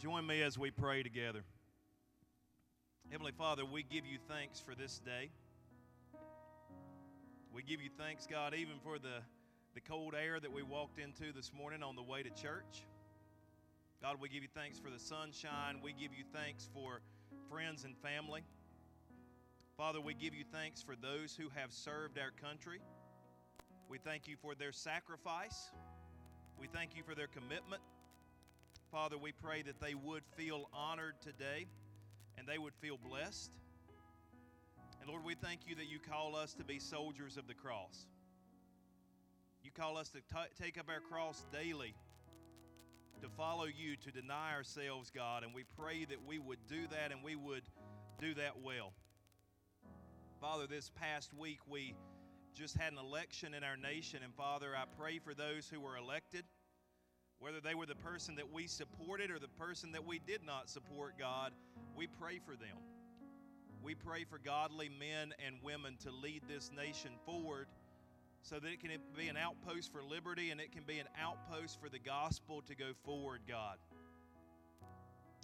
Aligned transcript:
Join 0.00 0.26
me 0.26 0.40
as 0.40 0.58
we 0.58 0.70
pray 0.70 1.02
together. 1.02 1.42
Heavenly 3.10 3.32
Father, 3.32 3.66
we 3.66 3.82
give 3.82 4.06
you 4.06 4.16
thanks 4.30 4.58
for 4.58 4.74
this 4.74 4.98
day. 4.98 5.28
We 7.52 7.62
give 7.62 7.82
you 7.82 7.90
thanks, 7.98 8.26
God, 8.26 8.54
even 8.54 8.78
for 8.82 8.98
the, 8.98 9.20
the 9.74 9.82
cold 9.82 10.14
air 10.14 10.40
that 10.40 10.50
we 10.50 10.62
walked 10.62 10.98
into 10.98 11.34
this 11.34 11.52
morning 11.52 11.82
on 11.82 11.96
the 11.96 12.02
way 12.02 12.22
to 12.22 12.30
church. 12.30 12.86
God, 14.00 14.16
we 14.18 14.30
give 14.30 14.42
you 14.42 14.48
thanks 14.54 14.78
for 14.78 14.88
the 14.88 14.98
sunshine. 14.98 15.80
We 15.84 15.92
give 15.92 16.14
you 16.16 16.24
thanks 16.32 16.66
for 16.72 17.02
friends 17.50 17.84
and 17.84 17.94
family. 17.98 18.40
Father, 19.76 20.00
we 20.00 20.14
give 20.14 20.32
you 20.32 20.44
thanks 20.50 20.80
for 20.80 20.96
those 20.96 21.36
who 21.36 21.50
have 21.54 21.74
served 21.74 22.18
our 22.18 22.30
country. 22.30 22.80
We 23.90 23.98
thank 23.98 24.28
you 24.28 24.36
for 24.40 24.54
their 24.54 24.72
sacrifice. 24.72 25.68
We 26.58 26.68
thank 26.68 26.96
you 26.96 27.02
for 27.02 27.14
their 27.14 27.26
commitment. 27.26 27.82
Father, 28.90 29.16
we 29.16 29.30
pray 29.30 29.62
that 29.62 29.80
they 29.80 29.94
would 29.94 30.24
feel 30.36 30.68
honored 30.74 31.14
today 31.20 31.66
and 32.36 32.48
they 32.48 32.58
would 32.58 32.74
feel 32.74 32.96
blessed. 32.96 33.52
And 35.00 35.08
Lord, 35.08 35.24
we 35.24 35.34
thank 35.34 35.60
you 35.68 35.76
that 35.76 35.86
you 35.86 35.98
call 36.00 36.34
us 36.34 36.54
to 36.54 36.64
be 36.64 36.80
soldiers 36.80 37.36
of 37.36 37.46
the 37.46 37.54
cross. 37.54 38.06
You 39.62 39.70
call 39.70 39.96
us 39.96 40.08
to 40.08 40.18
t- 40.18 40.62
take 40.62 40.76
up 40.76 40.86
our 40.88 40.98
cross 40.98 41.44
daily, 41.52 41.94
to 43.22 43.28
follow 43.28 43.66
you, 43.66 43.94
to 43.96 44.10
deny 44.10 44.54
ourselves, 44.54 45.12
God. 45.14 45.44
And 45.44 45.54
we 45.54 45.62
pray 45.78 46.04
that 46.06 46.26
we 46.26 46.40
would 46.40 46.58
do 46.68 46.88
that 46.90 47.12
and 47.12 47.22
we 47.22 47.36
would 47.36 47.62
do 48.20 48.34
that 48.34 48.60
well. 48.60 48.92
Father, 50.40 50.66
this 50.66 50.90
past 50.96 51.32
week 51.32 51.60
we 51.68 51.94
just 52.54 52.76
had 52.76 52.92
an 52.92 52.98
election 52.98 53.54
in 53.54 53.62
our 53.62 53.76
nation. 53.76 54.20
And 54.24 54.34
Father, 54.34 54.72
I 54.76 54.84
pray 54.98 55.20
for 55.20 55.32
those 55.32 55.68
who 55.68 55.80
were 55.80 55.96
elected, 55.96 56.44
whether 57.40 57.60
they 57.60 57.74
were 57.74 57.86
the 57.86 57.94
person 57.94 58.36
that 58.36 58.52
we 58.52 58.66
supported 58.66 59.30
or 59.30 59.38
the 59.38 59.48
person 59.48 59.92
that 59.92 60.06
we 60.06 60.18
did 60.18 60.44
not 60.44 60.68
support, 60.68 61.18
God, 61.18 61.52
we 61.96 62.06
pray 62.06 62.38
for 62.38 62.54
them. 62.54 62.76
We 63.82 63.94
pray 63.94 64.24
for 64.24 64.38
godly 64.38 64.90
men 64.90 65.32
and 65.44 65.56
women 65.62 65.96
to 66.04 66.10
lead 66.10 66.42
this 66.46 66.70
nation 66.76 67.12
forward 67.24 67.66
so 68.42 68.58
that 68.58 68.68
it 68.68 68.80
can 68.80 68.90
be 69.16 69.28
an 69.28 69.38
outpost 69.38 69.90
for 69.90 70.02
liberty 70.02 70.50
and 70.50 70.60
it 70.60 70.70
can 70.70 70.84
be 70.84 70.98
an 70.98 71.08
outpost 71.18 71.80
for 71.80 71.88
the 71.88 71.98
gospel 71.98 72.62
to 72.68 72.74
go 72.74 72.92
forward, 73.04 73.40
God. 73.48 73.78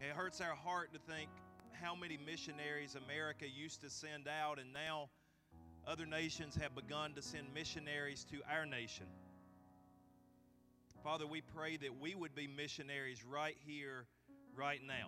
It 0.00 0.14
hurts 0.14 0.42
our 0.42 0.54
heart 0.54 0.92
to 0.92 0.98
think 0.98 1.30
how 1.72 1.94
many 1.94 2.18
missionaries 2.18 2.94
America 3.06 3.46
used 3.48 3.80
to 3.82 3.90
send 3.90 4.28
out, 4.28 4.58
and 4.58 4.72
now 4.72 5.08
other 5.86 6.06
nations 6.06 6.56
have 6.56 6.74
begun 6.74 7.14
to 7.14 7.22
send 7.22 7.46
missionaries 7.54 8.24
to 8.24 8.38
our 8.50 8.66
nation. 8.66 9.06
Father, 11.06 11.24
we 11.24 11.40
pray 11.40 11.76
that 11.76 12.00
we 12.00 12.16
would 12.16 12.34
be 12.34 12.48
missionaries 12.48 13.24
right 13.24 13.56
here, 13.64 14.06
right 14.56 14.80
now 14.84 15.06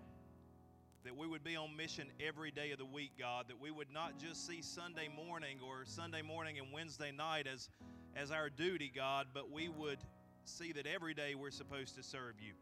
that 1.03 1.17
we 1.17 1.27
would 1.27 1.43
be 1.43 1.57
on 1.57 1.77
mission 1.77 2.07
every 2.25 2.53
day 2.53 2.71
of 2.71 2.79
the 2.79 2.85
week, 2.85 3.11
God, 3.19 3.47
that 3.49 3.61
we 3.61 3.73
would 3.73 3.91
not 3.93 4.17
just 4.17 4.47
see 4.47 4.63
Sunday 4.63 5.09
morning 5.09 5.59
or 5.61 5.85
Sunday 5.85 6.23
morning 6.23 6.57
and 6.61 6.69
Wednesday 6.73 7.11
night 7.11 7.49
as, 7.53 7.69
as 8.15 8.31
our 8.31 8.49
duty, 8.49 8.93
God, 8.95 9.27
but 9.35 9.51
we 9.51 9.69
would 9.69 9.99
see 10.45 10.71
that 10.71 10.87
every 10.87 11.15
day 11.15 11.35
we're 11.35 11.51
supposed 11.51 11.97
to 11.97 12.05
serve 12.05 12.35
you. 12.39 12.53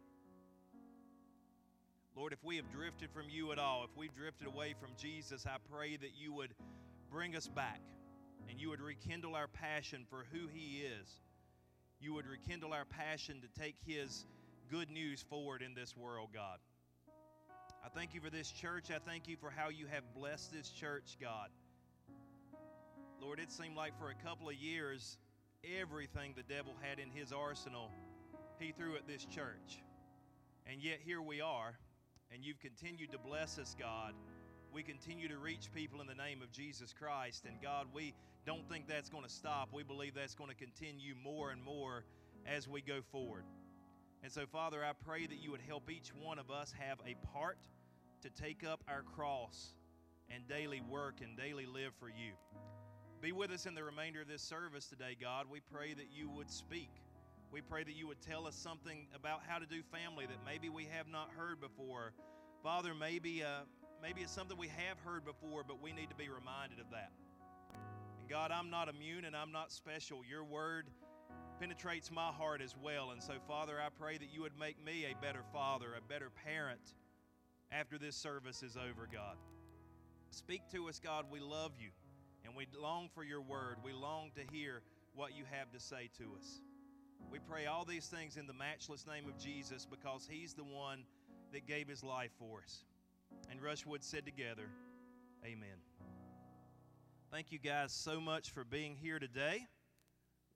Lord, 2.15 2.33
if 2.33 2.43
we 2.43 2.55
have 2.55 2.71
drifted 2.71 3.11
from 3.11 3.29
you 3.29 3.51
at 3.51 3.59
all, 3.59 3.83
if 3.83 3.95
we've 3.95 4.15
drifted 4.15 4.47
away 4.47 4.73
from 4.81 4.89
Jesus, 4.99 5.45
I 5.45 5.57
pray 5.71 5.95
that 5.95 6.15
you 6.19 6.33
would 6.33 6.55
bring 7.11 7.35
us 7.35 7.47
back 7.47 7.81
and 8.49 8.59
you 8.59 8.69
would 8.69 8.81
rekindle 8.81 9.35
our 9.35 9.47
passion 9.47 10.07
for 10.09 10.25
who 10.31 10.47
He 10.51 10.79
is. 10.79 11.21
You 11.99 12.13
would 12.13 12.27
rekindle 12.27 12.73
our 12.73 12.85
passion 12.85 13.41
to 13.41 13.59
take 13.59 13.75
His 13.85 14.25
good 14.69 14.89
news 14.89 15.23
forward 15.29 15.61
in 15.61 15.73
this 15.73 15.95
world, 15.97 16.29
God. 16.33 16.59
I 17.83 17.89
thank 17.89 18.13
you 18.13 18.21
for 18.21 18.29
this 18.29 18.51
church. 18.51 18.91
I 18.91 18.99
thank 18.99 19.27
you 19.27 19.37
for 19.37 19.49
how 19.49 19.69
you 19.69 19.85
have 19.87 20.03
blessed 20.13 20.51
this 20.51 20.69
church, 20.69 21.17
God. 21.21 21.49
Lord, 23.21 23.39
it 23.39 23.51
seemed 23.51 23.75
like 23.75 23.97
for 23.97 24.09
a 24.09 24.27
couple 24.27 24.49
of 24.49 24.55
years, 24.55 25.17
everything 25.79 26.33
the 26.35 26.43
devil 26.43 26.73
had 26.81 26.99
in 26.99 27.09
his 27.09 27.31
arsenal, 27.31 27.89
he 28.59 28.71
threw 28.71 28.95
at 28.95 29.07
this 29.07 29.25
church. 29.25 29.81
And 30.65 30.83
yet 30.83 30.99
here 31.03 31.21
we 31.21 31.41
are, 31.41 31.77
and 32.31 32.43
you've 32.43 32.59
continued 32.59 33.11
to 33.13 33.17
bless 33.17 33.57
us, 33.57 33.75
God. 33.79 34.13
We 34.73 34.83
continue 34.83 35.27
to 35.27 35.37
reach 35.37 35.69
people 35.73 36.01
in 36.01 36.07
the 36.07 36.15
name 36.15 36.41
of 36.41 36.51
Jesus 36.51 36.93
Christ. 36.93 37.45
And 37.45 37.61
God, 37.61 37.87
we 37.93 38.13
don't 38.45 38.67
think 38.69 38.87
that's 38.87 39.09
going 39.09 39.23
to 39.23 39.29
stop. 39.29 39.69
We 39.73 39.83
believe 39.83 40.13
that's 40.13 40.35
going 40.35 40.49
to 40.49 40.55
continue 40.55 41.15
more 41.23 41.51
and 41.51 41.63
more 41.63 42.03
as 42.45 42.67
we 42.67 42.81
go 42.81 43.01
forward. 43.11 43.43
And 44.23 44.31
so, 44.31 44.45
Father, 44.45 44.83
I 44.83 44.91
pray 45.05 45.25
that 45.25 45.37
you 45.37 45.51
would 45.51 45.61
help 45.67 45.89
each 45.89 46.11
one 46.21 46.39
of 46.39 46.49
us 46.49 46.73
have 46.79 46.99
a 47.05 47.15
part 47.33 47.57
to 48.21 48.29
take 48.29 48.65
up 48.65 48.83
our 48.87 49.03
cross 49.03 49.73
and 50.29 50.47
daily 50.47 50.81
work 50.81 51.15
and 51.21 51.37
daily 51.37 51.65
live 51.65 51.93
for 51.99 52.09
you. 52.09 52.33
Be 53.21 53.31
with 53.31 53.51
us 53.51 53.65
in 53.65 53.73
the 53.73 53.83
remainder 53.83 54.21
of 54.21 54.27
this 54.27 54.41
service 54.41 54.85
today, 54.85 55.15
God. 55.19 55.45
We 55.49 55.59
pray 55.71 55.93
that 55.93 56.07
you 56.11 56.29
would 56.29 56.51
speak. 56.51 56.89
We 57.51 57.61
pray 57.61 57.83
that 57.83 57.95
you 57.95 58.07
would 58.07 58.21
tell 58.21 58.45
us 58.45 58.55
something 58.55 59.07
about 59.15 59.41
how 59.47 59.57
to 59.57 59.65
do 59.65 59.81
family 59.91 60.25
that 60.25 60.37
maybe 60.45 60.69
we 60.69 60.87
have 60.95 61.07
not 61.07 61.29
heard 61.35 61.61
before. 61.61 62.13
Father, 62.61 62.93
maybe, 62.93 63.43
uh, 63.43 63.61
maybe 64.01 64.21
it's 64.21 64.31
something 64.31 64.57
we 64.57 64.67
have 64.67 64.99
heard 65.03 65.25
before, 65.25 65.63
but 65.67 65.81
we 65.81 65.93
need 65.93 66.09
to 66.09 66.15
be 66.15 66.29
reminded 66.29 66.79
of 66.79 66.89
that. 66.91 67.11
And 68.19 68.29
God, 68.29 68.51
I'm 68.51 68.69
not 68.69 68.89
immune 68.89 69.25
and 69.25 69.35
I'm 69.35 69.51
not 69.51 69.71
special. 69.71 70.21
Your 70.29 70.43
word 70.43 70.87
penetrates 71.59 72.11
my 72.11 72.27
heart 72.27 72.61
as 72.61 72.75
well. 72.81 73.11
And 73.11 73.21
so, 73.21 73.33
Father, 73.47 73.77
I 73.79 73.89
pray 73.89 74.17
that 74.17 74.33
you 74.33 74.41
would 74.41 74.57
make 74.59 74.83
me 74.83 75.05
a 75.05 75.15
better 75.21 75.43
father, 75.51 75.87
a 75.97 76.01
better 76.01 76.29
parent 76.45 76.93
after 77.71 77.97
this 77.97 78.15
service 78.15 78.63
is 78.63 78.77
over, 78.77 79.07
God. 79.11 79.37
Speak 80.29 80.61
to 80.71 80.87
us, 80.89 80.99
God. 80.99 81.25
We 81.31 81.39
love 81.39 81.71
you 81.79 81.89
and 82.45 82.55
we 82.55 82.67
long 82.79 83.09
for 83.13 83.23
your 83.23 83.41
word. 83.41 83.77
We 83.83 83.93
long 83.93 84.31
to 84.35 84.41
hear 84.55 84.81
what 85.15 85.35
you 85.35 85.43
have 85.51 85.71
to 85.71 85.79
say 85.79 86.09
to 86.17 86.23
us. 86.39 86.61
We 87.31 87.39
pray 87.39 87.65
all 87.65 87.83
these 87.83 88.07
things 88.07 88.37
in 88.37 88.47
the 88.47 88.53
matchless 88.53 89.05
name 89.05 89.27
of 89.27 89.37
Jesus 89.37 89.85
because 89.85 90.27
he's 90.29 90.53
the 90.53 90.63
one 90.63 91.03
that 91.51 91.65
gave 91.65 91.87
his 91.87 92.03
life 92.03 92.31
for 92.39 92.61
us. 92.63 92.83
And 93.49 93.61
Rushwood 93.61 94.03
said 94.03 94.25
together, 94.25 94.69
Amen. 95.45 95.77
Thank 97.31 97.51
you 97.51 97.59
guys 97.59 97.91
so 97.91 98.19
much 98.19 98.51
for 98.51 98.63
being 98.63 98.95
here 98.95 99.19
today. 99.19 99.67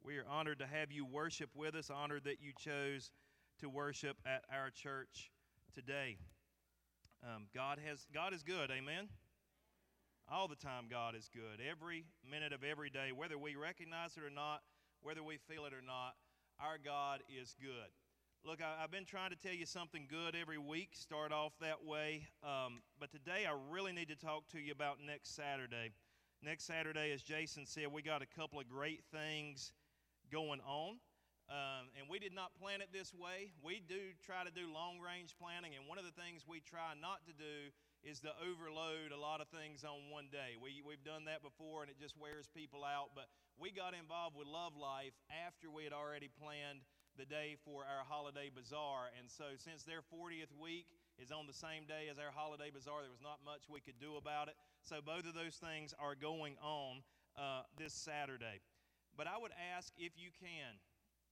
We 0.03 0.17
are 0.17 0.25
honored 0.27 0.59
to 0.59 0.67
have 0.67 0.91
you 0.91 1.05
worship 1.05 1.49
with 1.55 1.75
us, 1.75 1.89
honored 1.89 2.23
that 2.23 2.41
you 2.41 2.53
chose 2.57 3.11
to 3.59 3.69
worship 3.69 4.17
at 4.25 4.43
our 4.51 4.69
church 4.69 5.31
today. 5.73 6.17
Um, 7.23 7.47
God 7.53 7.77
has 7.85 8.07
God 8.13 8.33
is 8.33 8.41
good, 8.41 8.71
amen. 8.71 9.09
All 10.31 10.47
the 10.47 10.55
time, 10.55 10.85
God 10.89 11.13
is 11.13 11.29
good. 11.33 11.61
Every 11.69 12.05
minute 12.29 12.53
of 12.53 12.63
every 12.63 12.89
day, 12.89 13.11
whether 13.15 13.37
we 13.37 13.55
recognize 13.55 14.17
it 14.17 14.23
or 14.23 14.33
not, 14.33 14.61
whether 15.01 15.21
we 15.21 15.37
feel 15.37 15.65
it 15.65 15.73
or 15.73 15.85
not, 15.85 16.15
our 16.59 16.77
God 16.83 17.21
is 17.29 17.55
good. 17.61 17.91
Look, 18.43 18.57
I, 18.59 18.81
have 18.81 18.89
been 18.89 19.05
trying 19.05 19.29
to 19.29 19.35
tell 19.35 19.53
you 19.53 19.67
something 19.67 20.09
good 20.09 20.33
every 20.33 20.57
week. 20.57 20.97
Start 20.97 21.31
off 21.31 21.53
that 21.61 21.85
way, 21.85 22.25
um, 22.41 22.81
but 22.99 23.11
today 23.11 23.45
I 23.45 23.53
really 23.69 23.93
need 23.93 24.09
to 24.09 24.17
talk 24.17 24.49
to 24.49 24.59
you 24.59 24.71
about 24.73 24.97
next 24.97 25.35
Saturday. 25.35 25.93
Next 26.41 26.65
Saturday, 26.65 27.13
as 27.13 27.21
Jason 27.21 27.69
said, 27.69 27.93
we 27.93 28.01
got 28.01 28.23
a 28.23 28.25
couple 28.25 28.59
of 28.59 28.65
great 28.67 29.05
things 29.13 29.73
going 30.33 30.57
on. 30.65 30.97
Um, 31.53 31.93
and 31.93 32.09
we 32.09 32.17
did 32.17 32.33
not 32.33 32.57
plan 32.57 32.81
it 32.81 32.89
this 32.89 33.13
way. 33.13 33.53
We 33.61 33.77
do 33.77 34.17
try 34.25 34.41
to 34.41 34.49
do 34.49 34.73
long 34.73 34.97
range 34.97 35.37
planning, 35.37 35.77
and 35.77 35.85
one 35.85 36.01
of 36.01 36.05
the 36.09 36.17
things 36.17 36.41
we 36.49 36.65
try 36.65 36.97
not 36.97 37.21
to 37.29 37.37
do 37.37 37.69
is 38.01 38.25
to 38.25 38.33
overload 38.41 39.13
a 39.13 39.21
lot 39.21 39.45
of 39.45 39.53
things 39.53 39.85
on 39.85 40.09
one 40.09 40.33
day. 40.33 40.57
We, 40.57 40.81
we've 40.81 41.05
done 41.05 41.29
that 41.29 41.45
before, 41.45 41.85
and 41.85 41.93
it 41.93 42.01
just 42.01 42.17
wears 42.17 42.49
people 42.49 42.81
out. 42.81 43.13
But 43.13 43.29
we 43.61 43.69
got 43.69 43.93
involved 43.93 44.33
with 44.33 44.49
Love 44.49 44.73
Life 44.73 45.13
after 45.29 45.69
we 45.69 45.85
had 45.85 45.93
already 45.93 46.31
planned 46.41 46.81
the 47.17 47.25
day 47.25 47.55
for 47.65 47.83
our 47.83 48.03
holiday 48.07 48.49
bazaar. 48.53 49.11
And 49.17 49.29
so, 49.29 49.55
since 49.57 49.83
their 49.83 50.01
40th 50.01 50.51
week 50.55 50.87
is 51.19 51.31
on 51.31 51.47
the 51.47 51.53
same 51.53 51.85
day 51.87 52.07
as 52.11 52.19
our 52.19 52.31
holiday 52.33 52.71
bazaar, 52.71 53.01
there 53.01 53.11
was 53.11 53.23
not 53.23 53.43
much 53.43 53.67
we 53.67 53.81
could 53.81 53.99
do 53.99 54.15
about 54.15 54.47
it. 54.47 54.55
So, 54.83 54.99
both 55.03 55.27
of 55.27 55.33
those 55.33 55.55
things 55.59 55.93
are 55.99 56.15
going 56.15 56.55
on 56.63 57.03
uh, 57.37 57.67
this 57.77 57.93
Saturday. 57.93 58.63
But 59.17 59.27
I 59.27 59.35
would 59.37 59.51
ask 59.75 59.91
if 59.99 60.15
you 60.15 60.31
can 60.31 60.79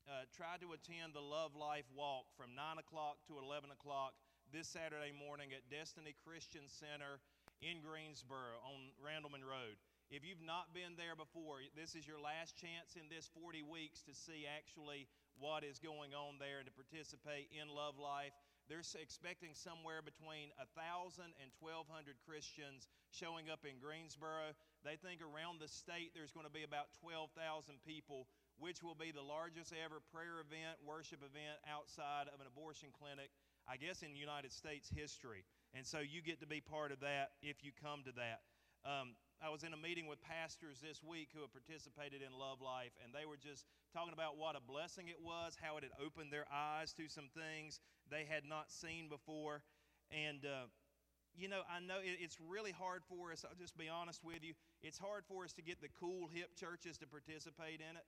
uh, 0.08 0.28
try 0.36 0.60
to 0.60 0.76
attend 0.76 1.16
the 1.16 1.24
Love 1.24 1.56
Life 1.56 1.88
Walk 1.96 2.28
from 2.36 2.56
9 2.58 2.82
o'clock 2.82 3.22
to 3.30 3.40
11 3.40 3.72
o'clock 3.72 4.18
this 4.52 4.68
Saturday 4.68 5.14
morning 5.14 5.54
at 5.54 5.70
Destiny 5.70 6.18
Christian 6.26 6.66
Center 6.68 7.22
in 7.62 7.80
Greensboro 7.86 8.58
on 8.66 8.92
Randleman 8.98 9.46
Road. 9.46 9.78
If 10.10 10.26
you've 10.26 10.42
not 10.42 10.74
been 10.74 10.98
there 10.98 11.14
before, 11.14 11.62
this 11.78 11.94
is 11.94 12.10
your 12.10 12.18
last 12.18 12.58
chance 12.58 12.98
in 12.98 13.06
this 13.14 13.30
40 13.30 13.62
weeks 13.62 14.02
to 14.10 14.14
see 14.18 14.50
actually 14.50 15.06
what 15.40 15.64
is 15.64 15.80
going 15.80 16.12
on 16.12 16.36
there 16.38 16.60
and 16.60 16.68
to 16.68 16.76
participate 16.76 17.48
in 17.56 17.72
Love 17.72 17.96
Life. 17.96 18.36
They're 18.68 18.86
expecting 18.86 19.58
somewhere 19.58 20.06
between 20.06 20.54
1,000 20.78 21.26
and 21.26 21.50
1,200 21.58 21.90
Christians 22.22 22.86
showing 23.10 23.50
up 23.50 23.66
in 23.66 23.82
Greensboro. 23.82 24.54
They 24.86 25.00
think 25.00 25.26
around 25.26 25.58
the 25.58 25.72
state 25.72 26.14
there's 26.14 26.30
going 26.30 26.46
to 26.46 26.54
be 26.54 26.68
about 26.68 26.94
12,000 27.02 27.34
people 27.82 28.30
which 28.62 28.84
will 28.84 28.94
be 28.94 29.10
the 29.10 29.24
largest 29.24 29.74
ever 29.74 30.04
prayer 30.14 30.44
event, 30.44 30.78
worship 30.84 31.24
event 31.24 31.58
outside 31.66 32.28
of 32.30 32.44
an 32.44 32.48
abortion 32.52 32.92
clinic. 32.92 33.32
I 33.70 33.78
guess, 33.78 34.02
in 34.02 34.18
United 34.18 34.52
States 34.52 34.90
history. 34.90 35.46
And 35.78 35.86
so 35.86 36.02
you 36.02 36.26
get 36.26 36.42
to 36.42 36.50
be 36.50 36.58
part 36.58 36.92
of 36.92 37.06
that 37.06 37.38
if 37.46 37.62
you 37.62 37.70
come 37.78 38.02
to 38.10 38.14
that. 38.18 38.42
Um, 38.82 39.14
I 39.40 39.48
was 39.48 39.64
in 39.64 39.72
a 39.72 39.80
meeting 39.80 40.04
with 40.04 40.20
pastors 40.20 40.84
this 40.84 41.00
week 41.00 41.32
who 41.32 41.40
have 41.40 41.56
participated 41.56 42.20
in 42.20 42.36
Love 42.36 42.60
Life, 42.60 42.92
and 43.00 43.16
they 43.16 43.24
were 43.24 43.40
just 43.40 43.64
talking 43.96 44.12
about 44.12 44.36
what 44.36 44.60
a 44.60 44.64
blessing 44.64 45.08
it 45.08 45.24
was, 45.24 45.56
how 45.56 45.80
it 45.80 45.88
had 45.88 45.96
opened 45.96 46.28
their 46.28 46.44
eyes 46.52 46.92
to 47.00 47.08
some 47.08 47.32
things 47.32 47.80
they 48.12 48.28
had 48.28 48.44
not 48.44 48.68
seen 48.68 49.08
before. 49.08 49.64
And, 50.12 50.44
uh, 50.44 50.68
you 51.32 51.48
know, 51.48 51.64
I 51.72 51.80
know 51.80 52.04
it's 52.04 52.36
really 52.52 52.76
hard 52.76 53.08
for 53.08 53.32
us, 53.32 53.48
I'll 53.48 53.56
just 53.56 53.80
be 53.80 53.88
honest 53.88 54.28
with 54.28 54.44
you, 54.44 54.60
it's 54.84 55.00
hard 55.00 55.24
for 55.24 55.48
us 55.48 55.56
to 55.56 55.64
get 55.64 55.80
the 55.80 55.88
cool, 55.96 56.28
hip 56.28 56.52
churches 56.60 57.00
to 57.00 57.08
participate 57.08 57.80
in 57.80 57.96
it. 57.96 58.04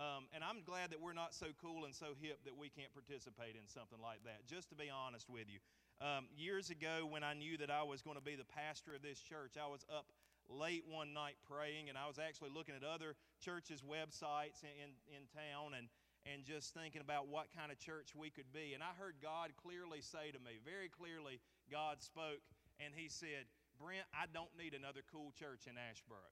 Um, 0.00 0.32
and 0.32 0.42
I'm 0.42 0.64
glad 0.64 0.90
that 0.96 0.98
we're 0.98 1.14
not 1.14 1.36
so 1.36 1.52
cool 1.60 1.84
and 1.84 1.94
so 1.94 2.16
hip 2.18 2.40
that 2.48 2.56
we 2.56 2.72
can't 2.72 2.90
participate 2.96 3.52
in 3.54 3.68
something 3.68 4.00
like 4.00 4.24
that, 4.24 4.48
just 4.48 4.72
to 4.72 4.74
be 4.74 4.88
honest 4.88 5.28
with 5.28 5.44
you. 5.46 5.60
Um, 6.00 6.26
years 6.32 6.72
ago, 6.72 7.04
when 7.04 7.22
I 7.22 7.36
knew 7.36 7.60
that 7.60 7.70
I 7.70 7.84
was 7.84 8.00
going 8.00 8.16
to 8.16 8.24
be 8.24 8.34
the 8.34 8.48
pastor 8.48 8.96
of 8.96 9.04
this 9.04 9.20
church, 9.20 9.60
I 9.60 9.68
was 9.68 9.84
up 9.92 10.08
late 10.48 10.84
one 10.88 11.12
night 11.12 11.36
praying, 11.48 11.88
and 11.88 11.98
I 11.98 12.06
was 12.06 12.18
actually 12.18 12.50
looking 12.50 12.74
at 12.74 12.84
other 12.84 13.16
churches' 13.40 13.82
websites 13.82 14.62
in, 14.62 14.74
in, 14.78 14.90
in 15.08 15.22
town 15.32 15.74
and, 15.76 15.88
and 16.24 16.44
just 16.44 16.74
thinking 16.74 17.00
about 17.00 17.28
what 17.28 17.48
kind 17.52 17.72
of 17.72 17.78
church 17.78 18.12
we 18.16 18.30
could 18.30 18.50
be. 18.52 18.72
And 18.74 18.82
I 18.82 18.92
heard 18.96 19.16
God 19.22 19.52
clearly 19.56 20.00
say 20.00 20.32
to 20.32 20.40
me, 20.40 20.60
very 20.64 20.88
clearly, 20.88 21.40
God 21.70 22.02
spoke, 22.02 22.44
and 22.80 22.92
He 22.94 23.08
said, 23.08 23.48
Brent, 23.80 24.06
I 24.14 24.30
don't 24.32 24.52
need 24.56 24.74
another 24.74 25.02
cool 25.10 25.32
church 25.34 25.66
in 25.66 25.74
Asheboro. 25.74 26.30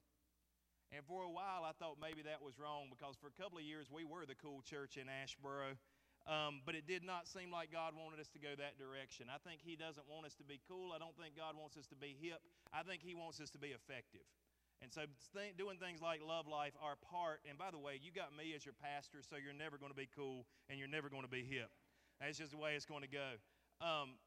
And 0.93 1.01
for 1.09 1.25
a 1.25 1.33
while, 1.33 1.65
I 1.65 1.73
thought 1.73 1.97
maybe 1.97 2.21
that 2.29 2.45
was 2.45 2.61
wrong 2.61 2.93
because 2.93 3.17
for 3.17 3.33
a 3.33 3.37
couple 3.41 3.57
of 3.57 3.65
years, 3.65 3.89
we 3.89 4.05
were 4.05 4.29
the 4.29 4.37
cool 4.37 4.61
church 4.61 5.01
in 5.01 5.09
Asheboro. 5.09 5.81
Um, 6.23 6.63
but 6.63 6.79
it 6.79 6.87
did 6.87 7.03
not 7.03 7.27
seem 7.27 7.51
like 7.51 7.75
God 7.75 7.99
wanted 7.99 8.23
us 8.23 8.31
to 8.39 8.39
go 8.39 8.55
that 8.55 8.79
direction. 8.79 9.27
I 9.27 9.43
think 9.43 9.59
He 9.59 9.75
doesn't 9.75 10.07
want 10.07 10.27
us 10.27 10.39
to 10.39 10.47
be 10.47 10.63
cool. 10.71 10.95
I 10.95 11.03
don't 11.03 11.17
think 11.19 11.35
God 11.35 11.59
wants 11.59 11.75
us 11.75 11.91
to 11.91 11.99
be 11.99 12.15
hip. 12.15 12.39
I 12.71 12.87
think 12.87 13.03
He 13.03 13.15
wants 13.15 13.43
us 13.43 13.51
to 13.55 13.59
be 13.59 13.75
effective. 13.75 14.23
And 14.83 14.91
so 14.91 15.07
th- 15.35 15.55
doing 15.55 15.79
things 15.79 16.03
like 16.03 16.23
Love 16.23 16.51
Life 16.51 16.75
are 16.83 16.99
part. 16.99 17.43
And 17.47 17.59
by 17.59 17.71
the 17.71 17.79
way, 17.79 17.99
you 18.03 18.11
got 18.11 18.35
me 18.35 18.55
as 18.55 18.67
your 18.67 18.75
pastor, 18.75 19.23
so 19.23 19.39
you're 19.39 19.55
never 19.55 19.79
going 19.79 19.95
to 19.95 19.99
be 19.99 20.11
cool 20.11 20.47
and 20.71 20.79
you're 20.79 20.91
never 20.91 21.11
going 21.11 21.23
to 21.23 21.31
be 21.31 21.47
hip. 21.47 21.71
That's 22.19 22.39
just 22.39 22.51
the 22.51 22.59
way 22.59 22.75
it's 22.75 22.87
going 22.87 23.03
to 23.03 23.11
go. 23.11 23.39
Um, 23.79 24.19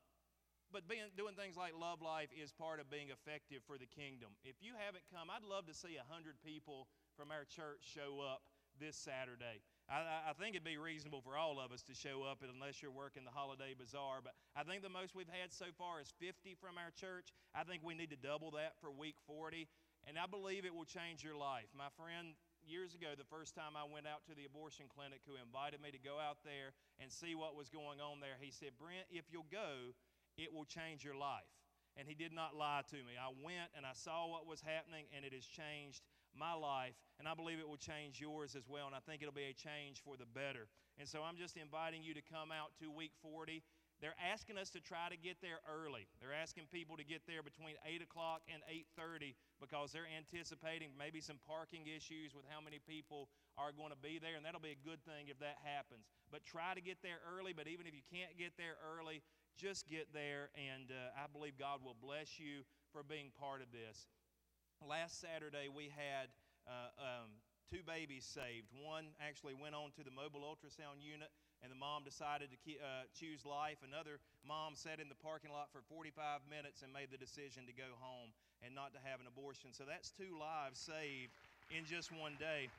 but 0.72 0.88
being, 0.88 1.08
doing 1.16 1.36
things 1.36 1.56
like 1.56 1.76
Love 1.76 2.04
Life 2.04 2.32
is 2.36 2.52
part 2.52 2.80
of 2.80 2.92
being 2.92 3.12
effective 3.12 3.64
for 3.68 3.80
the 3.80 3.88
kingdom. 3.88 4.36
If 4.44 4.60
you 4.60 4.76
haven't 4.76 5.04
come, 5.12 5.32
I'd 5.32 5.48
love 5.48 5.68
to 5.68 5.76
see 5.76 5.96
100 5.96 6.40
people 6.44 6.88
from 7.16 7.32
our 7.32 7.48
church 7.48 7.84
show 7.84 8.20
up 8.20 8.44
this 8.80 8.96
Saturday. 8.96 9.64
I, 9.86 10.30
I, 10.30 10.34
think 10.34 10.58
it'd 10.58 10.66
be 10.66 10.82
reasonable 10.82 11.22
for 11.22 11.38
all 11.38 11.62
of 11.62 11.70
us 11.70 11.86
to 11.86 11.94
show 11.94 12.26
up 12.26 12.42
unless 12.42 12.82
you're 12.82 12.90
working 12.90 13.22
the 13.22 13.34
holiday 13.34 13.78
bazaar. 13.78 14.18
But 14.26 14.34
I 14.58 14.66
think 14.66 14.82
the 14.82 14.90
most 14.90 15.14
we've 15.14 15.30
had 15.30 15.54
so 15.54 15.70
far 15.78 16.02
is 16.02 16.10
50 16.18 16.58
from 16.58 16.82
our 16.82 16.90
church. 16.90 17.30
I 17.54 17.62
think 17.62 17.86
we 17.86 17.94
need 17.94 18.10
to 18.10 18.18
double 18.18 18.50
that 18.58 18.74
for 18.82 18.90
week 18.90 19.16
40. 19.30 19.70
And 20.10 20.18
I 20.18 20.26
believe 20.26 20.66
it 20.66 20.74
will 20.74 20.90
change 20.90 21.22
your 21.22 21.38
life. 21.38 21.70
My 21.78 21.94
friend, 21.94 22.34
years 22.66 22.98
ago, 22.98 23.14
the 23.14 23.30
first 23.30 23.54
time 23.54 23.78
I 23.78 23.86
went 23.86 24.10
out 24.10 24.26
to 24.26 24.34
the 24.34 24.50
abortion 24.50 24.90
clinic, 24.90 25.22
who 25.30 25.38
invited 25.38 25.82
me 25.82 25.94
to 25.94 26.02
go 26.02 26.18
out 26.18 26.42
there 26.42 26.74
and 26.98 27.14
see 27.14 27.38
what 27.38 27.54
was 27.54 27.70
going 27.70 28.02
on 28.02 28.22
there, 28.22 28.42
he 28.42 28.50
said, 28.50 28.74
Brent, 28.82 29.06
if 29.14 29.30
you'll 29.30 29.50
go, 29.54 29.94
it 30.38 30.50
will 30.50 30.66
change 30.66 31.06
your 31.06 31.18
life. 31.18 31.50
And 31.98 32.10
he 32.10 32.18
did 32.18 32.34
not 32.34 32.58
lie 32.58 32.84
to 32.92 33.00
me. 33.06 33.16
I 33.16 33.32
went 33.40 33.72
and 33.78 33.86
I 33.86 33.94
saw 33.94 34.28
what 34.28 34.50
was 34.50 34.60
happening, 34.60 35.06
and 35.16 35.24
it 35.24 35.32
has 35.32 35.46
changed 35.46 36.02
my 36.38 36.54
life, 36.54 36.96
and 37.20 37.28
I 37.28 37.34
believe 37.34 37.60
it 37.60 37.68
will 37.68 37.80
change 37.80 38.20
yours 38.20 38.56
as 38.56 38.68
well, 38.68 38.86
and 38.86 38.96
I 38.96 39.00
think 39.04 39.24
it'll 39.24 39.36
be 39.36 39.50
a 39.50 39.56
change 39.56 40.04
for 40.04 40.16
the 40.20 40.28
better. 40.28 40.68
And 41.00 41.08
so 41.08 41.24
I'm 41.24 41.36
just 41.36 41.58
inviting 41.58 42.04
you 42.04 42.14
to 42.14 42.24
come 42.24 42.52
out 42.52 42.76
to 42.80 42.92
week 42.92 43.12
40. 43.24 43.64
They're 44.04 44.18
asking 44.20 44.60
us 44.60 44.68
to 44.76 44.84
try 44.84 45.08
to 45.08 45.16
get 45.16 45.40
there 45.40 45.64
early. 45.64 46.08
They're 46.20 46.36
asking 46.36 46.68
people 46.68 47.00
to 47.00 47.08
get 47.08 47.24
there 47.24 47.40
between 47.40 47.80
8 47.88 48.04
o'clock 48.04 48.44
and 48.52 48.60
8.30 49.00 49.40
because 49.64 49.96
they're 49.96 50.12
anticipating 50.12 50.92
maybe 51.00 51.24
some 51.24 51.40
parking 51.48 51.88
issues 51.88 52.36
with 52.36 52.44
how 52.52 52.60
many 52.60 52.84
people 52.84 53.32
are 53.56 53.72
going 53.72 53.96
to 53.96 54.02
be 54.04 54.20
there, 54.20 54.36
and 54.36 54.44
that'll 54.44 54.64
be 54.64 54.76
a 54.76 54.84
good 54.84 55.00
thing 55.08 55.32
if 55.32 55.40
that 55.40 55.64
happens. 55.64 56.12
But 56.28 56.44
try 56.44 56.76
to 56.76 56.84
get 56.84 57.00
there 57.00 57.24
early, 57.24 57.56
but 57.56 57.72
even 57.72 57.88
if 57.88 57.96
you 57.96 58.04
can't 58.12 58.36
get 58.36 58.60
there 58.60 58.76
early, 58.84 59.24
just 59.56 59.88
get 59.88 60.12
there, 60.12 60.52
and 60.60 60.92
uh, 60.92 61.16
I 61.16 61.32
believe 61.32 61.56
God 61.56 61.80
will 61.80 61.96
bless 61.96 62.36
you 62.36 62.68
for 62.92 63.00
being 63.00 63.32
part 63.40 63.64
of 63.64 63.72
this 63.72 64.08
last 64.84 65.22
Saturday 65.22 65.68
we 65.72 65.92
had 65.94 66.28
uh, 66.68 66.92
um, 67.00 67.30
two 67.70 67.82
babies 67.86 68.26
saved. 68.26 68.70
One 68.74 69.14
actually 69.22 69.54
went 69.54 69.76
on 69.76 69.92
to 69.98 70.04
the 70.04 70.12
mobile 70.14 70.46
ultrasound 70.46 71.02
unit, 71.02 71.30
and 71.64 71.72
the 71.72 71.80
mom 71.80 72.04
decided 72.04 72.50
to 72.52 72.58
ke- 72.60 72.82
uh, 72.82 73.08
choose 73.16 73.46
life. 73.46 73.80
Another 73.86 74.20
mom 74.46 74.76
sat 74.76 75.00
in 75.00 75.10
the 75.10 75.20
parking 75.22 75.52
lot 75.52 75.70
for 75.72 75.82
45 75.90 76.46
minutes 76.50 76.82
and 76.84 76.92
made 76.92 77.10
the 77.10 77.18
decision 77.22 77.66
to 77.66 77.74
go 77.74 77.96
home 77.98 78.34
and 78.66 78.76
not 78.76 78.94
to 78.94 79.02
have 79.02 79.20
an 79.22 79.28
abortion. 79.28 79.74
So 79.74 79.84
that's 79.88 80.12
two 80.14 80.36
lives 80.38 80.80
saved 80.80 81.34
in 81.74 81.86
just 81.86 82.14
one 82.14 82.38
day. 82.38 82.70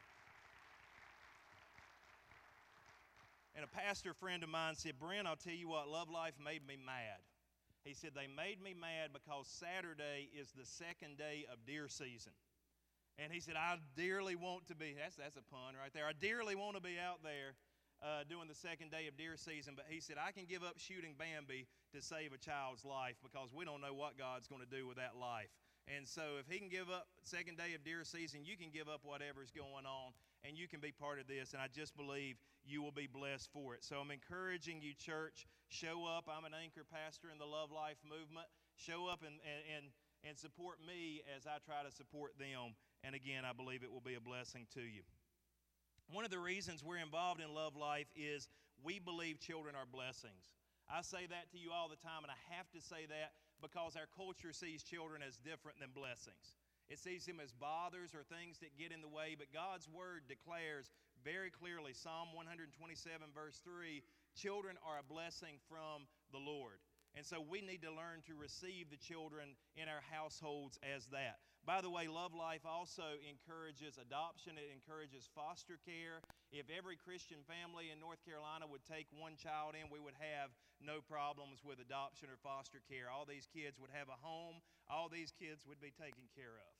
And 3.56 3.64
a 3.64 3.72
pastor 3.72 4.12
friend 4.12 4.42
of 4.42 4.50
mine 4.50 4.74
said, 4.76 5.00
Brent, 5.00 5.26
I'll 5.26 5.40
tell 5.40 5.56
you 5.56 5.68
what, 5.68 5.88
Love 5.88 6.10
Life 6.10 6.34
made 6.42 6.66
me 6.68 6.76
mad. 6.76 7.18
He 7.86 7.94
said, 7.94 8.10
They 8.18 8.26
made 8.26 8.58
me 8.58 8.74
mad 8.74 9.14
because 9.14 9.46
Saturday 9.46 10.28
is 10.34 10.50
the 10.50 10.66
second 10.66 11.18
day 11.18 11.46
of 11.46 11.62
deer 11.64 11.86
season. 11.86 12.34
And 13.16 13.32
he 13.32 13.40
said, 13.40 13.54
I 13.54 13.78
dearly 13.96 14.34
want 14.34 14.66
to 14.68 14.74
be, 14.74 14.92
that's, 14.98 15.16
that's 15.16 15.38
a 15.38 15.46
pun 15.48 15.78
right 15.78 15.94
there. 15.94 16.04
I 16.04 16.12
dearly 16.12 16.58
want 16.58 16.76
to 16.76 16.82
be 16.82 16.98
out 17.00 17.22
there 17.22 17.54
uh, 18.02 18.28
doing 18.28 18.50
the 18.50 18.58
second 18.58 18.90
day 18.90 19.06
of 19.08 19.16
deer 19.16 19.38
season. 19.38 19.72
But 19.72 19.86
he 19.88 20.00
said, 20.00 20.16
I 20.20 20.32
can 20.32 20.44
give 20.44 20.60
up 20.60 20.76
shooting 20.76 21.14
Bambi 21.16 21.64
to 21.94 22.02
save 22.02 22.34
a 22.34 22.40
child's 22.42 22.84
life 22.84 23.16
because 23.22 23.54
we 23.54 23.64
don't 23.64 23.80
know 23.80 23.94
what 23.94 24.18
God's 24.18 24.50
going 24.50 24.60
to 24.60 24.68
do 24.68 24.84
with 24.84 24.98
that 24.98 25.16
life. 25.16 25.48
And 25.88 26.04
so 26.04 26.42
if 26.42 26.50
he 26.50 26.58
can 26.58 26.68
give 26.68 26.90
up 26.90 27.06
second 27.22 27.56
day 27.56 27.72
of 27.78 27.86
deer 27.86 28.02
season, 28.02 28.44
you 28.44 28.58
can 28.58 28.74
give 28.74 28.90
up 28.90 29.00
whatever's 29.06 29.54
going 29.54 29.86
on 29.86 30.10
and 30.46 30.56
you 30.56 30.68
can 30.68 30.80
be 30.80 30.92
part 30.92 31.18
of 31.18 31.26
this. 31.26 31.52
And 31.52 31.60
I 31.60 31.66
just 31.66 31.96
believe 31.96 32.36
you 32.64 32.82
will 32.82 32.94
be 32.94 33.10
blessed 33.10 33.50
for 33.52 33.74
it. 33.74 33.82
So 33.82 33.96
I'm 33.98 34.10
encouraging 34.10 34.80
you, 34.80 34.94
church, 34.94 35.46
show 35.68 36.06
up. 36.06 36.30
I'm 36.30 36.44
an 36.44 36.54
anchor 36.54 36.86
pastor 36.86 37.28
in 37.32 37.38
the 37.38 37.46
Love 37.46 37.72
Life 37.72 37.98
movement. 38.06 38.46
Show 38.76 39.10
up 39.10 39.26
and, 39.26 39.42
and, 39.42 39.90
and 40.22 40.38
support 40.38 40.78
me 40.86 41.22
as 41.34 41.46
I 41.46 41.58
try 41.64 41.82
to 41.82 41.90
support 41.90 42.38
them. 42.38 42.78
And 43.02 43.14
again, 43.14 43.42
I 43.44 43.52
believe 43.52 43.82
it 43.82 43.90
will 43.90 44.04
be 44.04 44.14
a 44.14 44.22
blessing 44.22 44.66
to 44.74 44.82
you. 44.82 45.02
One 46.12 46.24
of 46.24 46.30
the 46.30 46.38
reasons 46.38 46.84
we're 46.84 47.02
involved 47.02 47.40
in 47.42 47.50
Love 47.50 47.74
Life 47.74 48.06
is 48.14 48.46
we 48.82 48.98
believe 48.98 49.40
children 49.40 49.74
are 49.74 49.86
blessings. 49.86 50.54
I 50.86 51.02
say 51.02 51.26
that 51.26 51.50
to 51.50 51.58
you 51.58 51.74
all 51.74 51.90
the 51.90 51.98
time, 51.98 52.22
and 52.22 52.30
I 52.30 52.38
have 52.54 52.70
to 52.70 52.80
say 52.80 53.10
that 53.10 53.34
because 53.58 53.98
our 53.98 54.06
culture 54.14 54.54
sees 54.54 54.86
children 54.86 55.18
as 55.18 55.34
different 55.42 55.82
than 55.82 55.90
blessings. 55.90 56.54
It 56.88 56.98
sees 56.98 57.26
them 57.26 57.42
as 57.42 57.50
bothers 57.50 58.14
or 58.14 58.22
things 58.22 58.58
that 58.62 58.78
get 58.78 58.92
in 58.92 59.02
the 59.02 59.10
way, 59.10 59.34
but 59.34 59.50
God's 59.52 59.88
Word 59.90 60.22
declares 60.28 60.90
very 61.24 61.50
clearly 61.50 61.92
Psalm 61.92 62.30
127, 62.32 62.70
verse 63.34 63.58
3 63.64 64.02
children 64.38 64.78
are 64.86 65.02
a 65.02 65.06
blessing 65.06 65.58
from 65.66 66.06
the 66.30 66.38
Lord. 66.38 66.78
And 67.16 67.24
so 67.24 67.42
we 67.42 67.60
need 67.60 67.82
to 67.82 67.90
learn 67.90 68.22
to 68.28 68.36
receive 68.36 68.90
the 68.90 69.00
children 69.00 69.56
in 69.74 69.88
our 69.88 70.04
households 70.12 70.78
as 70.84 71.06
that. 71.10 71.40
By 71.66 71.82
the 71.82 71.90
way, 71.90 72.06
Love 72.06 72.30
Life 72.30 72.62
also 72.62 73.18
encourages 73.26 73.98
adoption, 73.98 74.54
it 74.54 74.70
encourages 74.70 75.26
foster 75.34 75.82
care. 75.82 76.22
If 76.54 76.70
every 76.70 76.94
Christian 76.94 77.42
family 77.42 77.90
in 77.90 77.98
North 77.98 78.22
Carolina 78.22 78.70
would 78.70 78.86
take 78.86 79.10
one 79.10 79.34
child 79.34 79.74
in, 79.74 79.90
we 79.90 79.98
would 79.98 80.14
have 80.22 80.54
no 80.78 81.02
problems 81.02 81.66
with 81.66 81.82
adoption 81.82 82.30
or 82.30 82.38
foster 82.38 82.78
care. 82.86 83.10
All 83.10 83.26
these 83.26 83.50
kids 83.50 83.82
would 83.82 83.90
have 83.90 84.06
a 84.06 84.22
home, 84.22 84.62
all 84.86 85.10
these 85.10 85.34
kids 85.34 85.66
would 85.66 85.82
be 85.82 85.90
taken 85.90 86.30
care 86.38 86.54
of. 86.54 86.70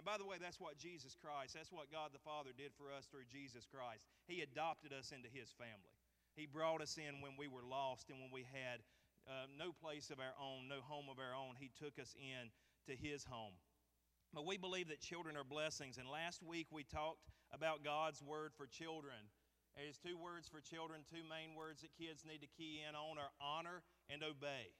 And 0.00 0.08
by 0.08 0.16
the 0.16 0.24
way, 0.24 0.40
that's 0.40 0.56
what 0.56 0.80
Jesus 0.80 1.12
Christ, 1.12 1.52
that's 1.52 1.68
what 1.68 1.92
God 1.92 2.16
the 2.16 2.24
Father 2.24 2.56
did 2.56 2.72
for 2.72 2.88
us 2.88 3.04
through 3.04 3.28
Jesus 3.28 3.68
Christ. 3.68 4.08
He 4.24 4.40
adopted 4.40 4.96
us 4.96 5.12
into 5.12 5.28
His 5.28 5.52
family. 5.60 5.92
He 6.32 6.48
brought 6.48 6.80
us 6.80 6.96
in 6.96 7.20
when 7.20 7.36
we 7.36 7.52
were 7.52 7.68
lost 7.68 8.08
and 8.08 8.16
when 8.16 8.32
we 8.32 8.48
had 8.48 8.80
uh, 9.28 9.44
no 9.52 9.76
place 9.76 10.08
of 10.08 10.24
our 10.24 10.32
own, 10.40 10.72
no 10.72 10.80
home 10.80 11.12
of 11.12 11.20
our 11.20 11.36
own. 11.36 11.60
He 11.60 11.68
took 11.76 12.00
us 12.00 12.16
in 12.16 12.48
to 12.88 12.96
His 12.96 13.28
home. 13.28 13.52
But 14.32 14.46
we 14.46 14.56
believe 14.56 14.88
that 14.88 15.00
children 15.00 15.36
are 15.36 15.44
blessings. 15.44 15.98
And 15.98 16.08
last 16.08 16.42
week 16.42 16.66
we 16.72 16.84
talked 16.84 17.28
about 17.52 17.84
God's 17.84 18.22
word 18.22 18.52
for 18.56 18.66
children. 18.66 19.28
There's 19.76 20.00
two 20.00 20.16
words 20.16 20.48
for 20.48 20.60
children, 20.60 21.04
two 21.08 21.24
main 21.24 21.56
words 21.56 21.80
that 21.80 21.96
kids 21.96 22.24
need 22.24 22.40
to 22.40 22.50
key 22.56 22.80
in 22.84 22.96
on 22.96 23.16
are 23.16 23.32
honor 23.40 23.84
and 24.08 24.24
obey. 24.24 24.72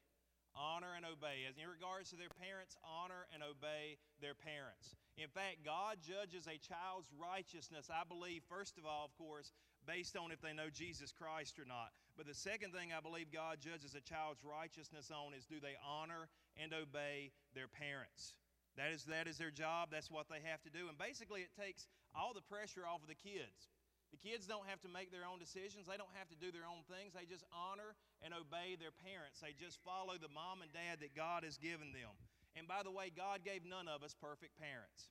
Honor 0.52 0.92
and 0.96 1.04
obey. 1.08 1.48
As 1.48 1.56
in 1.56 1.64
regards 1.64 2.12
to 2.12 2.16
their 2.20 2.32
parents, 2.36 2.76
honor 2.84 3.24
and 3.32 3.40
obey 3.40 3.96
their 4.20 4.36
parents. 4.36 4.96
In 5.16 5.28
fact, 5.28 5.64
God 5.64 5.96
judges 6.04 6.44
a 6.44 6.60
child's 6.60 7.08
righteousness, 7.16 7.88
I 7.88 8.04
believe, 8.04 8.44
first 8.48 8.76
of 8.76 8.84
all, 8.84 9.08
of 9.08 9.16
course, 9.16 9.52
based 9.88 10.16
on 10.16 10.32
if 10.32 10.40
they 10.40 10.52
know 10.52 10.68
Jesus 10.68 11.12
Christ 11.12 11.56
or 11.56 11.64
not. 11.64 11.92
But 12.16 12.28
the 12.28 12.36
second 12.36 12.72
thing 12.72 12.92
I 12.92 13.00
believe 13.00 13.32
God 13.32 13.64
judges 13.64 13.96
a 13.96 14.04
child's 14.04 14.44
righteousness 14.44 15.08
on 15.08 15.32
is 15.32 15.48
do 15.48 15.56
they 15.60 15.76
honor 15.80 16.28
and 16.60 16.72
obey 16.72 17.32
their 17.56 17.68
parents? 17.68 18.36
That 18.76 18.92
is, 18.92 19.04
that 19.04 19.28
is 19.28 19.36
their 19.36 19.52
job. 19.52 19.92
That's 19.92 20.10
what 20.10 20.32
they 20.32 20.40
have 20.48 20.64
to 20.64 20.72
do. 20.72 20.88
And 20.88 20.96
basically, 20.96 21.44
it 21.44 21.52
takes 21.52 21.86
all 22.16 22.32
the 22.32 22.44
pressure 22.44 22.88
off 22.88 23.04
of 23.04 23.08
the 23.08 23.18
kids. 23.18 23.68
The 24.12 24.20
kids 24.20 24.44
don't 24.44 24.68
have 24.68 24.80
to 24.84 24.92
make 24.92 25.08
their 25.08 25.24
own 25.24 25.40
decisions. 25.40 25.88
They 25.88 25.96
don't 25.96 26.12
have 26.20 26.28
to 26.28 26.36
do 26.36 26.52
their 26.52 26.68
own 26.68 26.84
things. 26.84 27.16
They 27.16 27.24
just 27.24 27.48
honor 27.48 27.96
and 28.20 28.36
obey 28.36 28.76
their 28.76 28.92
parents. 28.92 29.40
They 29.40 29.56
just 29.56 29.80
follow 29.80 30.20
the 30.20 30.28
mom 30.28 30.60
and 30.60 30.68
dad 30.72 31.00
that 31.00 31.16
God 31.16 31.48
has 31.48 31.56
given 31.56 31.96
them. 31.96 32.12
And 32.52 32.68
by 32.68 32.84
the 32.84 32.92
way, 32.92 33.08
God 33.08 33.40
gave 33.40 33.64
none 33.64 33.88
of 33.88 34.04
us 34.04 34.12
perfect 34.12 34.60
parents. 34.60 35.08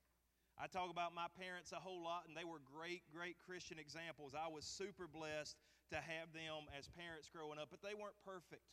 I 0.61 0.69
talk 0.69 0.93
about 0.93 1.17
my 1.17 1.25
parents 1.33 1.73
a 1.73 1.81
whole 1.81 2.05
lot, 2.05 2.29
and 2.29 2.37
they 2.37 2.45
were 2.45 2.61
great, 2.61 3.01
great 3.09 3.41
Christian 3.41 3.81
examples. 3.81 4.37
I 4.37 4.45
was 4.45 4.69
super 4.69 5.09
blessed 5.09 5.57
to 5.89 5.97
have 5.97 6.29
them 6.37 6.69
as 6.77 6.85
parents 6.93 7.25
growing 7.33 7.57
up, 7.57 7.73
but 7.73 7.81
they 7.81 7.97
weren't 7.97 8.19
perfect. 8.21 8.69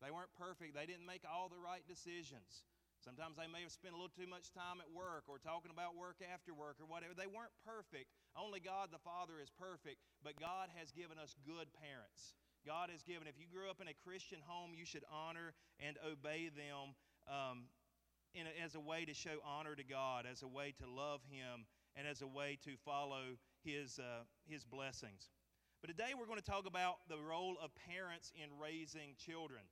They 0.00 0.08
weren't 0.08 0.32
perfect. 0.40 0.72
They 0.72 0.88
didn't 0.88 1.04
make 1.04 1.28
all 1.28 1.52
the 1.52 1.60
right 1.60 1.84
decisions. 1.84 2.64
Sometimes 3.06 3.38
they 3.38 3.46
may 3.46 3.62
have 3.62 3.70
spent 3.70 3.94
a 3.94 3.96
little 3.96 4.10
too 4.10 4.26
much 4.26 4.50
time 4.50 4.82
at 4.82 4.90
work 4.90 5.30
or 5.30 5.38
talking 5.38 5.70
about 5.70 5.94
work 5.94 6.18
after 6.18 6.50
work 6.50 6.82
or 6.82 6.90
whatever. 6.90 7.14
They 7.14 7.30
weren't 7.30 7.54
perfect. 7.62 8.10
Only 8.34 8.58
God 8.58 8.90
the 8.90 8.98
Father 8.98 9.38
is 9.38 9.46
perfect, 9.54 10.02
but 10.26 10.34
God 10.42 10.74
has 10.74 10.90
given 10.90 11.14
us 11.14 11.38
good 11.46 11.70
parents. 11.78 12.34
God 12.66 12.90
has 12.90 13.06
given, 13.06 13.30
if 13.30 13.38
you 13.38 13.46
grew 13.46 13.70
up 13.70 13.78
in 13.78 13.86
a 13.86 13.94
Christian 13.94 14.42
home, 14.42 14.74
you 14.74 14.82
should 14.82 15.06
honor 15.06 15.54
and 15.78 15.94
obey 16.02 16.50
them 16.50 16.98
um, 17.30 17.70
a, 18.34 18.42
as 18.58 18.74
a 18.74 18.82
way 18.82 19.06
to 19.06 19.14
show 19.14 19.38
honor 19.46 19.78
to 19.78 19.86
God, 19.86 20.26
as 20.26 20.42
a 20.42 20.50
way 20.50 20.74
to 20.82 20.90
love 20.90 21.22
Him, 21.30 21.70
and 21.94 22.10
as 22.10 22.26
a 22.26 22.26
way 22.26 22.58
to 22.66 22.74
follow 22.82 23.38
His, 23.62 24.02
uh, 24.02 24.26
his 24.50 24.66
blessings. 24.66 25.30
But 25.78 25.94
today 25.94 26.18
we're 26.18 26.26
going 26.26 26.42
to 26.42 26.50
talk 26.50 26.66
about 26.66 27.06
the 27.06 27.22
role 27.22 27.54
of 27.62 27.70
parents 27.86 28.32
in 28.34 28.50
raising 28.58 29.14
children. 29.14 29.62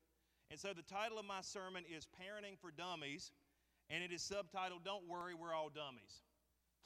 And 0.54 0.62
so 0.62 0.70
the 0.70 0.86
title 0.86 1.18
of 1.18 1.26
my 1.26 1.42
sermon 1.42 1.82
is 1.82 2.06
Parenting 2.14 2.54
for 2.62 2.70
Dummies, 2.70 3.34
and 3.90 4.06
it 4.06 4.14
is 4.14 4.22
subtitled 4.22 4.86
Don't 4.86 5.02
Worry, 5.10 5.34
We're 5.34 5.50
All 5.50 5.66
Dummies. 5.66 6.22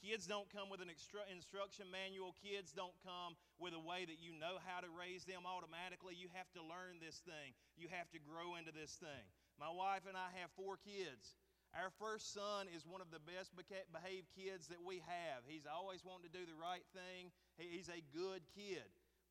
Kids 0.00 0.24
don't 0.24 0.48
come 0.48 0.72
with 0.72 0.80
an 0.80 0.88
instru- 0.88 1.28
instruction 1.28 1.84
manual. 1.92 2.32
Kids 2.40 2.72
don't 2.72 2.96
come 3.04 3.36
with 3.60 3.76
a 3.76 3.84
way 3.84 4.08
that 4.08 4.24
you 4.24 4.32
know 4.40 4.56
how 4.64 4.80
to 4.80 4.88
raise 4.88 5.28
them 5.28 5.44
automatically. 5.44 6.16
You 6.16 6.32
have 6.32 6.48
to 6.56 6.64
learn 6.64 6.96
this 6.96 7.20
thing. 7.28 7.52
You 7.76 7.92
have 7.92 8.08
to 8.16 8.18
grow 8.24 8.56
into 8.56 8.72
this 8.72 8.96
thing. 8.96 9.28
My 9.60 9.68
wife 9.68 10.08
and 10.08 10.16
I 10.16 10.32
have 10.40 10.48
four 10.56 10.80
kids. 10.80 11.36
Our 11.76 11.92
first 12.00 12.32
son 12.32 12.72
is 12.72 12.88
one 12.88 13.04
of 13.04 13.12
the 13.12 13.20
best 13.20 13.52
behaved 13.52 14.32
kids 14.32 14.72
that 14.72 14.80
we 14.80 15.04
have. 15.04 15.44
He's 15.44 15.68
always 15.68 16.00
wanting 16.08 16.32
to 16.32 16.32
do 16.32 16.48
the 16.48 16.56
right 16.56 16.88
thing. 16.96 17.28
He's 17.60 17.92
a 17.92 18.00
good 18.16 18.40
kid. 18.56 18.88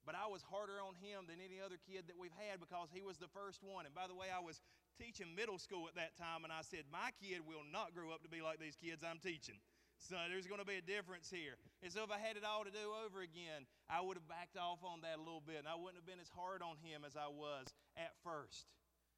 But 0.07 0.15
I 0.15 0.31
was 0.31 0.39
harder 0.39 0.79
on 0.79 0.95
him 1.03 1.27
than 1.27 1.43
any 1.43 1.59
other 1.59 1.75
kid 1.83 2.07
that 2.07 2.15
we've 2.15 2.33
had 2.47 2.63
because 2.63 2.87
he 2.95 3.03
was 3.03 3.19
the 3.19 3.27
first 3.35 3.59
one. 3.59 3.83
And 3.83 3.91
by 3.91 4.07
the 4.07 4.15
way, 4.15 4.31
I 4.31 4.39
was 4.39 4.63
teaching 4.95 5.35
middle 5.35 5.59
school 5.59 5.83
at 5.91 5.99
that 5.99 6.15
time, 6.15 6.47
and 6.47 6.55
I 6.55 6.63
said, 6.63 6.87
My 6.87 7.11
kid 7.19 7.43
will 7.43 7.67
not 7.67 7.91
grow 7.91 8.15
up 8.15 8.23
to 8.23 8.31
be 8.31 8.39
like 8.39 8.63
these 8.63 8.79
kids 8.79 9.03
I'm 9.03 9.19
teaching. 9.19 9.59
So 9.99 10.15
there's 10.31 10.47
going 10.47 10.63
to 10.63 10.69
be 10.69 10.79
a 10.79 10.85
difference 10.85 11.27
here. 11.27 11.59
And 11.83 11.91
so 11.91 12.07
if 12.07 12.11
I 12.13 12.23
had 12.23 12.39
it 12.39 12.47
all 12.47 12.63
to 12.63 12.71
do 12.71 12.87
over 13.03 13.19
again, 13.19 13.67
I 13.91 13.99
would 13.99 14.15
have 14.15 14.29
backed 14.31 14.55
off 14.55 14.79
on 14.79 15.03
that 15.03 15.19
a 15.19 15.23
little 15.25 15.43
bit, 15.43 15.59
and 15.59 15.67
I 15.67 15.75
wouldn't 15.75 15.99
have 15.99 16.07
been 16.07 16.23
as 16.23 16.31
hard 16.31 16.63
on 16.63 16.79
him 16.79 17.03
as 17.03 17.19
I 17.19 17.27
was 17.27 17.67
at 17.99 18.15
first. 18.23 18.71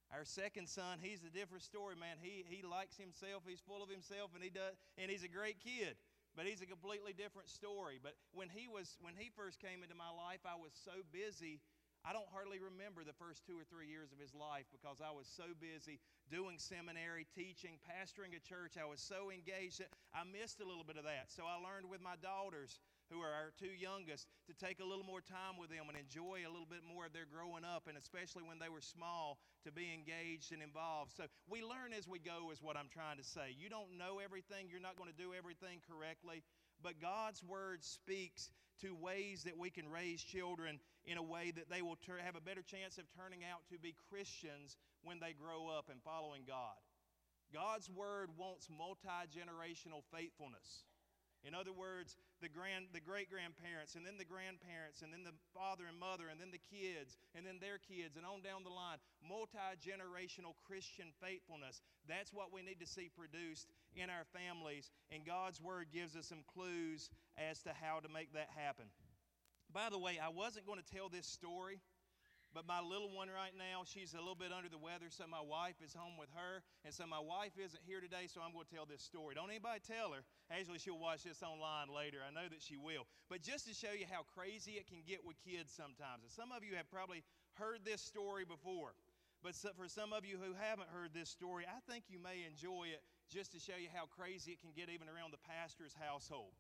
Our 0.10 0.26
second 0.26 0.66
son, 0.66 0.98
he's 0.98 1.22
a 1.22 1.30
different 1.30 1.62
story, 1.62 1.94
man. 1.94 2.18
He, 2.18 2.42
he 2.50 2.66
likes 2.66 2.98
himself, 2.98 3.46
he's 3.46 3.62
full 3.62 3.86
of 3.86 3.94
himself, 3.94 4.34
and, 4.34 4.42
he 4.42 4.50
does, 4.50 4.74
and 4.98 5.12
he's 5.12 5.22
a 5.22 5.30
great 5.30 5.62
kid 5.62 5.94
but 6.40 6.48
he's 6.48 6.64
a 6.64 6.72
completely 6.72 7.12
different 7.12 7.52
story. 7.52 8.00
But 8.00 8.16
when 8.32 8.48
he 8.48 8.72
was 8.72 8.96
when 9.04 9.12
he 9.20 9.28
first 9.28 9.60
came 9.60 9.84
into 9.84 9.92
my 9.92 10.08
life, 10.08 10.40
I 10.48 10.56
was 10.56 10.72
so 10.72 11.04
busy. 11.12 11.60
I 12.08 12.16
don't 12.16 12.32
hardly 12.32 12.64
remember 12.64 13.04
the 13.04 13.12
first 13.20 13.44
two 13.44 13.60
or 13.60 13.68
three 13.68 13.92
years 13.92 14.16
of 14.16 14.24
his 14.24 14.32
life 14.32 14.64
because 14.72 15.04
I 15.04 15.12
was 15.12 15.28
so 15.28 15.52
busy 15.60 16.00
doing 16.32 16.56
seminary, 16.56 17.28
teaching, 17.36 17.76
pastoring 17.84 18.32
a 18.32 18.40
church. 18.40 18.80
I 18.80 18.88
was 18.88 19.04
so 19.04 19.28
engaged 19.28 19.84
that 19.84 19.92
I 20.16 20.24
missed 20.24 20.64
a 20.64 20.68
little 20.68 20.88
bit 20.88 20.96
of 20.96 21.04
that. 21.04 21.28
So 21.28 21.44
I 21.44 21.60
learned 21.60 21.92
with 21.92 22.00
my 22.00 22.16
daughters 22.24 22.80
who 23.10 23.22
are 23.22 23.34
our 23.34 23.52
two 23.58 23.74
youngest, 23.74 24.30
to 24.48 24.54
take 24.54 24.80
a 24.80 24.86
little 24.86 25.06
more 25.06 25.22
time 25.22 25.58
with 25.58 25.70
them 25.70 25.90
and 25.90 25.98
enjoy 25.98 26.46
a 26.46 26.52
little 26.54 26.70
bit 26.70 26.86
more 26.86 27.10
of 27.10 27.14
their 27.14 27.26
growing 27.26 27.66
up, 27.66 27.90
and 27.90 27.98
especially 27.98 28.46
when 28.46 28.62
they 28.62 28.70
were 28.70 28.86
small, 28.86 29.42
to 29.66 29.72
be 29.74 29.90
engaged 29.90 30.54
and 30.54 30.62
involved. 30.62 31.12
So 31.18 31.26
we 31.50 31.62
learn 31.62 31.92
as 31.98 32.08
we 32.08 32.20
go, 32.20 32.54
is 32.54 32.62
what 32.62 32.78
I'm 32.78 32.90
trying 32.90 33.18
to 33.18 33.26
say. 33.26 33.58
You 33.58 33.70
don't 33.70 33.98
know 33.98 34.22
everything, 34.22 34.70
you're 34.70 34.84
not 34.84 34.98
going 34.98 35.10
to 35.10 35.18
do 35.18 35.34
everything 35.34 35.82
correctly, 35.90 36.46
but 36.82 37.02
God's 37.02 37.44
Word 37.44 37.84
speaks 37.84 38.50
to 38.82 38.96
ways 38.96 39.44
that 39.44 39.58
we 39.58 39.70
can 39.70 39.90
raise 39.90 40.24
children 40.24 40.80
in 41.06 41.18
a 41.18 41.24
way 41.24 41.52
that 41.52 41.70
they 41.70 41.82
will 41.82 41.98
ter- 42.06 42.24
have 42.24 42.36
a 42.36 42.42
better 42.42 42.62
chance 42.64 42.98
of 42.98 43.06
turning 43.18 43.44
out 43.44 43.60
to 43.72 43.80
be 43.80 43.96
Christians 44.10 44.78
when 45.04 45.20
they 45.20 45.34
grow 45.34 45.68
up 45.68 45.90
and 45.92 46.00
following 46.04 46.44
God. 46.48 46.80
God's 47.54 47.90
Word 47.90 48.30
wants 48.38 48.70
multi 48.70 49.10
generational 49.34 50.06
faithfulness. 50.14 50.86
In 51.44 51.56
other 51.56 51.74
words, 51.74 52.16
the, 52.42 52.50
grand, 52.50 52.92
the 52.92 53.04
great 53.04 53.30
grandparents, 53.30 53.96
and 53.96 54.06
then 54.08 54.18
the 54.18 54.28
grandparents, 54.28 55.04
and 55.04 55.12
then 55.12 55.24
the 55.24 55.36
father 55.52 55.86
and 55.88 56.00
mother, 56.00 56.32
and 56.32 56.40
then 56.40 56.52
the 56.52 56.62
kids, 56.62 57.20
and 57.36 57.46
then 57.46 57.60
their 57.60 57.78
kids, 57.78 58.16
and 58.16 58.26
on 58.26 58.42
down 58.42 58.64
the 58.64 58.74
line. 58.74 58.98
Multi 59.22 59.60
generational 59.80 60.56
Christian 60.64 61.12
faithfulness. 61.20 61.82
That's 62.08 62.32
what 62.32 62.52
we 62.52 62.64
need 62.64 62.80
to 62.80 62.90
see 62.90 63.12
produced 63.12 63.72
in 63.96 64.10
our 64.10 64.26
families, 64.32 64.92
and 65.12 65.26
God's 65.28 65.62
Word 65.62 65.92
gives 65.92 66.16
us 66.16 66.28
some 66.28 66.44
clues 66.48 67.10
as 67.38 67.60
to 67.64 67.72
how 67.76 68.00
to 68.00 68.10
make 68.10 68.34
that 68.34 68.50
happen. 68.56 68.88
By 69.72 69.90
the 69.92 70.00
way, 70.00 70.18
I 70.18 70.30
wasn't 70.30 70.66
going 70.66 70.82
to 70.82 70.94
tell 70.96 71.10
this 71.10 71.28
story 71.28 71.80
but 72.54 72.66
my 72.66 72.82
little 72.82 73.14
one 73.14 73.30
right 73.30 73.54
now, 73.54 73.86
she's 73.86 74.18
a 74.18 74.22
little 74.22 74.38
bit 74.38 74.50
under 74.50 74.70
the 74.70 74.82
weather, 74.82 75.14
so 75.14 75.30
my 75.30 75.42
wife 75.42 75.78
is 75.86 75.94
home 75.94 76.18
with 76.18 76.34
her. 76.34 76.66
And 76.82 76.90
so 76.90 77.06
my 77.06 77.22
wife 77.22 77.54
isn't 77.62 77.86
here 77.86 78.02
today, 78.02 78.26
so 78.26 78.42
I'm 78.42 78.58
going 78.58 78.66
to 78.66 78.74
tell 78.74 78.90
this 78.90 79.06
story. 79.06 79.38
Don't 79.38 79.54
anybody 79.54 79.86
tell 79.86 80.18
her. 80.18 80.26
Actually, 80.50 80.82
she'll 80.82 80.98
watch 80.98 81.22
this 81.22 81.46
online 81.46 81.94
later. 81.94 82.26
I 82.26 82.34
know 82.34 82.50
that 82.50 82.66
she 82.66 82.74
will. 82.74 83.06
But 83.30 83.46
just 83.46 83.70
to 83.70 83.74
show 83.78 83.94
you 83.94 84.10
how 84.10 84.26
crazy 84.34 84.82
it 84.82 84.90
can 84.90 85.06
get 85.06 85.22
with 85.22 85.38
kids 85.46 85.70
sometimes. 85.70 86.26
And 86.26 86.34
some 86.34 86.50
of 86.50 86.66
you 86.66 86.74
have 86.74 86.90
probably 86.90 87.22
heard 87.54 87.86
this 87.86 88.02
story 88.02 88.50
before. 88.50 88.98
But 89.46 89.54
for 89.78 89.88
some 89.88 90.12
of 90.12 90.26
you 90.26 90.42
who 90.42 90.58
haven't 90.58 90.90
heard 90.90 91.14
this 91.14 91.30
story, 91.30 91.70
I 91.70 91.80
think 91.86 92.10
you 92.10 92.18
may 92.18 92.44
enjoy 92.50 92.90
it 92.92 93.06
just 93.30 93.54
to 93.54 93.60
show 93.62 93.78
you 93.78 93.94
how 93.94 94.10
crazy 94.10 94.58
it 94.58 94.60
can 94.60 94.74
get 94.74 94.90
even 94.90 95.06
around 95.06 95.32
the 95.32 95.44
pastor's 95.46 95.94
household. 95.94 96.58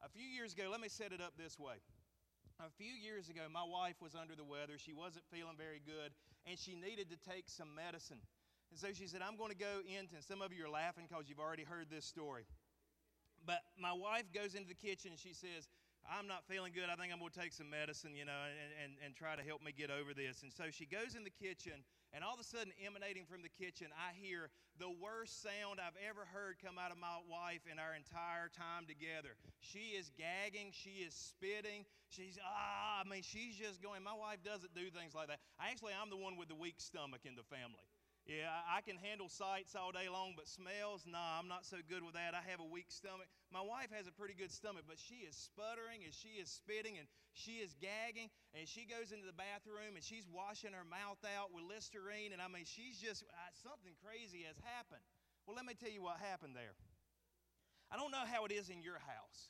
A 0.00 0.08
few 0.08 0.24
years 0.24 0.56
ago, 0.56 0.72
let 0.72 0.80
me 0.80 0.88
set 0.88 1.12
it 1.12 1.20
up 1.20 1.36
this 1.36 1.58
way 1.58 1.84
a 2.58 2.70
few 2.74 2.90
years 2.90 3.30
ago, 3.30 3.46
my 3.46 3.62
wife 3.62 4.02
was 4.02 4.14
under 4.18 4.34
the 4.34 4.44
weather. 4.44 4.78
She 4.78 4.92
wasn't 4.92 5.24
feeling 5.30 5.54
very 5.54 5.80
good, 5.82 6.10
and 6.46 6.58
she 6.58 6.74
needed 6.74 7.10
to 7.10 7.18
take 7.18 7.46
some 7.46 7.74
medicine. 7.74 8.18
And 8.70 8.78
so 8.78 8.92
she 8.92 9.06
said, 9.06 9.22
I'm 9.22 9.38
going 9.38 9.54
to 9.54 9.58
go 9.58 9.80
into, 9.86 10.18
and 10.18 10.24
some 10.24 10.42
of 10.42 10.52
you 10.52 10.66
are 10.66 10.72
laughing 10.72 11.06
because 11.08 11.30
you've 11.30 11.40
already 11.40 11.64
heard 11.64 11.86
this 11.88 12.04
story. 12.04 12.44
But 13.46 13.62
my 13.80 13.94
wife 13.94 14.28
goes 14.34 14.52
into 14.54 14.68
the 14.68 14.76
kitchen 14.76 15.14
and 15.14 15.20
she 15.20 15.32
says, 15.32 15.70
I'm 16.04 16.26
not 16.28 16.44
feeling 16.44 16.72
good. 16.74 16.92
I 16.92 16.96
think 17.00 17.12
I'm 17.12 17.18
going 17.20 17.32
to 17.32 17.40
take 17.40 17.52
some 17.52 17.70
medicine, 17.70 18.12
you 18.12 18.24
know, 18.24 18.36
and, 18.44 18.70
and, 18.76 18.92
and 19.04 19.10
try 19.16 19.36
to 19.36 19.44
help 19.44 19.64
me 19.64 19.72
get 19.72 19.88
over 19.88 20.12
this. 20.12 20.42
And 20.42 20.52
so 20.52 20.68
she 20.68 20.84
goes 20.84 21.16
in 21.16 21.24
the 21.24 21.32
kitchen 21.32 21.80
and 22.12 22.24
all 22.24 22.32
of 22.34 22.40
a 22.40 22.46
sudden, 22.46 22.72
emanating 22.80 23.28
from 23.28 23.44
the 23.44 23.52
kitchen, 23.52 23.88
I 23.92 24.16
hear 24.16 24.48
the 24.80 24.88
worst 24.88 25.42
sound 25.42 25.82
I've 25.82 25.98
ever 26.00 26.24
heard 26.24 26.56
come 26.62 26.78
out 26.78 26.94
of 26.94 26.98
my 26.98 27.20
wife 27.28 27.66
in 27.68 27.76
our 27.76 27.92
entire 27.92 28.48
time 28.48 28.88
together. 28.88 29.36
She 29.60 29.98
is 29.98 30.08
gagging, 30.16 30.72
she 30.72 31.04
is 31.04 31.12
spitting, 31.12 31.84
she's, 32.08 32.38
ah, 32.40 33.02
I 33.02 33.08
mean, 33.08 33.20
she's 33.22 33.58
just 33.58 33.82
going. 33.82 34.00
My 34.02 34.16
wife 34.16 34.40
doesn't 34.40 34.72
do 34.72 34.88
things 34.88 35.12
like 35.12 35.28
that. 35.28 35.42
Actually, 35.60 35.92
I'm 35.92 36.08
the 36.08 36.20
one 36.20 36.38
with 36.40 36.48
the 36.48 36.56
weak 36.56 36.80
stomach 36.80 37.28
in 37.28 37.36
the 37.36 37.44
family. 37.44 37.84
Yeah, 38.28 38.52
I 38.68 38.84
can 38.84 39.00
handle 39.00 39.32
sights 39.32 39.72
all 39.72 39.88
day 39.88 40.04
long, 40.04 40.36
but 40.36 40.44
smells, 40.44 41.08
nah, 41.08 41.40
I'm 41.40 41.48
not 41.48 41.64
so 41.64 41.80
good 41.88 42.04
with 42.04 42.12
that. 42.12 42.36
I 42.36 42.44
have 42.52 42.60
a 42.60 42.68
weak 42.68 42.92
stomach. 42.92 43.24
My 43.48 43.64
wife 43.64 43.88
has 43.96 44.04
a 44.04 44.12
pretty 44.12 44.36
good 44.36 44.52
stomach, 44.52 44.84
but 44.84 45.00
she 45.00 45.24
is 45.24 45.32
sputtering 45.32 46.04
and 46.04 46.12
she 46.12 46.36
is 46.36 46.52
spitting 46.52 47.00
and 47.00 47.08
she 47.32 47.64
is 47.64 47.72
gagging. 47.80 48.28
And 48.52 48.68
she 48.68 48.84
goes 48.84 49.16
into 49.16 49.24
the 49.24 49.32
bathroom 49.32 49.96
and 49.96 50.04
she's 50.04 50.28
washing 50.28 50.76
her 50.76 50.84
mouth 50.84 51.24
out 51.24 51.56
with 51.56 51.64
Listerine. 51.64 52.36
And 52.36 52.44
I 52.44 52.52
mean, 52.52 52.68
she's 52.68 53.00
just, 53.00 53.24
something 53.64 53.96
crazy 54.04 54.44
has 54.44 54.60
happened. 54.76 55.00
Well, 55.48 55.56
let 55.56 55.64
me 55.64 55.72
tell 55.72 55.88
you 55.88 56.04
what 56.04 56.20
happened 56.20 56.52
there. 56.52 56.76
I 57.88 57.96
don't 57.96 58.12
know 58.12 58.28
how 58.28 58.44
it 58.44 58.52
is 58.52 58.68
in 58.68 58.84
your 58.84 59.00
house, 59.08 59.48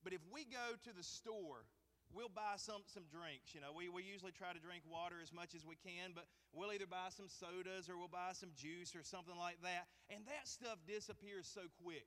but 0.00 0.16
if 0.16 0.24
we 0.32 0.48
go 0.48 0.72
to 0.88 0.92
the 0.96 1.04
store 1.04 1.68
we'll 2.12 2.32
buy 2.32 2.56
some, 2.56 2.82
some 2.86 3.04
drinks. 3.10 3.54
You 3.54 3.60
know, 3.60 3.74
we, 3.74 3.88
we 3.88 4.02
usually 4.02 4.32
try 4.32 4.52
to 4.52 4.62
drink 4.62 4.82
water 4.86 5.16
as 5.22 5.32
much 5.32 5.54
as 5.54 5.64
we 5.64 5.76
can, 5.76 6.12
but 6.14 6.26
we'll 6.52 6.72
either 6.72 6.86
buy 6.86 7.10
some 7.10 7.26
sodas 7.28 7.88
or 7.88 7.98
we'll 7.98 8.12
buy 8.12 8.32
some 8.32 8.50
juice 8.54 8.94
or 8.94 9.02
something 9.02 9.36
like 9.36 9.60
that. 9.62 9.90
And 10.10 10.22
that 10.26 10.46
stuff 10.46 10.78
disappears 10.86 11.48
so 11.48 11.66
quick. 11.82 12.06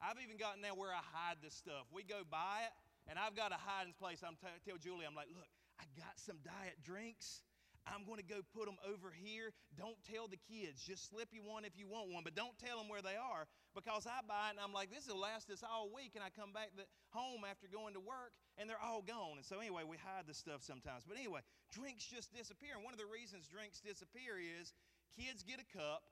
I've 0.00 0.20
even 0.20 0.36
gotten 0.36 0.60
there 0.60 0.76
where 0.76 0.92
I 0.92 1.00
hide 1.00 1.40
this 1.40 1.56
stuff. 1.56 1.88
We 1.88 2.04
go 2.04 2.20
buy 2.28 2.68
it, 2.68 2.72
and 3.08 3.16
I've 3.16 3.32
got 3.32 3.52
a 3.52 3.60
hiding 3.60 3.96
place. 3.96 4.20
I'm 4.20 4.36
tell 4.40 4.76
Julie, 4.76 5.08
I'm 5.08 5.16
like, 5.16 5.32
look, 5.32 5.48
I 5.80 5.84
got 5.96 6.20
some 6.20 6.36
diet 6.44 6.76
drinks. 6.84 7.40
I'm 7.86 8.02
going 8.02 8.18
to 8.18 8.26
go 8.26 8.42
put 8.50 8.66
them 8.66 8.76
over 8.82 9.14
here. 9.14 9.54
Don't 9.78 9.96
tell 10.02 10.26
the 10.26 10.38
kids. 10.50 10.82
Just 10.82 11.06
slip 11.08 11.30
you 11.30 11.46
one 11.46 11.64
if 11.64 11.78
you 11.78 11.86
want 11.86 12.10
one, 12.10 12.26
but 12.26 12.34
don't 12.34 12.58
tell 12.58 12.78
them 12.78 12.90
where 12.90 13.02
they 13.02 13.14
are 13.14 13.46
because 13.78 14.10
I 14.10 14.26
buy 14.26 14.50
it 14.50 14.58
and 14.58 14.60
I'm 14.60 14.74
like, 14.74 14.90
this 14.90 15.06
will 15.06 15.22
last 15.22 15.50
us 15.54 15.62
all 15.62 15.86
week. 15.94 16.18
And 16.18 16.24
I 16.26 16.34
come 16.34 16.50
back 16.50 16.74
home 17.14 17.46
after 17.46 17.70
going 17.70 17.94
to 17.94 18.02
work 18.02 18.34
and 18.58 18.66
they're 18.66 18.82
all 18.82 19.06
gone. 19.06 19.38
And 19.38 19.46
so, 19.46 19.62
anyway, 19.62 19.86
we 19.86 19.96
hide 19.96 20.26
the 20.26 20.34
stuff 20.34 20.66
sometimes. 20.66 21.06
But 21.06 21.16
anyway, 21.16 21.46
drinks 21.70 22.04
just 22.04 22.34
disappear. 22.34 22.74
And 22.74 22.82
one 22.82 22.92
of 22.92 22.98
the 22.98 23.08
reasons 23.08 23.46
drinks 23.46 23.78
disappear 23.78 24.36
is 24.42 24.74
kids 25.14 25.46
get 25.46 25.62
a 25.62 25.68
cup 25.70 26.02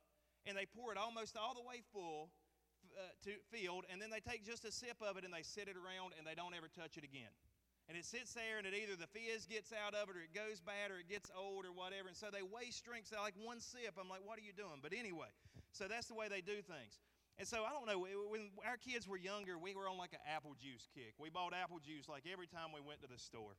and 0.46 0.54
they 0.54 0.70
pour 0.70 0.94
it 0.94 0.98
almost 0.98 1.34
all 1.34 1.54
the 1.58 1.64
way 1.64 1.82
full. 1.90 2.30
Uh, 2.94 3.10
to 3.24 3.32
filled, 3.50 3.82
and 3.90 3.98
then 4.00 4.06
they 4.06 4.20
take 4.20 4.46
just 4.46 4.62
a 4.64 4.70
sip 4.70 4.94
of 5.02 5.16
it 5.16 5.24
and 5.24 5.34
they 5.34 5.42
sit 5.42 5.66
it 5.66 5.74
around 5.74 6.14
and 6.14 6.22
they 6.22 6.36
don't 6.36 6.54
ever 6.54 6.68
touch 6.68 6.94
it 6.96 7.02
again. 7.02 7.32
And 7.88 8.00
it 8.00 8.08
sits 8.08 8.32
there 8.32 8.56
and 8.56 8.64
it 8.64 8.72
either 8.72 8.96
the 8.96 9.10
fizz 9.12 9.44
gets 9.44 9.68
out 9.68 9.92
of 9.92 10.08
it 10.08 10.16
or 10.16 10.24
it 10.24 10.32
goes 10.32 10.64
bad 10.64 10.88
or 10.88 10.96
it 10.96 11.08
gets 11.08 11.28
old 11.36 11.68
or 11.68 11.72
whatever. 11.76 12.08
And 12.08 12.16
so 12.16 12.32
they 12.32 12.40
waste 12.40 12.80
drinks 12.84 13.12
out 13.12 13.20
like 13.20 13.36
one 13.36 13.60
sip. 13.60 14.00
I'm 14.00 14.08
like, 14.08 14.24
what 14.24 14.40
are 14.40 14.46
you 14.46 14.56
doing? 14.56 14.80
But 14.80 14.96
anyway, 14.96 15.28
so 15.72 15.84
that's 15.84 16.08
the 16.08 16.16
way 16.16 16.32
they 16.32 16.40
do 16.40 16.64
things. 16.64 16.96
And 17.36 17.44
so 17.44 17.66
I 17.66 17.74
don't 17.74 17.84
know, 17.84 18.06
when 18.30 18.54
our 18.64 18.78
kids 18.78 19.04
were 19.04 19.18
younger, 19.18 19.58
we 19.58 19.74
were 19.74 19.90
on 19.90 19.98
like 19.98 20.14
an 20.14 20.24
apple 20.24 20.54
juice 20.56 20.88
kick. 20.94 21.12
We 21.18 21.28
bought 21.28 21.52
apple 21.52 21.82
juice 21.82 22.08
like 22.08 22.24
every 22.30 22.46
time 22.46 22.70
we 22.72 22.80
went 22.80 23.02
to 23.02 23.10
the 23.10 23.18
store. 23.18 23.58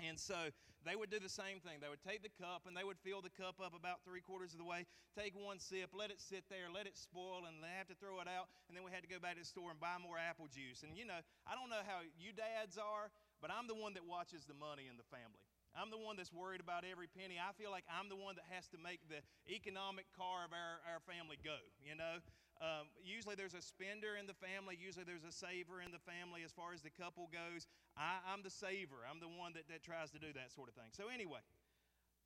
And 0.00 0.16
so 0.16 0.38
they 0.82 0.98
would 0.98 1.10
do 1.10 1.22
the 1.22 1.30
same 1.30 1.62
thing. 1.62 1.78
They 1.78 1.90
would 1.90 2.02
take 2.02 2.22
the 2.26 2.32
cup 2.42 2.66
and 2.66 2.74
they 2.74 2.82
would 2.82 2.98
fill 3.02 3.22
the 3.22 3.30
cup 3.30 3.62
up 3.62 3.74
about 3.74 4.02
three 4.02 4.22
quarters 4.22 4.54
of 4.54 4.58
the 4.58 4.66
way, 4.66 4.86
take 5.14 5.34
one 5.34 5.58
sip, 5.62 5.94
let 5.94 6.10
it 6.10 6.18
sit 6.18 6.42
there, 6.50 6.66
let 6.70 6.86
it 6.90 6.98
spoil, 6.98 7.46
and 7.46 7.62
they 7.62 7.70
have 7.78 7.86
to 7.90 7.98
throw 7.98 8.18
it 8.18 8.26
out. 8.26 8.50
And 8.66 8.74
then 8.74 8.82
we 8.82 8.90
had 8.90 9.06
to 9.06 9.10
go 9.10 9.22
back 9.22 9.38
to 9.38 9.42
the 9.42 9.50
store 9.50 9.70
and 9.70 9.78
buy 9.78 9.98
more 10.02 10.18
apple 10.18 10.50
juice. 10.50 10.82
And 10.82 10.98
you 10.98 11.06
know, 11.06 11.22
I 11.46 11.54
don't 11.54 11.70
know 11.70 11.82
how 11.86 12.02
you 12.18 12.34
dads 12.34 12.78
are, 12.78 13.14
but 13.42 13.50
I'm 13.50 13.66
the 13.66 13.74
one 13.74 13.98
that 13.98 14.06
watches 14.06 14.46
the 14.46 14.54
money 14.54 14.86
in 14.86 14.94
the 14.94 15.04
family. 15.10 15.42
I'm 15.74 15.90
the 15.90 15.98
one 15.98 16.14
that's 16.14 16.30
worried 16.30 16.62
about 16.62 16.86
every 16.86 17.10
penny. 17.10 17.40
I 17.42 17.50
feel 17.58 17.74
like 17.74 17.82
I'm 17.90 18.06
the 18.06 18.16
one 18.16 18.36
that 18.38 18.46
has 18.54 18.68
to 18.70 18.78
make 18.78 19.02
the 19.10 19.24
economic 19.50 20.06
car 20.14 20.46
of 20.46 20.54
our, 20.54 20.84
our 20.86 21.00
family 21.02 21.40
go, 21.42 21.58
you 21.82 21.96
know? 21.96 22.22
Um, 22.62 22.86
usually 23.02 23.34
there's 23.34 23.58
a 23.58 23.64
spender 23.64 24.14
in 24.14 24.30
the 24.30 24.38
family. 24.38 24.78
Usually 24.78 25.02
there's 25.02 25.26
a 25.26 25.34
saver 25.34 25.82
in 25.82 25.90
the 25.90 25.98
family 25.98 26.46
as 26.46 26.54
far 26.54 26.70
as 26.70 26.84
the 26.84 26.94
couple 26.94 27.26
goes. 27.32 27.66
I, 27.98 28.22
am 28.30 28.46
the 28.46 28.52
saver. 28.52 29.02
I'm 29.02 29.18
the 29.18 29.32
one 29.32 29.56
that, 29.58 29.66
that 29.66 29.82
tries 29.82 30.14
to 30.14 30.20
do 30.22 30.30
that 30.38 30.54
sort 30.54 30.70
of 30.70 30.78
thing. 30.78 30.94
So, 30.94 31.10
anyway, 31.10 31.42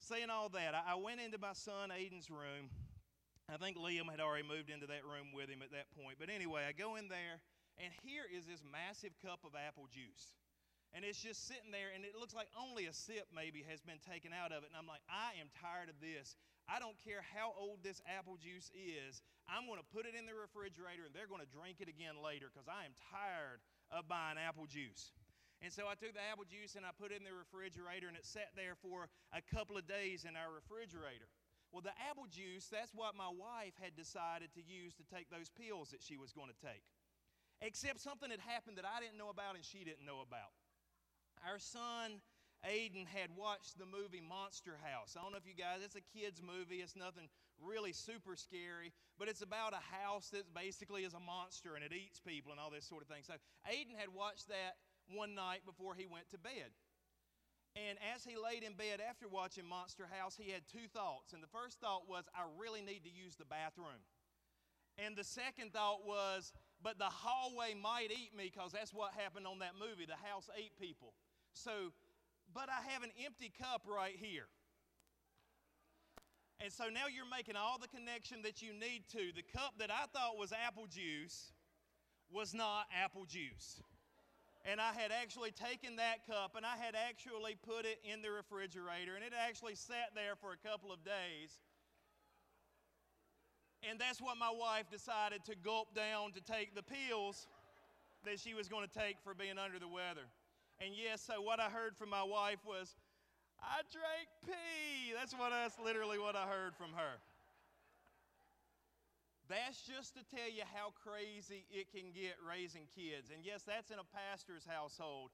saying 0.03 0.29
all 0.29 0.53
that, 0.53 0.77
I, 0.77 0.93
I 0.93 0.95
went 1.01 1.25
into 1.25 1.41
my 1.41 1.57
son 1.57 1.89
Aiden's 1.89 2.29
room. 2.29 2.69
I 3.49 3.57
think 3.57 3.79
Liam 3.79 4.11
had 4.11 4.21
already 4.21 4.45
moved 4.45 4.69
into 4.69 4.91
that 4.91 5.07
room 5.07 5.33
with 5.33 5.49
him 5.49 5.63
at 5.63 5.71
that 5.71 5.89
point. 5.97 6.19
But 6.21 6.29
anyway, 6.29 6.67
I 6.69 6.75
go 6.75 6.99
in 6.99 7.09
there, 7.09 7.41
and 7.79 7.95
here 8.05 8.27
is 8.27 8.45
this 8.45 8.61
massive 8.61 9.15
cup 9.23 9.41
of 9.47 9.55
apple 9.57 9.87
juice 9.89 10.37
and 10.97 11.05
it's 11.05 11.21
just 11.21 11.45
sitting 11.45 11.69
there 11.69 11.93
and 11.93 12.09
it 12.09 12.17
looks 12.17 12.33
like 12.33 12.49
only 12.57 12.89
a 12.89 12.95
sip 12.97 13.29
maybe 13.29 13.61
has 13.69 13.85
been 13.85 14.01
taken 14.01 14.33
out 14.33 14.49
of 14.49 14.65
it 14.65 14.73
and 14.73 14.77
i'm 14.81 14.89
like 14.89 15.05
i 15.13 15.37
am 15.37 15.53
tired 15.53 15.93
of 15.93 16.01
this. 16.01 16.41
I 16.67 16.81
don't 16.83 16.97
care 16.99 17.23
how 17.23 17.55
old 17.55 17.87
this 17.87 18.03
apple 18.11 18.35
juice 18.43 18.75
is. 18.75 19.23
I'm 19.47 19.71
going 19.71 19.79
to 19.79 19.87
put 19.95 20.03
it 20.03 20.19
in 20.19 20.27
the 20.27 20.35
refrigerator 20.35 21.07
and 21.07 21.15
they're 21.15 21.31
going 21.31 21.45
to 21.45 21.53
drink 21.55 21.79
it 21.85 21.87
again 21.93 22.19
later 22.19 22.49
because 22.49 22.67
i 22.67 22.89
am 22.89 22.97
tired 23.13 23.61
of 23.93 24.09
buying 24.09 24.41
apple 24.41 24.65
juice. 24.65 25.13
And 25.61 25.69
so 25.69 25.85
i 25.85 25.95
took 25.95 26.17
the 26.17 26.25
apple 26.33 26.49
juice 26.49 26.81
and 26.81 26.89
i 26.89 26.97
put 26.97 27.13
it 27.13 27.21
in 27.21 27.29
the 27.29 27.37
refrigerator 27.37 28.09
and 28.09 28.17
it 28.17 28.25
sat 28.25 28.57
there 28.57 28.75
for 28.81 29.13
a 29.37 29.45
couple 29.45 29.77
of 29.77 29.85
days 29.85 30.25
in 30.25 30.33
our 30.33 30.49
refrigerator. 30.49 31.29
Well 31.77 31.85
the 31.85 31.95
apple 32.09 32.27
juice 32.27 32.73
that's 32.73 32.97
what 32.97 33.13
my 33.13 33.29
wife 33.29 33.77
had 33.77 33.93
decided 33.93 34.49
to 34.57 34.65
use 34.65 34.97
to 34.97 35.05
take 35.05 35.29
those 35.29 35.53
pills 35.53 35.93
that 35.93 36.01
she 36.01 36.17
was 36.17 36.33
going 36.33 36.49
to 36.49 36.61
take. 36.65 36.89
Except 37.61 38.01
something 38.01 38.33
had 38.33 38.43
happened 38.43 38.81
that 38.81 38.89
i 38.89 38.97
didn't 38.97 39.21
know 39.21 39.29
about 39.29 39.61
and 39.61 39.63
she 39.63 39.85
didn't 39.85 40.09
know 40.09 40.25
about 40.25 40.57
our 41.47 41.59
son 41.59 42.21
Aiden 42.67 43.07
had 43.07 43.31
watched 43.39 43.79
the 43.79 43.87
movie 43.87 44.21
Monster 44.21 44.75
House. 44.83 45.15
I 45.15 45.23
don't 45.23 45.31
know 45.31 45.39
if 45.39 45.47
you 45.47 45.55
guys, 45.55 45.87
it's 45.87 45.95
a 45.95 46.03
kid's 46.03 46.43
movie. 46.43 46.83
It's 46.83 46.97
nothing 46.99 47.31
really 47.63 47.93
super 47.93 48.35
scary, 48.35 48.93
but 49.19 49.29
it's 49.29 49.43
about 49.43 49.73
a 49.73 49.81
house 49.81 50.35
that 50.35 50.51
basically 50.51 51.07
is 51.07 51.15
a 51.15 51.23
monster 51.23 51.79
and 51.79 51.85
it 51.85 51.93
eats 51.95 52.19
people 52.19 52.51
and 52.51 52.61
all 52.61 52.71
this 52.71 52.85
sort 52.85 53.03
of 53.03 53.09
thing. 53.09 53.23
So 53.23 53.39
Aiden 53.71 53.95
had 53.95 54.11
watched 54.11 54.49
that 54.49 54.83
one 55.07 55.35
night 55.35 55.63
before 55.65 55.95
he 55.95 56.11
went 56.11 56.29
to 56.35 56.39
bed. 56.39 56.75
And 57.77 58.01
as 58.17 58.25
he 58.25 58.35
laid 58.41 58.65
in 58.65 58.73
bed 58.73 59.05
after 59.05 59.29
watching 59.29 59.69
Monster 59.69 60.09
House, 60.09 60.35
he 60.35 60.51
had 60.51 60.65
two 60.65 60.89
thoughts. 60.89 61.37
And 61.37 61.45
the 61.45 61.53
first 61.53 61.79
thought 61.79 62.09
was, 62.09 62.25
I 62.35 62.49
really 62.59 62.81
need 62.81 63.05
to 63.05 63.13
use 63.13 63.37
the 63.37 63.45
bathroom. 63.45 64.01
And 64.97 65.15
the 65.15 65.25
second 65.25 65.77
thought 65.77 66.09
was, 66.09 66.53
but 66.83 66.99
the 66.99 67.13
hallway 67.13 67.77
might 67.77 68.09
eat 68.11 68.33
me 68.35 68.49
because 68.49 68.73
that's 68.73 68.95
what 68.95 69.13
happened 69.13 69.47
on 69.47 69.61
that 69.61 69.77
movie. 69.77 70.09
The 70.09 70.17
house 70.25 70.49
ate 70.57 70.73
people. 70.81 71.13
So, 71.57 71.93
but 72.53 72.69
I 72.69 72.93
have 72.93 73.03
an 73.03 73.11
empty 73.25 73.51
cup 73.59 73.83
right 73.89 74.15
here. 74.15 74.47
And 76.61 76.73
so 76.73 76.85
now 76.85 77.09
you're 77.09 77.29
making 77.29 77.57
all 77.57 77.79
the 77.81 77.89
connection 77.89 78.43
that 78.43 78.63
you 78.63 78.73
need 78.73 79.05
to. 79.13 79.33
The 79.35 79.45
cup 79.45 79.75
that 79.79 79.91
I 79.91 80.07
thought 80.13 80.39
was 80.39 80.53
apple 80.53 80.87
juice 80.87 81.53
was 82.33 82.55
not 82.55 82.87
apple 82.93 83.25
juice. 83.25 83.81
And 84.65 84.81
I 84.81 84.93
had 84.93 85.13
actually 85.13 85.53
taken 85.53 85.97
that 85.97 86.27
cup 86.27 86.57
and 86.57 86.67
I 86.67 86.77
had 86.77 86.95
actually 86.97 87.57
put 87.63 87.85
it 87.85 88.01
in 88.05 88.21
the 88.21 88.31
refrigerator 88.31 89.15
and 89.15 89.25
it 89.25 89.33
actually 89.33 89.77
sat 89.77 90.11
there 90.15 90.35
for 90.35 90.53
a 90.53 90.61
couple 90.69 90.93
of 90.93 91.05
days. 91.05 91.61
And 93.89 94.01
that's 94.01 94.21
what 94.21 94.37
my 94.37 94.51
wife 94.51 94.91
decided 94.91 95.45
to 95.45 95.55
gulp 95.55 95.95
down 95.95 96.33
to 96.33 96.41
take 96.41 96.75
the 96.75 96.83
pills 96.83 97.47
that 98.25 98.41
she 98.41 98.55
was 98.55 98.67
going 98.67 98.89
to 98.89 98.93
take 98.93 99.17
for 99.23 99.35
being 99.35 99.59
under 99.59 99.79
the 99.79 99.89
weather. 99.89 100.27
And 100.81 100.93
yes, 100.93 101.23
so 101.25 101.41
what 101.41 101.59
I 101.61 101.71
heard 101.73 101.97
from 101.97 102.11
my 102.11 102.23
wife 102.23 102.61
was, 102.67 102.95
I 103.61 103.81
drank 103.89 104.29
pee. 104.45 105.17
That's 105.17 105.33
what 105.33 105.51
that's 105.51 105.79
literally 105.81 106.19
what 106.19 106.37
I 106.37 106.45
heard 106.45 106.77
from 106.77 106.93
her. 106.93 107.17
That's 109.49 109.81
just 109.81 110.15
to 110.19 110.23
tell 110.27 110.51
you 110.51 110.67
how 110.75 110.93
crazy 110.93 111.65
it 111.71 111.89
can 111.95 112.11
get 112.13 112.35
raising 112.43 112.91
kids. 112.93 113.31
And 113.33 113.41
yes, 113.47 113.63
that's 113.63 113.91
in 113.91 113.97
a 113.97 114.05
pastor's 114.05 114.67
household. 114.67 115.31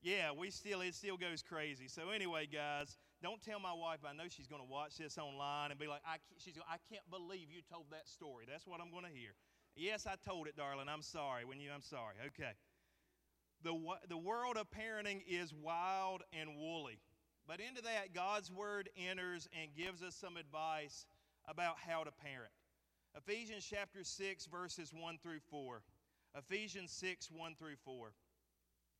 Yeah, 0.00 0.32
we 0.32 0.50
still 0.50 0.80
it 0.80 0.94
still 0.94 1.16
goes 1.16 1.42
crazy. 1.42 1.86
So 1.86 2.10
anyway, 2.10 2.48
guys, 2.48 2.96
don't 3.22 3.42
tell 3.42 3.60
my 3.60 3.74
wife. 3.74 4.00
I 4.08 4.14
know 4.14 4.30
she's 4.30 4.46
going 4.46 4.62
to 4.62 4.68
watch 4.68 4.96
this 4.96 5.18
online 5.18 5.70
and 5.70 5.78
be 5.78 5.86
like, 5.86 6.02
I 6.06 6.16
can't, 6.22 6.38
she's 6.38 6.56
I 6.64 6.78
can't 6.88 7.04
believe 7.10 7.50
you 7.52 7.60
told 7.68 7.86
that 7.90 8.08
story. 8.08 8.46
That's 8.48 8.66
what 8.66 8.80
I'm 8.80 8.90
going 8.90 9.04
to 9.04 9.12
hear. 9.12 9.34
Yes, 9.76 10.06
I 10.06 10.14
told 10.24 10.46
it, 10.46 10.56
darling. 10.56 10.88
I'm 10.88 11.02
sorry. 11.02 11.44
When 11.44 11.60
you, 11.60 11.70
I'm 11.74 11.82
sorry. 11.82 12.16
Okay 12.32 12.54
the, 13.62 13.78
the 14.08 14.16
world 14.16 14.56
of 14.56 14.66
parenting 14.70 15.22
is 15.28 15.52
wild 15.54 16.22
and 16.32 16.56
woolly. 16.56 16.98
But 17.46 17.60
into 17.60 17.82
that, 17.82 18.14
God's 18.14 18.50
word 18.50 18.88
enters 18.96 19.48
and 19.60 19.74
gives 19.74 20.02
us 20.02 20.14
some 20.14 20.36
advice 20.36 21.06
about 21.48 21.76
how 21.78 22.04
to 22.04 22.10
parent. 22.12 22.52
Ephesians 23.16 23.66
chapter 23.68 24.04
6, 24.04 24.46
verses 24.46 24.92
1 24.94 25.18
through 25.22 25.40
4. 25.50 25.82
Ephesians 26.36 26.92
6, 26.92 27.30
1 27.30 27.54
through 27.58 27.76
4. 27.84 28.12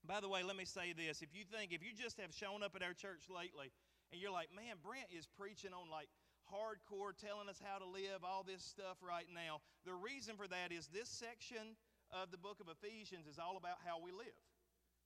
By 0.05 0.21
the 0.21 0.29
way, 0.29 0.43
let 0.43 0.57
me 0.57 0.65
say 0.65 0.93
this. 0.93 1.23
If 1.23 1.31
you 1.33 1.45
think, 1.47 1.73
if 1.73 1.83
you 1.83 1.95
just 1.95 2.21
have 2.21 2.35
shown 2.35 2.63
up 2.63 2.75
at 2.75 2.83
our 2.83 2.93
church 2.93 3.31
lately 3.31 3.71
and 4.11 4.21
you're 4.21 4.35
like, 4.35 4.51
man, 4.55 4.77
Brent 4.83 5.07
is 5.17 5.31
preaching 5.39 5.71
on 5.73 5.89
like 5.89 6.11
hardcore, 6.51 7.15
telling 7.15 7.49
us 7.49 7.63
how 7.63 7.79
to 7.79 7.87
live, 7.87 8.27
all 8.27 8.43
this 8.43 8.61
stuff 8.67 8.99
right 9.01 9.31
now, 9.33 9.63
the 9.87 9.95
reason 9.95 10.35
for 10.37 10.49
that 10.49 10.75
is 10.75 10.91
this 10.91 11.09
section 11.09 11.79
of 12.11 12.35
the 12.35 12.37
book 12.37 12.59
of 12.61 12.67
Ephesians 12.69 13.31
is 13.31 13.39
all 13.39 13.57
about 13.57 13.79
how 13.87 14.03
we 14.03 14.11
live 14.11 14.37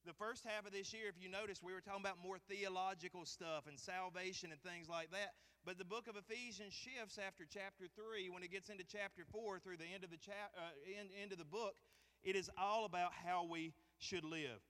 the 0.06 0.14
first 0.14 0.46
half 0.46 0.64
of 0.64 0.72
this 0.72 0.94
year, 0.94 1.10
if 1.10 1.18
you 1.18 1.28
notice, 1.28 1.58
we 1.62 1.74
were 1.74 1.82
talking 1.82 2.00
about 2.00 2.22
more 2.22 2.38
theological 2.48 3.26
stuff 3.26 3.66
and 3.66 3.74
salvation 3.78 4.54
and 4.54 4.62
things 4.62 4.88
like 4.88 5.10
that. 5.10 5.34
But 5.66 5.78
the 5.78 5.84
book 5.84 6.06
of 6.06 6.14
Ephesians 6.14 6.72
shifts 6.72 7.18
after 7.18 7.42
chapter 7.42 7.90
3 7.90 8.30
when 8.30 8.44
it 8.44 8.52
gets 8.52 8.70
into 8.70 8.84
chapter 8.86 9.26
4 9.32 9.58
through 9.58 9.78
the 9.78 9.90
end 9.92 10.04
of 10.04 10.10
the, 10.10 10.16
chap- 10.16 10.54
uh, 10.56 10.70
end, 10.86 11.10
end 11.20 11.32
of 11.32 11.38
the 11.38 11.44
book. 11.44 11.74
It 12.22 12.36
is 12.36 12.48
all 12.56 12.84
about 12.84 13.10
how 13.12 13.44
we 13.50 13.74
should 13.98 14.24
live. 14.24 14.62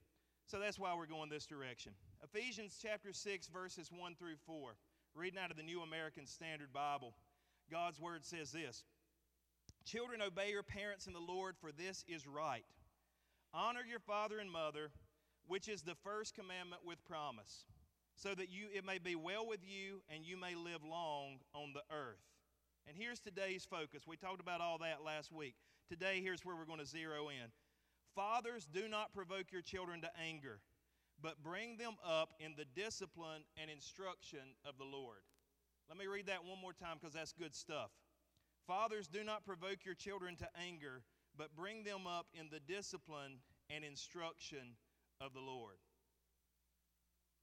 So 0.47 0.59
that's 0.59 0.79
why 0.79 0.97
we're 0.97 1.07
going 1.07 1.29
this 1.29 1.45
direction. 1.45 1.93
Ephesians 2.25 2.79
chapter 2.81 3.13
6, 3.13 3.49
verses 3.49 3.91
1 3.93 4.15
through 4.17 4.37
4. 4.47 4.75
Reading 5.15 5.39
out 5.39 5.51
of 5.51 5.57
the 5.57 5.63
New 5.63 5.83
American 5.83 6.27
Standard 6.27 6.73
Bible, 6.73 7.15
God's 7.71 8.01
word 8.01 8.25
says 8.25 8.53
this 8.53 8.85
Children, 9.85 10.23
obey 10.23 10.51
your 10.51 10.63
parents 10.63 11.07
in 11.07 11.13
the 11.13 11.21
Lord, 11.21 11.57
for 11.61 11.73
this 11.73 12.05
is 12.09 12.27
right. 12.27 12.65
Honor 13.53 13.81
your 13.89 14.01
father 14.01 14.39
and 14.39 14.51
mother 14.51 14.91
which 15.47 15.69
is 15.69 15.83
the 15.83 15.95
first 15.95 16.35
commandment 16.35 16.83
with 16.85 17.05
promise, 17.05 17.65
so 18.15 18.35
that 18.35 18.51
you 18.51 18.67
it 18.75 18.85
may 18.85 18.99
be 18.99 19.15
well 19.15 19.47
with 19.47 19.61
you 19.63 20.03
and 20.13 20.25
you 20.25 20.37
may 20.37 20.55
live 20.55 20.83
long 20.85 21.39
on 21.55 21.73
the 21.73 21.83
earth. 21.95 22.23
And 22.89 22.97
here's 22.97 23.21
today's 23.21 23.65
focus. 23.65 24.07
We 24.07 24.17
talked 24.17 24.41
about 24.41 24.61
all 24.61 24.79
that 24.79 25.03
last 25.05 25.33
week. 25.33 25.55
Today, 25.89 26.21
here's 26.23 26.45
where 26.45 26.57
we're 26.57 26.67
going 26.67 26.81
to 26.81 26.87
zero 26.87 27.29
in. 27.29 27.51
Fathers, 28.15 28.67
do 28.73 28.89
not 28.89 29.13
provoke 29.13 29.53
your 29.53 29.63
children 29.63 30.01
to 30.01 30.11
anger, 30.25 30.61
but 31.23 31.43
bring 31.43 31.77
them 31.77 31.95
up 32.05 32.31
in 32.41 32.55
the 32.57 32.65
discipline 32.81 33.43
and 33.61 33.71
instruction 33.71 34.55
of 34.65 34.79
the 34.79 34.85
Lord. 34.85 35.19
Let 35.89 35.99
me 35.99 36.07
read 36.07 36.27
that 36.27 36.45
one 36.45 36.61
more 36.61 36.73
time 36.73 36.97
because 37.01 37.15
that's 37.15 37.33
good 37.33 37.55
stuff. 37.55 37.91
Fathers, 38.67 39.07
do 39.07 39.23
not 39.23 39.45
provoke 39.45 39.85
your 39.85 39.95
children 39.95 40.35
to 40.37 40.49
anger, 40.61 41.03
but 41.37 41.55
bring 41.55 41.85
them 41.85 42.07
up 42.07 42.27
in 42.35 42.49
the 42.51 42.61
discipline 42.61 43.39
and 43.71 43.85
instruction 43.85 44.75
of 45.21 45.33
the 45.33 45.41
Lord. 45.41 45.81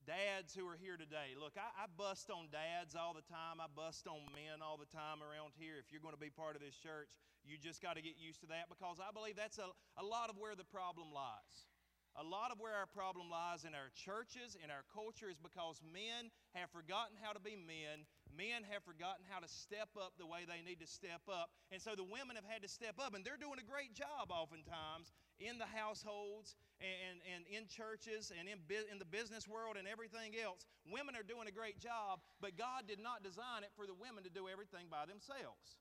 Dads 0.04 0.52
who 0.52 0.68
are 0.68 0.76
here 0.76 1.00
today, 1.00 1.32
look, 1.40 1.56
I, 1.56 1.72
I, 1.80 1.88
bust 1.88 2.28
on 2.28 2.52
dads 2.52 2.92
all 2.92 3.16
the 3.16 3.24
time. 3.24 3.64
I 3.64 3.72
bust 3.72 4.04
on 4.04 4.20
men 4.36 4.60
all 4.60 4.76
the 4.76 4.90
time 4.92 5.24
around 5.24 5.56
here. 5.56 5.80
If 5.80 5.96
you're 5.96 6.04
going 6.04 6.14
to 6.14 6.20
be 6.20 6.28
part 6.28 6.60
of 6.60 6.62
this 6.62 6.76
church, 6.76 7.16
you 7.48 7.56
just 7.56 7.80
got 7.80 7.96
to 7.96 8.04
get 8.04 8.20
used 8.20 8.44
to 8.44 8.50
that 8.52 8.68
because 8.68 9.00
I 9.00 9.16
believe 9.16 9.40
that's 9.40 9.64
a, 9.64 9.72
a 9.96 10.04
lot 10.04 10.28
of 10.28 10.36
where 10.36 10.60
the 10.60 10.68
problem 10.68 11.08
lies. 11.16 11.72
A 12.20 12.22
lot 12.22 12.52
of 12.52 12.60
where 12.60 12.76
our 12.76 12.86
problem 12.86 13.32
lies 13.32 13.64
in 13.64 13.74
our 13.74 13.90
churches, 13.96 14.60
in 14.60 14.70
our 14.70 14.84
culture, 14.92 15.32
is 15.32 15.40
because 15.40 15.80
men 15.82 16.30
have 16.52 16.70
forgotten 16.70 17.16
how 17.18 17.32
to 17.32 17.42
be 17.42 17.56
men. 17.56 18.04
Men 18.34 18.65
have 18.74 18.82
forgotten 18.82 19.26
how 19.30 19.39
to 19.39 19.48
step 19.48 19.93
up 19.93 20.17
the 20.17 20.26
way 20.26 20.50
they 20.50 20.65
need 20.65 20.82
to 20.82 20.89
step 20.89 21.22
up. 21.30 21.54
And 21.69 21.78
so 21.78 21.93
the 21.93 22.04
women 22.04 22.34
have 22.34 22.50
had 22.50 22.65
to 22.65 22.72
step 22.72 22.98
up, 22.98 23.13
and 23.13 23.22
they're 23.22 23.39
doing 23.39 23.62
a 23.62 23.67
great 23.67 23.93
job 23.93 24.34
oftentimes 24.34 25.13
in 25.38 25.62
the 25.62 25.69
households 25.69 26.58
and, 26.82 27.22
and 27.30 27.46
in 27.46 27.69
churches 27.69 28.34
and 28.34 28.50
in, 28.50 28.58
in 28.89 28.98
the 28.98 29.08
business 29.08 29.46
world 29.46 29.78
and 29.78 29.86
everything 29.86 30.34
else. 30.38 30.65
Women 30.89 31.13
are 31.13 31.26
doing 31.26 31.46
a 31.46 31.54
great 31.54 31.78
job, 31.78 32.19
but 32.41 32.58
God 32.58 32.89
did 32.89 33.00
not 33.00 33.22
design 33.22 33.62
it 33.62 33.72
for 33.78 33.86
the 33.86 33.96
women 33.96 34.26
to 34.26 34.34
do 34.34 34.50
everything 34.50 34.89
by 34.89 35.06
themselves. 35.06 35.78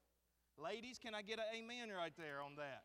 Ladies, 0.61 1.01
can 1.01 1.17
I 1.17 1.25
get 1.25 1.41
an 1.41 1.49
amen 1.57 1.89
right 1.89 2.13
there 2.21 2.45
on 2.45 2.61
that? 2.61 2.85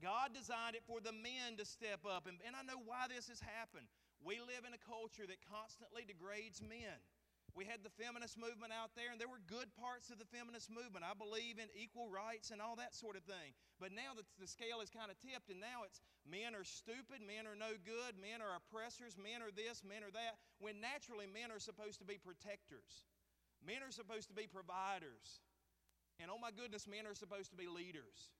God 0.00 0.32
designed 0.32 0.78
it 0.78 0.86
for 0.86 1.02
the 1.02 1.12
men 1.12 1.58
to 1.58 1.66
step 1.66 2.06
up. 2.08 2.24
And, 2.24 2.40
and 2.46 2.56
I 2.56 2.62
know 2.64 2.80
why 2.80 3.10
this 3.10 3.28
has 3.28 3.42
happened. 3.42 3.90
We 4.24 4.40
live 4.40 4.64
in 4.64 4.72
a 4.72 4.80
culture 4.80 5.28
that 5.28 5.40
constantly 5.44 6.04
degrades 6.04 6.60
men. 6.60 6.96
We 7.60 7.68
had 7.68 7.84
the 7.84 7.92
feminist 8.00 8.40
movement 8.40 8.72
out 8.72 8.96
there, 8.96 9.12
and 9.12 9.20
there 9.20 9.28
were 9.28 9.44
good 9.44 9.68
parts 9.76 10.08
of 10.08 10.16
the 10.16 10.24
feminist 10.32 10.72
movement. 10.72 11.04
I 11.04 11.12
believe 11.12 11.60
in 11.60 11.68
equal 11.76 12.08
rights 12.08 12.48
and 12.48 12.56
all 12.56 12.72
that 12.80 12.96
sort 12.96 13.20
of 13.20 13.24
thing. 13.28 13.52
But 13.76 13.92
now 13.92 14.16
the, 14.16 14.24
the 14.40 14.48
scale 14.48 14.80
is 14.80 14.88
kind 14.88 15.12
of 15.12 15.20
tipped, 15.20 15.52
and 15.52 15.60
now 15.60 15.84
it's 15.84 16.00
men 16.24 16.56
are 16.56 16.64
stupid, 16.64 17.20
men 17.20 17.44
are 17.44 17.52
no 17.52 17.76
good, 17.84 18.16
men 18.16 18.40
are 18.40 18.56
oppressors, 18.56 19.20
men 19.20 19.44
are 19.44 19.52
this, 19.52 19.84
men 19.84 20.00
are 20.00 20.14
that, 20.16 20.40
when 20.56 20.80
naturally 20.80 21.28
men 21.28 21.52
are 21.52 21.60
supposed 21.60 22.00
to 22.00 22.08
be 22.08 22.16
protectors. 22.16 23.04
Men 23.60 23.84
are 23.84 23.92
supposed 23.92 24.32
to 24.32 24.36
be 24.40 24.48
providers. 24.48 25.44
And 26.16 26.32
oh 26.32 26.40
my 26.40 26.56
goodness, 26.56 26.88
men 26.88 27.04
are 27.04 27.12
supposed 27.12 27.52
to 27.52 27.60
be 27.60 27.68
leaders. 27.68 28.32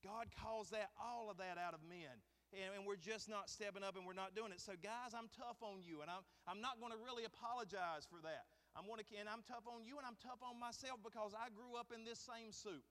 God 0.00 0.32
calls 0.32 0.72
that 0.72 0.96
all 0.96 1.28
of 1.28 1.36
that 1.44 1.60
out 1.60 1.76
of 1.76 1.84
men 1.84 2.24
and, 2.52 2.72
and 2.76 2.82
we're 2.84 3.00
just 3.00 3.28
not 3.28 3.48
stepping 3.48 3.84
up 3.84 3.96
and 3.96 4.04
we're 4.04 4.16
not 4.16 4.36
doing 4.36 4.52
it. 4.52 4.60
So, 4.60 4.72
guys, 4.80 5.16
I'm 5.16 5.28
tough 5.32 5.60
on 5.64 5.80
you, 5.80 6.04
and 6.04 6.08
I'm, 6.12 6.24
I'm 6.44 6.60
not 6.60 6.80
going 6.80 6.92
to 6.92 7.00
really 7.00 7.24
apologize 7.24 8.04
for 8.04 8.20
that. 8.24 8.44
I'm 8.72 8.88
to, 8.88 9.04
and 9.20 9.28
I'm 9.28 9.44
tough 9.44 9.68
on 9.68 9.84
you, 9.84 10.00
and 10.00 10.06
I'm 10.08 10.16
tough 10.24 10.40
on 10.40 10.56
myself 10.56 11.00
because 11.04 11.36
I 11.36 11.52
grew 11.52 11.76
up 11.76 11.92
in 11.92 12.08
this 12.08 12.20
same 12.20 12.52
soup. 12.52 12.84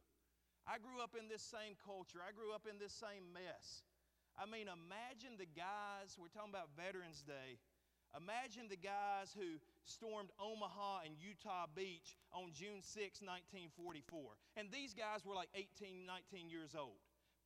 I 0.69 0.77
grew 0.77 1.01
up 1.01 1.17
in 1.17 1.25
this 1.25 1.41
same 1.41 1.73
culture. 1.81 2.21
I 2.21 2.29
grew 2.31 2.53
up 2.53 2.69
in 2.69 2.77
this 2.77 2.93
same 2.93 3.33
mess. 3.33 3.81
I 4.37 4.45
mean, 4.45 4.69
imagine 4.69 5.41
the 5.41 5.49
guys, 5.49 6.15
we're 6.21 6.31
talking 6.31 6.53
about 6.53 6.69
Veterans 6.77 7.25
Day. 7.25 7.57
Imagine 8.13 8.67
the 8.67 8.77
guys 8.77 9.33
who 9.33 9.57
stormed 9.87 10.29
Omaha 10.37 11.07
and 11.07 11.15
Utah 11.17 11.65
Beach 11.71 12.19
on 12.35 12.51
June 12.51 12.83
6, 12.83 13.23
1944. 13.23 14.37
And 14.59 14.67
these 14.69 14.93
guys 14.93 15.23
were 15.23 15.33
like 15.33 15.49
18, 15.55 16.05
19 16.05 16.51
years 16.51 16.75
old 16.75 16.99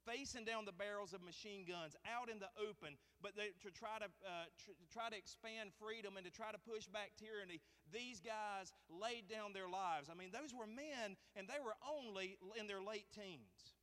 facing 0.06 0.46
down 0.46 0.66
the 0.66 0.76
barrels 0.76 1.12
of 1.14 1.22
machine 1.26 1.66
guns 1.66 1.98
out 2.06 2.30
in 2.30 2.40
the 2.40 2.50
open, 2.62 2.96
but 3.22 3.36
they, 3.36 3.52
to 3.66 3.74
try 3.74 3.98
to, 4.00 4.10
uh, 4.24 4.48
tr- 4.62 4.78
try 4.94 5.10
to 5.10 5.18
expand 5.18 5.74
freedom 5.82 6.16
and 6.16 6.26
to 6.26 6.32
try 6.32 6.54
to 6.54 6.62
push 6.62 6.86
back 6.88 7.12
tyranny, 7.18 7.60
these 7.92 8.22
guys 8.22 8.72
laid 8.90 9.28
down 9.28 9.52
their 9.52 9.70
lives. 9.70 10.08
I 10.10 10.16
mean, 10.16 10.30
those 10.30 10.54
were 10.54 10.70
men, 10.70 11.18
and 11.36 11.50
they 11.50 11.60
were 11.60 11.76
only 11.84 12.38
in 12.56 12.70
their 12.70 12.82
late 12.82 13.10
teens. 13.12 13.76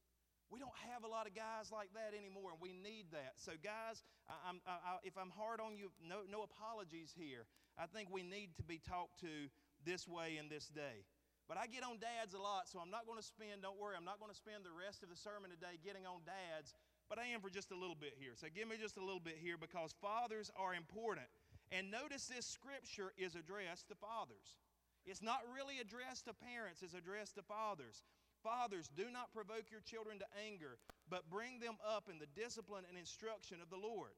We 0.50 0.60
don't 0.60 0.76
have 0.92 1.02
a 1.02 1.08
lot 1.08 1.26
of 1.26 1.34
guys 1.34 1.72
like 1.72 1.88
that 1.96 2.12
anymore, 2.12 2.52
and 2.52 2.60
we 2.60 2.76
need 2.76 3.08
that. 3.16 3.40
So, 3.40 3.52
guys, 3.64 4.04
I, 4.28 4.52
I, 4.68 5.00
if 5.02 5.16
I'm 5.16 5.32
hard 5.32 5.64
on 5.64 5.76
you, 5.80 5.88
no, 6.04 6.28
no 6.28 6.44
apologies 6.44 7.14
here. 7.16 7.48
I 7.80 7.86
think 7.88 8.12
we 8.12 8.22
need 8.22 8.52
to 8.56 8.62
be 8.62 8.76
talked 8.76 9.18
to 9.20 9.48
this 9.84 10.06
way 10.06 10.36
in 10.36 10.48
this 10.52 10.68
day. 10.68 11.08
But 11.50 11.58
I 11.58 11.66
get 11.66 11.82
on 11.82 11.98
dads 11.98 12.32
a 12.32 12.40
lot, 12.40 12.70
so 12.70 12.78
I'm 12.78 12.90
not 12.90 13.04
going 13.04 13.18
to 13.18 13.24
spend, 13.26 13.66
don't 13.66 13.76
worry, 13.76 13.98
I'm 13.98 14.06
not 14.06 14.22
going 14.22 14.30
to 14.30 14.36
spend 14.36 14.62
the 14.62 14.72
rest 14.72 15.02
of 15.02 15.10
the 15.10 15.18
sermon 15.18 15.50
today 15.50 15.76
getting 15.82 16.06
on 16.06 16.22
dads, 16.22 16.72
but 17.10 17.18
I 17.18 17.28
am 17.34 17.42
for 17.42 17.50
just 17.50 17.74
a 17.74 17.78
little 17.78 17.98
bit 17.98 18.14
here. 18.16 18.32
So 18.38 18.46
give 18.48 18.70
me 18.70 18.78
just 18.80 18.96
a 18.96 19.04
little 19.04 19.20
bit 19.20 19.36
here 19.36 19.58
because 19.58 19.92
fathers 20.00 20.48
are 20.56 20.72
important. 20.72 21.26
And 21.74 21.90
notice 21.90 22.28
this 22.30 22.46
scripture 22.46 23.12
is 23.18 23.34
addressed 23.34 23.88
to 23.88 23.96
fathers. 23.98 24.60
It's 25.04 25.20
not 25.20 25.42
really 25.50 25.82
addressed 25.82 26.30
to 26.30 26.34
parents, 26.34 26.82
it's 26.82 26.94
addressed 26.94 27.34
to 27.36 27.42
fathers. 27.42 28.06
Fathers, 28.42 28.90
do 28.90 29.06
not 29.10 29.32
provoke 29.32 29.70
your 29.70 29.82
children 29.82 30.18
to 30.18 30.26
anger, 30.46 30.78
but 31.08 31.30
bring 31.30 31.60
them 31.60 31.78
up 31.86 32.10
in 32.10 32.18
the 32.18 32.30
discipline 32.34 32.84
and 32.88 32.98
instruction 32.98 33.58
of 33.62 33.70
the 33.70 33.78
Lord. 33.78 34.14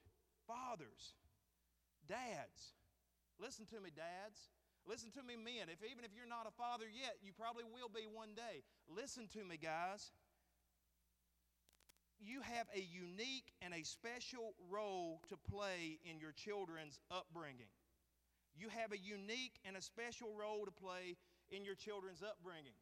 Fathers, 0.46 1.16
dads, 2.08 2.72
listen 3.40 3.66
to 3.66 3.80
me, 3.80 3.90
dads. 3.94 4.48
Listen 4.84 5.10
to 5.16 5.22
me, 5.24 5.36
men. 5.36 5.72
If 5.72 5.80
even 5.80 6.04
if 6.04 6.12
you're 6.12 6.28
not 6.28 6.44
a 6.44 6.54
father 6.54 6.84
yet, 6.84 7.16
you 7.24 7.32
probably 7.32 7.64
will 7.64 7.88
be 7.88 8.04
one 8.04 8.36
day. 8.36 8.60
Listen 8.84 9.28
to 9.32 9.44
me, 9.44 9.56
guys. 9.56 10.12
You 12.20 12.40
have 12.40 12.68
a 12.72 12.80
unique 12.80 13.52
and 13.60 13.72
a 13.72 13.84
special 13.84 14.54
role 14.70 15.20
to 15.28 15.36
play 15.36 15.98
in 16.04 16.20
your 16.20 16.32
children's 16.32 17.00
upbringing. 17.10 17.72
You 18.56 18.68
have 18.70 18.92
a 18.92 19.00
unique 19.00 19.58
and 19.64 19.76
a 19.76 19.82
special 19.82 20.30
role 20.36 20.64
to 20.64 20.70
play 20.70 21.16
in 21.50 21.64
your 21.64 21.74
children's 21.74 22.22
upbringing. 22.22 22.76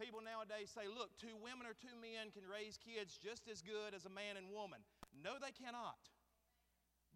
People 0.00 0.20
nowadays 0.20 0.70
say, 0.70 0.86
look, 0.86 1.16
two 1.16 1.32
women 1.40 1.64
or 1.64 1.72
two 1.72 1.92
men 1.96 2.28
can 2.30 2.44
raise 2.44 2.76
kids 2.76 3.16
just 3.16 3.48
as 3.48 3.64
good 3.64 3.96
as 3.96 4.04
a 4.04 4.12
man 4.12 4.36
and 4.36 4.52
woman. 4.52 4.84
No, 5.16 5.40
they 5.40 5.56
cannot. 5.56 5.98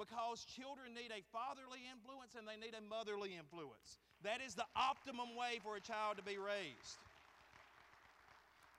Because 0.00 0.48
children 0.48 0.96
need 0.96 1.12
a 1.12 1.20
fatherly 1.28 1.84
influence 1.84 2.32
and 2.32 2.48
they 2.48 2.56
need 2.56 2.72
a 2.72 2.80
motherly 2.80 3.36
influence. 3.36 4.00
That 4.22 4.40
is 4.44 4.54
the 4.54 4.68
optimum 4.76 5.32
way 5.36 5.60
for 5.64 5.76
a 5.76 5.80
child 5.80 6.18
to 6.18 6.24
be 6.24 6.36
raised. 6.36 7.00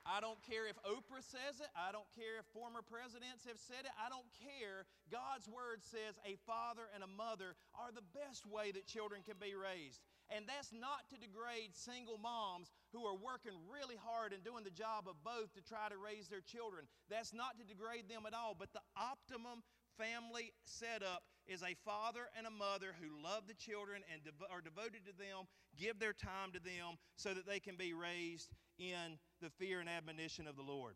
I 0.02 0.18
don't 0.18 0.42
care 0.42 0.66
if 0.66 0.82
Oprah 0.82 1.22
says 1.22 1.62
it. 1.62 1.70
I 1.78 1.94
don't 1.94 2.10
care 2.18 2.42
if 2.42 2.46
former 2.58 2.82
presidents 2.82 3.46
have 3.46 3.62
said 3.62 3.86
it. 3.86 3.94
I 4.02 4.10
don't 4.10 4.26
care. 4.42 4.90
God's 5.14 5.46
word 5.46 5.86
says 5.86 6.18
a 6.26 6.42
father 6.50 6.90
and 6.98 7.06
a 7.06 7.12
mother 7.12 7.54
are 7.78 7.94
the 7.94 8.06
best 8.18 8.50
way 8.50 8.74
that 8.74 8.90
children 8.90 9.22
can 9.22 9.38
be 9.38 9.54
raised. 9.54 10.02
And 10.34 10.50
that's 10.50 10.74
not 10.74 11.06
to 11.14 11.22
degrade 11.22 11.78
single 11.78 12.18
moms 12.18 12.74
who 12.96 13.06
are 13.06 13.14
working 13.14 13.54
really 13.70 14.00
hard 14.00 14.34
and 14.34 14.42
doing 14.42 14.66
the 14.66 14.74
job 14.74 15.06
of 15.06 15.22
both 15.22 15.54
to 15.54 15.62
try 15.62 15.86
to 15.92 16.00
raise 16.02 16.32
their 16.32 16.42
children. 16.42 16.90
That's 17.06 17.30
not 17.30 17.62
to 17.62 17.64
degrade 17.68 18.10
them 18.10 18.26
at 18.26 18.34
all. 18.34 18.58
But 18.58 18.74
the 18.74 18.82
optimum 18.98 19.62
family 20.02 20.52
setup 20.66 21.24
is 21.48 21.62
a 21.62 21.76
father 21.86 22.22
and 22.38 22.48
a 22.48 22.52
mother 22.52 22.96
who 23.00 23.22
love 23.24 23.44
the 23.48 23.54
children 23.54 24.02
and 24.12 24.22
are 24.52 24.62
devoted 24.62 25.06
to 25.06 25.14
them, 25.18 25.46
give 25.80 26.00
their 26.00 26.14
time 26.14 26.52
to 26.54 26.60
them 26.60 26.98
so 27.16 27.34
that 27.34 27.46
they 27.46 27.60
can 27.60 27.76
be 27.76 27.94
raised 27.94 28.50
in 28.80 29.20
the 29.42 29.50
fear 29.60 29.80
and 29.80 29.90
admonition 29.90 30.48
of 30.48 30.56
the 30.56 30.64
Lord. 30.64 30.96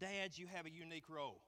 Dads, 0.00 0.38
you 0.38 0.46
have 0.46 0.66
a 0.66 0.70
unique 0.70 1.08
role. 1.08 1.40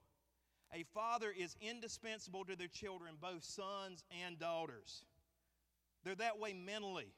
A 0.75 0.85
father 0.95 1.33
is 1.37 1.57
indispensable 1.61 2.45
to 2.45 2.57
their 2.57 2.69
children, 2.69 3.17
both 3.21 3.45
sons 3.45 4.05
and 4.25 4.39
daughters. 4.39 5.05
They're 6.05 6.15
that 6.17 6.39
way 6.39 6.53
mentally. 6.53 7.13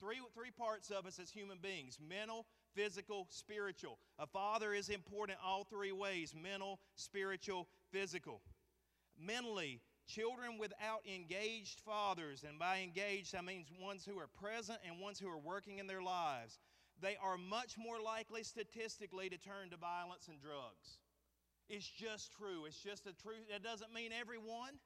Three, 0.00 0.18
three 0.34 0.50
parts 0.50 0.90
of 0.90 1.06
us 1.06 1.18
as 1.18 1.30
human 1.30 1.58
beings 1.62 1.98
mental, 2.06 2.46
physical, 2.74 3.26
spiritual. 3.30 3.98
A 4.18 4.26
father 4.26 4.74
is 4.74 4.88
important 4.88 5.38
all 5.44 5.64
three 5.64 5.92
ways 5.92 6.34
mental, 6.34 6.80
spiritual, 6.96 7.68
physical 7.92 8.40
mentally, 9.18 9.80
children 10.06 10.58
without 10.58 11.00
engaged 11.06 11.80
fathers, 11.80 12.44
and 12.46 12.58
by 12.58 12.80
engaged, 12.80 13.34
I 13.34 13.40
mean 13.40 13.64
ones 13.80 14.04
who 14.04 14.18
are 14.18 14.28
present 14.28 14.78
and 14.86 15.00
ones 15.00 15.18
who 15.18 15.28
are 15.28 15.38
working 15.38 15.78
in 15.78 15.86
their 15.86 16.02
lives, 16.02 16.58
they 17.00 17.16
are 17.22 17.36
much 17.36 17.76
more 17.76 18.00
likely 18.00 18.42
statistically 18.42 19.28
to 19.28 19.38
turn 19.38 19.70
to 19.70 19.76
violence 19.76 20.28
and 20.28 20.40
drugs. 20.40 20.98
It's 21.68 21.88
just 21.88 22.32
true. 22.36 22.66
It's 22.66 22.78
just 22.78 23.06
a 23.06 23.12
truth. 23.12 23.48
It 23.48 23.62
doesn't 23.62 23.92
mean 23.92 24.12
everyone. 24.12 24.78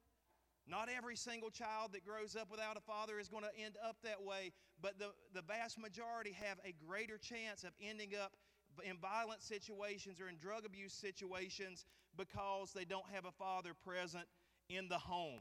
Not 0.66 0.88
every 0.94 1.16
single 1.16 1.50
child 1.50 1.92
that 1.92 2.04
grows 2.04 2.36
up 2.36 2.50
without 2.50 2.76
a 2.76 2.80
father 2.80 3.18
is 3.18 3.28
going 3.28 3.44
to 3.44 3.64
end 3.64 3.76
up 3.86 3.96
that 4.04 4.22
way, 4.22 4.52
but 4.82 4.98
the, 4.98 5.10
the 5.34 5.40
vast 5.42 5.78
majority 5.78 6.32
have 6.32 6.58
a 6.64 6.74
greater 6.86 7.16
chance 7.16 7.64
of 7.64 7.72
ending 7.80 8.12
up 8.22 8.32
in 8.84 8.98
violent 8.98 9.42
situations 9.42 10.20
or 10.20 10.28
in 10.28 10.36
drug 10.36 10.64
abuse 10.66 10.92
situations 10.92 11.86
because 12.18 12.72
they 12.72 12.85
don't 12.85 13.09
have 13.14 13.24
a 13.24 13.33
father 13.33 13.72
present 13.72 14.26
in 14.68 14.88
the 14.88 14.98
home. 14.98 15.40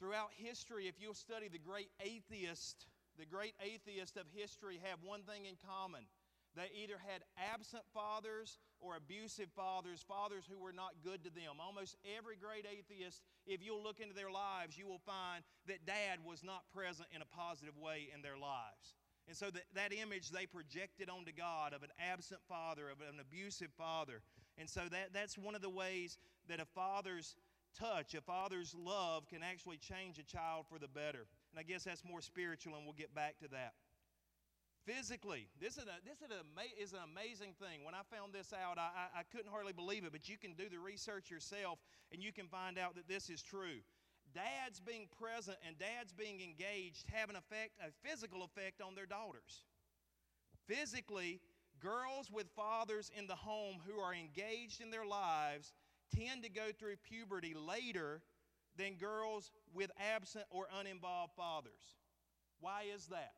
Throughout 0.00 0.30
history, 0.34 0.88
if 0.88 0.94
you'll 0.98 1.14
study 1.14 1.46
the 1.46 1.62
great 1.62 1.90
atheist, 2.00 2.86
the 3.18 3.26
great 3.26 3.54
atheists 3.62 4.16
of 4.16 4.26
history 4.34 4.80
have 4.82 4.98
one 5.04 5.22
thing 5.22 5.44
in 5.46 5.54
common. 5.64 6.02
They 6.56 6.68
either 6.82 6.98
had 6.98 7.22
absent 7.38 7.84
fathers 7.94 8.58
or 8.80 8.96
abusive 8.96 9.48
fathers, 9.54 10.04
fathers 10.06 10.44
who 10.50 10.58
were 10.58 10.72
not 10.72 11.00
good 11.04 11.24
to 11.24 11.30
them. 11.30 11.56
Almost 11.60 11.96
every 12.18 12.36
great 12.36 12.66
atheist, 12.66 13.22
if 13.46 13.64
you'll 13.64 13.82
look 13.82 14.00
into 14.00 14.14
their 14.14 14.30
lives, 14.30 14.76
you 14.76 14.86
will 14.86 15.00
find 15.06 15.44
that 15.68 15.86
dad 15.86 16.18
was 16.24 16.42
not 16.42 16.68
present 16.74 17.08
in 17.14 17.22
a 17.22 17.36
positive 17.36 17.78
way 17.78 18.10
in 18.12 18.20
their 18.20 18.36
lives. 18.36 18.96
And 19.28 19.36
so 19.36 19.50
that, 19.50 19.64
that 19.74 19.94
image 19.94 20.30
they 20.30 20.46
projected 20.46 21.08
onto 21.08 21.32
God 21.32 21.72
of 21.72 21.82
an 21.82 21.94
absent 21.96 22.40
father, 22.48 22.90
of 22.90 23.00
an 23.00 23.20
abusive 23.20 23.70
father. 23.78 24.20
And 24.58 24.68
so 24.68 24.82
that, 24.90 25.12
that's 25.12 25.38
one 25.38 25.54
of 25.54 25.62
the 25.62 25.70
ways 25.70 26.18
that 26.48 26.60
a 26.60 26.64
father's 26.64 27.34
touch, 27.78 28.14
a 28.14 28.20
father's 28.20 28.74
love 28.74 29.26
can 29.28 29.42
actually 29.42 29.78
change 29.78 30.18
a 30.18 30.22
child 30.22 30.66
for 30.68 30.78
the 30.78 30.88
better. 30.88 31.26
And 31.50 31.58
I 31.58 31.62
guess 31.62 31.84
that's 31.84 32.04
more 32.04 32.20
spiritual, 32.20 32.74
and 32.76 32.84
we'll 32.84 32.92
get 32.92 33.14
back 33.14 33.38
to 33.40 33.48
that. 33.48 33.72
Physically, 34.84 35.48
this 35.60 35.78
is, 35.78 35.84
a, 35.84 35.96
this 36.04 36.18
is, 36.20 36.28
a, 36.34 36.82
is 36.82 36.92
an 36.92 36.98
amazing 37.04 37.54
thing. 37.60 37.84
When 37.84 37.94
I 37.94 38.02
found 38.10 38.32
this 38.34 38.52
out, 38.52 38.78
I, 38.78 38.90
I, 39.14 39.20
I 39.20 39.22
couldn't 39.30 39.50
hardly 39.50 39.72
believe 39.72 40.04
it, 40.04 40.12
but 40.12 40.28
you 40.28 40.36
can 40.36 40.54
do 40.54 40.68
the 40.68 40.78
research 40.78 41.30
yourself 41.30 41.78
and 42.10 42.20
you 42.20 42.32
can 42.32 42.48
find 42.48 42.78
out 42.78 42.96
that 42.96 43.06
this 43.06 43.30
is 43.30 43.42
true. 43.42 43.80
dads 44.34 44.80
being 44.80 45.08
present 45.20 45.56
and 45.66 45.78
dads 45.78 46.12
being 46.12 46.40
engaged 46.40 47.04
have 47.12 47.30
an 47.30 47.36
effect, 47.36 47.72
a 47.80 47.92
physical 48.06 48.42
effect 48.42 48.80
on 48.80 48.94
their 48.94 49.06
daughters. 49.06 49.64
Physically, 50.66 51.40
girls 51.82 52.30
with 52.30 52.46
fathers 52.54 53.10
in 53.18 53.26
the 53.26 53.34
home 53.34 53.76
who 53.86 54.00
are 54.00 54.14
engaged 54.14 54.80
in 54.80 54.90
their 54.90 55.06
lives 55.06 55.72
tend 56.14 56.42
to 56.44 56.50
go 56.50 56.70
through 56.78 56.96
puberty 57.08 57.54
later 57.54 58.22
than 58.76 58.94
girls 58.94 59.50
with 59.74 59.90
absent 60.14 60.44
or 60.50 60.66
uninvolved 60.78 61.32
fathers. 61.36 61.96
Why 62.60 62.84
is 62.94 63.06
that? 63.06 63.32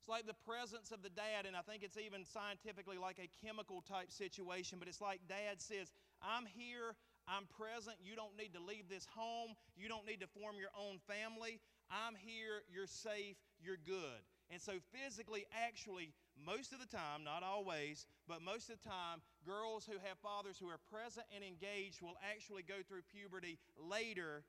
It's 0.00 0.08
like 0.08 0.26
the 0.26 0.38
presence 0.48 0.92
of 0.92 1.02
the 1.02 1.10
dad, 1.10 1.44
and 1.44 1.54
I 1.54 1.60
think 1.60 1.82
it's 1.82 1.98
even 1.98 2.24
scientifically 2.24 2.96
like 2.96 3.18
a 3.18 3.28
chemical 3.44 3.82
type 3.82 4.10
situation, 4.10 4.78
but 4.78 4.88
it's 4.88 5.00
like 5.00 5.20
dad 5.28 5.60
says, 5.60 5.92
I'm 6.22 6.46
here, 6.46 6.96
I'm 7.28 7.44
present, 7.52 7.96
you 8.00 8.16
don't 8.16 8.32
need 8.38 8.54
to 8.54 8.62
leave 8.64 8.88
this 8.88 9.06
home, 9.12 9.52
you 9.76 9.88
don't 9.88 10.06
need 10.06 10.20
to 10.20 10.26
form 10.40 10.56
your 10.56 10.72
own 10.72 11.00
family. 11.04 11.60
I'm 11.90 12.14
here, 12.16 12.64
you're 12.72 12.88
safe, 12.88 13.36
you're 13.60 13.80
good. 13.84 14.24
And 14.48 14.60
so, 14.60 14.72
physically, 14.90 15.44
actually, 15.52 16.14
most 16.44 16.72
of 16.72 16.80
the 16.80 16.86
time, 16.86 17.24
not 17.24 17.42
always, 17.42 18.06
but 18.28 18.42
most 18.42 18.70
of 18.70 18.80
the 18.80 18.88
time, 18.88 19.20
girls 19.46 19.86
who 19.86 19.98
have 20.04 20.18
fathers 20.22 20.56
who 20.58 20.68
are 20.68 20.80
present 20.90 21.26
and 21.34 21.44
engaged 21.44 22.02
will 22.02 22.16
actually 22.24 22.62
go 22.62 22.82
through 22.86 23.02
puberty 23.10 23.58
later 23.76 24.44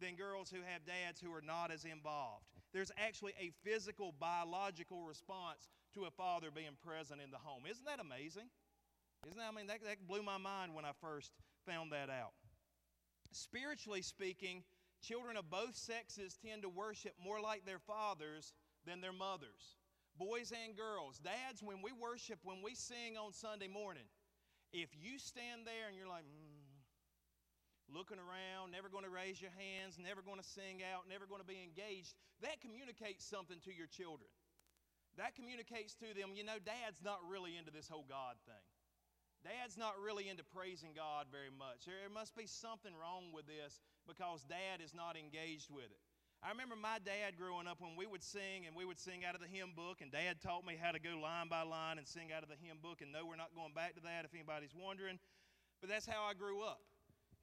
than 0.00 0.16
girls 0.16 0.50
who 0.50 0.60
have 0.66 0.84
dads 0.84 1.20
who 1.20 1.32
are 1.32 1.44
not 1.44 1.70
as 1.70 1.84
involved. 1.84 2.44
There's 2.72 2.90
actually 2.98 3.32
a 3.38 3.52
physical, 3.62 4.12
biological 4.18 5.04
response 5.04 5.68
to 5.94 6.04
a 6.04 6.10
father 6.10 6.50
being 6.50 6.76
present 6.84 7.20
in 7.22 7.30
the 7.30 7.38
home. 7.38 7.62
Isn't 7.70 7.86
that 7.86 8.00
amazing? 8.00 8.50
Isn't 9.26 9.38
that, 9.38 9.48
I 9.48 9.56
mean, 9.56 9.68
that, 9.68 9.84
that 9.84 10.06
blew 10.06 10.22
my 10.22 10.38
mind 10.38 10.74
when 10.74 10.84
I 10.84 10.90
first 11.00 11.32
found 11.66 11.92
that 11.92 12.10
out. 12.10 12.32
Spiritually 13.32 14.02
speaking, 14.02 14.64
children 15.00 15.36
of 15.36 15.50
both 15.50 15.76
sexes 15.76 16.36
tend 16.44 16.62
to 16.62 16.68
worship 16.68 17.14
more 17.22 17.40
like 17.40 17.64
their 17.64 17.78
fathers 17.78 18.52
than 18.86 19.00
their 19.00 19.12
mothers. 19.12 19.76
Boys 20.14 20.54
and 20.54 20.76
girls, 20.76 21.18
dads, 21.18 21.62
when 21.62 21.82
we 21.82 21.90
worship, 21.90 22.38
when 22.44 22.62
we 22.62 22.74
sing 22.74 23.18
on 23.18 23.32
Sunday 23.34 23.66
morning, 23.66 24.06
if 24.70 24.94
you 24.94 25.18
stand 25.18 25.66
there 25.66 25.90
and 25.90 25.98
you're 25.98 26.10
like, 26.10 26.22
mm, 26.22 26.54
looking 27.90 28.22
around, 28.22 28.70
never 28.70 28.88
going 28.88 29.02
to 29.02 29.10
raise 29.10 29.42
your 29.42 29.54
hands, 29.58 29.98
never 29.98 30.22
going 30.22 30.38
to 30.38 30.46
sing 30.46 30.86
out, 30.86 31.10
never 31.10 31.26
going 31.26 31.42
to 31.42 31.46
be 31.46 31.58
engaged, 31.62 32.14
that 32.42 32.62
communicates 32.62 33.26
something 33.26 33.58
to 33.66 33.74
your 33.74 33.90
children. 33.90 34.30
That 35.18 35.34
communicates 35.34 35.94
to 36.02 36.10
them, 36.14 36.34
you 36.34 36.42
know, 36.42 36.58
dad's 36.62 37.02
not 37.02 37.22
really 37.26 37.58
into 37.58 37.70
this 37.70 37.86
whole 37.86 38.06
God 38.06 38.34
thing. 38.46 38.66
Dad's 39.44 39.76
not 39.76 40.00
really 40.00 40.30
into 40.30 40.42
praising 40.42 40.96
God 40.96 41.26
very 41.30 41.52
much. 41.52 41.84
There 41.84 42.08
must 42.08 42.34
be 42.34 42.46
something 42.46 42.94
wrong 42.96 43.28
with 43.30 43.46
this 43.46 43.78
because 44.08 44.42
dad 44.48 44.80
is 44.82 44.94
not 44.94 45.20
engaged 45.20 45.70
with 45.70 45.92
it. 45.92 46.02
I 46.44 46.52
remember 46.52 46.76
my 46.76 47.00
dad 47.00 47.40
growing 47.40 47.64
up 47.64 47.80
when 47.80 47.96
we 47.96 48.04
would 48.04 48.20
sing 48.20 48.68
and 48.68 48.76
we 48.76 48.84
would 48.84 49.00
sing 49.00 49.24
out 49.24 49.32
of 49.32 49.40
the 49.40 49.48
hymn 49.48 49.72
book, 49.72 50.04
and 50.04 50.12
dad 50.12 50.44
taught 50.44 50.60
me 50.60 50.76
how 50.76 50.92
to 50.92 51.00
go 51.00 51.16
line 51.16 51.48
by 51.48 51.64
line 51.64 51.96
and 51.96 52.04
sing 52.04 52.36
out 52.36 52.44
of 52.44 52.52
the 52.52 52.60
hymn 52.60 52.76
book. 52.84 53.00
And 53.00 53.08
no, 53.08 53.24
we're 53.24 53.40
not 53.40 53.56
going 53.56 53.72
back 53.72 53.96
to 53.96 54.04
that 54.04 54.28
if 54.28 54.36
anybody's 54.36 54.76
wondering, 54.76 55.16
but 55.80 55.88
that's 55.88 56.04
how 56.04 56.28
I 56.28 56.36
grew 56.36 56.60
up. 56.60 56.84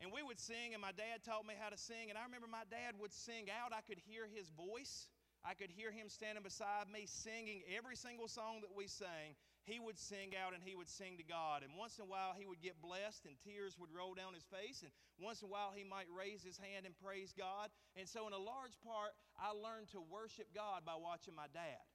And 0.06 0.14
we 0.14 0.22
would 0.22 0.38
sing, 0.38 0.78
and 0.78 0.82
my 0.86 0.94
dad 0.94 1.26
taught 1.26 1.50
me 1.50 1.58
how 1.58 1.74
to 1.74 1.82
sing. 1.82 2.14
And 2.14 2.18
I 2.18 2.30
remember 2.30 2.46
my 2.46 2.70
dad 2.70 2.94
would 3.02 3.10
sing 3.10 3.50
out. 3.50 3.74
I 3.74 3.82
could 3.82 3.98
hear 3.98 4.30
his 4.30 4.54
voice. 4.54 5.10
I 5.42 5.58
could 5.58 5.74
hear 5.74 5.90
him 5.90 6.06
standing 6.06 6.46
beside 6.46 6.86
me 6.86 7.10
singing 7.10 7.66
every 7.74 7.98
single 7.98 8.30
song 8.30 8.62
that 8.62 8.70
we 8.70 8.86
sang. 8.86 9.34
He 9.64 9.78
would 9.78 9.98
sing 9.98 10.34
out 10.34 10.58
and 10.58 10.64
he 10.66 10.74
would 10.74 10.90
sing 10.90 11.18
to 11.22 11.24
God. 11.24 11.62
And 11.62 11.78
once 11.78 12.02
in 12.02 12.06
a 12.06 12.10
while, 12.10 12.34
he 12.34 12.50
would 12.50 12.62
get 12.66 12.82
blessed 12.82 13.30
and 13.30 13.38
tears 13.38 13.78
would 13.78 13.94
roll 13.94 14.18
down 14.18 14.34
his 14.34 14.46
face. 14.50 14.82
And 14.82 14.90
once 15.22 15.42
in 15.42 15.48
a 15.48 15.54
while, 15.54 15.70
he 15.70 15.86
might 15.86 16.10
raise 16.10 16.42
his 16.42 16.58
hand 16.58 16.90
and 16.90 16.98
praise 16.98 17.30
God. 17.30 17.70
And 17.94 18.10
so, 18.10 18.26
in 18.26 18.34
a 18.34 18.42
large 18.42 18.74
part, 18.82 19.14
I 19.38 19.54
learned 19.54 19.94
to 19.94 20.02
worship 20.02 20.50
God 20.54 20.82
by 20.82 20.98
watching 20.98 21.38
my 21.38 21.46
dad. 21.54 21.86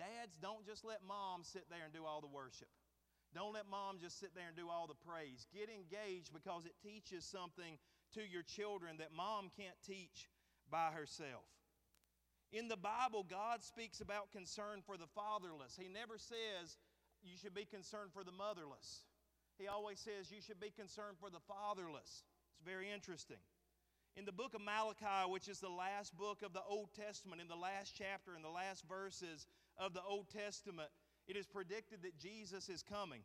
Dads, 0.00 0.38
don't 0.40 0.64
just 0.64 0.84
let 0.84 1.04
mom 1.04 1.44
sit 1.44 1.68
there 1.68 1.84
and 1.84 1.92
do 1.92 2.08
all 2.08 2.24
the 2.24 2.30
worship. 2.30 2.72
Don't 3.34 3.52
let 3.52 3.68
mom 3.68 4.00
just 4.00 4.18
sit 4.18 4.32
there 4.34 4.48
and 4.48 4.56
do 4.56 4.72
all 4.72 4.86
the 4.86 4.96
praise. 4.96 5.44
Get 5.52 5.68
engaged 5.68 6.32
because 6.32 6.64
it 6.64 6.72
teaches 6.80 7.24
something 7.24 7.76
to 8.14 8.22
your 8.24 8.42
children 8.42 8.96
that 8.98 9.12
mom 9.12 9.50
can't 9.52 9.76
teach 9.84 10.30
by 10.70 10.88
herself. 10.90 11.44
In 12.52 12.68
the 12.68 12.76
Bible, 12.76 13.26
God 13.28 13.62
speaks 13.62 14.00
about 14.00 14.32
concern 14.32 14.80
for 14.86 14.96
the 14.96 15.06
fatherless. 15.14 15.76
He 15.78 15.88
never 15.88 16.16
says 16.16 16.78
you 17.22 17.36
should 17.36 17.54
be 17.54 17.66
concerned 17.66 18.10
for 18.12 18.24
the 18.24 18.32
motherless. 18.32 19.04
He 19.58 19.68
always 19.68 20.00
says 20.00 20.30
you 20.30 20.40
should 20.40 20.60
be 20.60 20.70
concerned 20.70 21.18
for 21.20 21.28
the 21.30 21.44
fatherless. 21.44 22.24
It's 22.54 22.64
very 22.64 22.90
interesting. 22.90 23.42
In 24.16 24.24
the 24.24 24.32
book 24.32 24.54
of 24.54 24.62
Malachi, 24.62 25.30
which 25.30 25.48
is 25.48 25.60
the 25.60 25.68
last 25.68 26.16
book 26.16 26.42
of 26.42 26.52
the 26.52 26.62
Old 26.66 26.88
Testament, 26.94 27.40
in 27.40 27.48
the 27.48 27.54
last 27.54 27.94
chapter, 27.96 28.34
in 28.34 28.42
the 28.42 28.48
last 28.48 28.84
verses 28.88 29.46
of 29.76 29.92
the 29.92 30.02
Old 30.02 30.26
Testament, 30.30 30.88
it 31.26 31.36
is 31.36 31.46
predicted 31.46 32.02
that 32.02 32.18
Jesus 32.18 32.68
is 32.68 32.82
coming. 32.82 33.20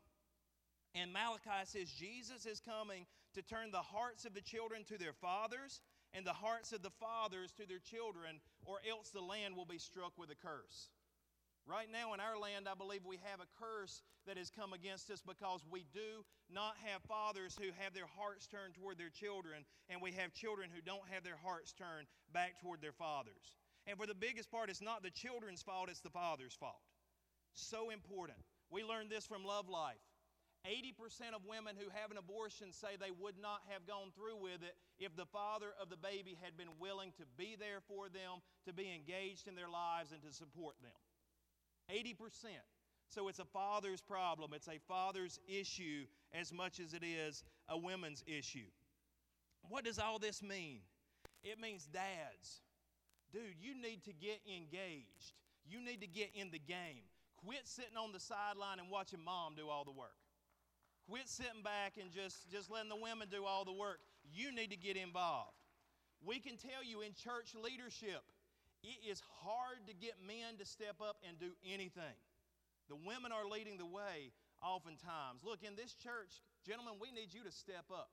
And 0.94 1.14
Malachi 1.14 1.66
says 1.66 1.90
Jesus 1.90 2.46
is 2.46 2.60
coming 2.60 3.06
to 3.34 3.42
turn 3.42 3.72
the 3.72 3.78
hearts 3.78 4.26
of 4.26 4.34
the 4.34 4.42
children 4.42 4.84
to 4.86 4.98
their 4.98 5.14
fathers 5.14 5.82
and 6.13 6.26
the 6.26 6.34
hearts 6.34 6.71
of 6.71 6.82
the 6.82 6.93
fathers 7.02 7.52
to 7.54 7.67
their 7.67 7.80
children, 7.80 8.39
or 8.65 8.78
else 8.89 9.10
the 9.10 9.21
land 9.21 9.56
will 9.56 9.65
be 9.65 9.78
struck 9.78 10.13
with 10.17 10.30
a 10.30 10.36
curse. 10.36 10.89
Right 11.65 11.88
now 11.89 12.13
in 12.13 12.19
our 12.19 12.38
land, 12.38 12.67
I 12.67 12.76
believe 12.76 13.06
we 13.06 13.19
have 13.23 13.39
a 13.39 13.47
curse 13.56 14.02
that 14.28 14.38
has 14.38 14.52
come 14.52 14.73
against 14.73 15.10
us 15.10 15.23
because 15.26 15.63
we 15.71 15.86
do 15.93 16.26
not 16.52 16.76
have 16.84 17.02
fathers 17.04 17.58
who 17.58 17.71
have 17.80 17.93
their 17.93 18.10
hearts 18.19 18.47
turned 18.47 18.76
toward 18.76 18.97
their 18.97 19.10
children, 19.10 19.63
and 19.89 20.02
we 20.02 20.12
have 20.12 20.34
children 20.34 20.69
who 20.73 20.82
don't 20.82 21.08
have 21.10 21.23
their 21.23 21.39
hearts 21.41 21.71
turned 21.71 22.08
back 22.34 22.60
toward 22.62 22.82
their 22.82 22.91
fathers. 22.91 23.56
And 23.88 23.97
for 23.97 24.06
the 24.06 24.15
biggest 24.15 24.52
part, 24.52 24.69
it's 24.69 24.82
not 24.82 25.04
the 25.04 25.12
children's 25.12 25.62
fault, 25.62 25.89
it's 25.89 26.02
the 26.02 26.10
father's 26.10 26.54
fault. 26.54 26.84
So 27.54 27.89
important. 27.91 28.39
We 28.69 28.84
learned 28.84 29.10
this 29.10 29.26
from 29.26 29.45
Love 29.45 29.69
Life. 29.69 30.04
80% 30.63 31.36
of 31.36 31.43
women 31.43 31.76
who 31.76 31.91
have 31.91 32.12
an 32.12 32.17
abortion 32.17 32.71
say 32.71 32.95
they 32.95 33.12
would 33.12 33.36
not 33.41 33.60
have 33.67 33.86
gone 33.86 34.15
through 34.15 34.39
with 34.39 34.63
it 34.63 34.76
if 34.97 35.15
the 35.15 35.26
father 35.26 35.76
of 35.82 35.89
the 35.89 35.97
baby 35.97 36.38
had 36.41 36.56
been 36.56 36.80
willing 36.80 37.12
to 37.17 37.23
be 37.38 37.56
there 37.60 37.84
for 37.88 38.08
them, 38.08 38.39
to 38.65 38.73
be 38.73 38.88
engaged 38.88 39.47
in 39.47 39.56
their 39.56 39.67
lives, 39.67 40.12
and 40.12 40.23
to 40.23 40.32
support 40.32 40.76
them. 40.82 40.95
80%. 41.91 42.15
So 43.10 43.28
it's 43.28 43.39
a 43.39 43.45
father's 43.45 44.02
problem. 44.02 44.52
It's 44.56 44.69
a 44.69 44.80
father's 44.88 45.38
issue 45.47 46.06
as 46.34 46.54
much 46.54 46.80
as 46.80 46.93
it 46.93 47.04
is 47.04 47.43
a 47.67 47.78
woman's 47.78 48.23
issue. 48.26 48.71
What 49.67 49.84
does 49.84 49.99
all 49.99 50.17
this 50.17 50.41
mean? 50.41 50.80
It 51.43 51.60
means 51.60 51.86
dads, 51.86 52.62
dude, 53.34 53.60
you 53.60 53.76
need 53.76 54.04
to 54.06 54.13
get 54.13 54.39
engaged. 54.47 55.36
You 55.65 55.84
need 55.84 55.99
to 56.02 56.08
get 56.08 56.32
in 56.34 56.52
the 56.52 56.60
game. 56.60 57.04
Quit 57.45 57.67
sitting 57.67 57.97
on 57.97 58.13
the 58.13 58.19
sideline 58.19 58.80
and 58.80 58.89
watching 58.89 59.23
mom 59.23 59.56
do 59.56 59.67
all 59.67 59.84
the 59.84 59.91
work. 59.91 60.23
Quit 61.10 61.28
sitting 61.28 61.63
back 61.63 62.00
and 62.00 62.12
just, 62.12 62.50
just 62.52 62.72
letting 62.72 62.89
the 62.89 63.00
women 63.00 63.28
do 63.30 63.44
all 63.44 63.66
the 63.66 63.76
work. 63.76 64.00
You 64.32 64.56
need 64.56 64.72
to 64.72 64.80
get 64.80 64.96
involved. 64.96 65.58
We 66.24 66.39
can 66.39 66.56
tell 66.56 66.80
you 66.84 67.02
in 67.04 67.12
church 67.12 67.52
leadership, 67.52 68.24
it 68.84 69.00
is 69.04 69.22
hard 69.44 69.84
to 69.88 69.94
get 69.94 70.16
men 70.24 70.56
to 70.60 70.66
step 70.66 71.04
up 71.04 71.20
and 71.28 71.39
do 71.39 71.52
anything. 71.68 72.16
The 72.88 72.96
women 72.96 73.32
are 73.32 73.48
leading 73.48 73.78
the 73.78 73.88
way 73.88 74.32
oftentimes. 74.63 75.44
Look, 75.44 75.63
in 75.63 75.76
this 75.76 75.92
church, 75.96 76.39
gentlemen, 76.63 76.96
we 77.00 77.12
need 77.12 77.36
you 77.36 77.44
to 77.44 77.52
step 77.52 77.92
up. 77.92 78.12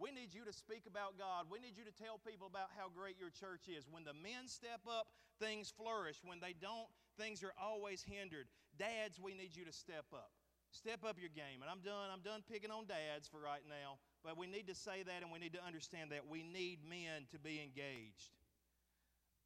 We 0.00 0.08
need 0.12 0.32
you 0.32 0.48
to 0.48 0.52
speak 0.52 0.88
about 0.88 1.20
God. 1.20 1.52
We 1.52 1.60
need 1.60 1.76
you 1.76 1.84
to 1.84 1.92
tell 1.92 2.16
people 2.16 2.48
about 2.48 2.72
how 2.72 2.88
great 2.88 3.20
your 3.20 3.28
church 3.28 3.68
is. 3.68 3.84
When 3.84 4.04
the 4.04 4.16
men 4.16 4.48
step 4.48 4.80
up, 4.88 5.12
things 5.36 5.68
flourish. 5.68 6.16
When 6.24 6.40
they 6.40 6.56
don't, 6.56 6.88
things 7.20 7.44
are 7.44 7.52
always 7.60 8.00
hindered. 8.00 8.48
Dads, 8.80 9.20
we 9.20 9.36
need 9.36 9.52
you 9.52 9.68
to 9.68 9.72
step 9.72 10.08
up. 10.16 10.32
Step 10.70 11.02
up 11.02 11.18
your 11.18 11.30
game. 11.34 11.62
And 11.62 11.70
I'm 11.70 11.82
done. 11.82 12.08
I'm 12.14 12.22
done 12.22 12.46
picking 12.46 12.70
on 12.70 12.86
dads 12.86 13.26
for 13.26 13.42
right 13.42 13.62
now. 13.66 13.98
But 14.22 14.38
we 14.38 14.46
need 14.46 14.68
to 14.68 14.74
say 14.74 15.02
that 15.02 15.22
and 15.22 15.32
we 15.32 15.38
need 15.38 15.54
to 15.54 15.64
understand 15.64 16.14
that 16.14 16.30
we 16.30 16.42
need 16.42 16.86
men 16.86 17.26
to 17.34 17.38
be 17.38 17.58
engaged. 17.58 18.30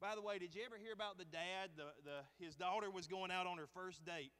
By 0.04 0.12
the 0.14 0.20
way, 0.20 0.36
did 0.36 0.54
you 0.54 0.60
ever 0.66 0.76
hear 0.76 0.92
about 0.92 1.16
the 1.16 1.24
dad? 1.24 1.80
The, 1.80 1.88
the, 2.04 2.18
his 2.36 2.56
daughter 2.56 2.90
was 2.90 3.06
going 3.06 3.30
out 3.32 3.46
on 3.46 3.56
her 3.56 3.70
first 3.72 4.04
date, 4.04 4.36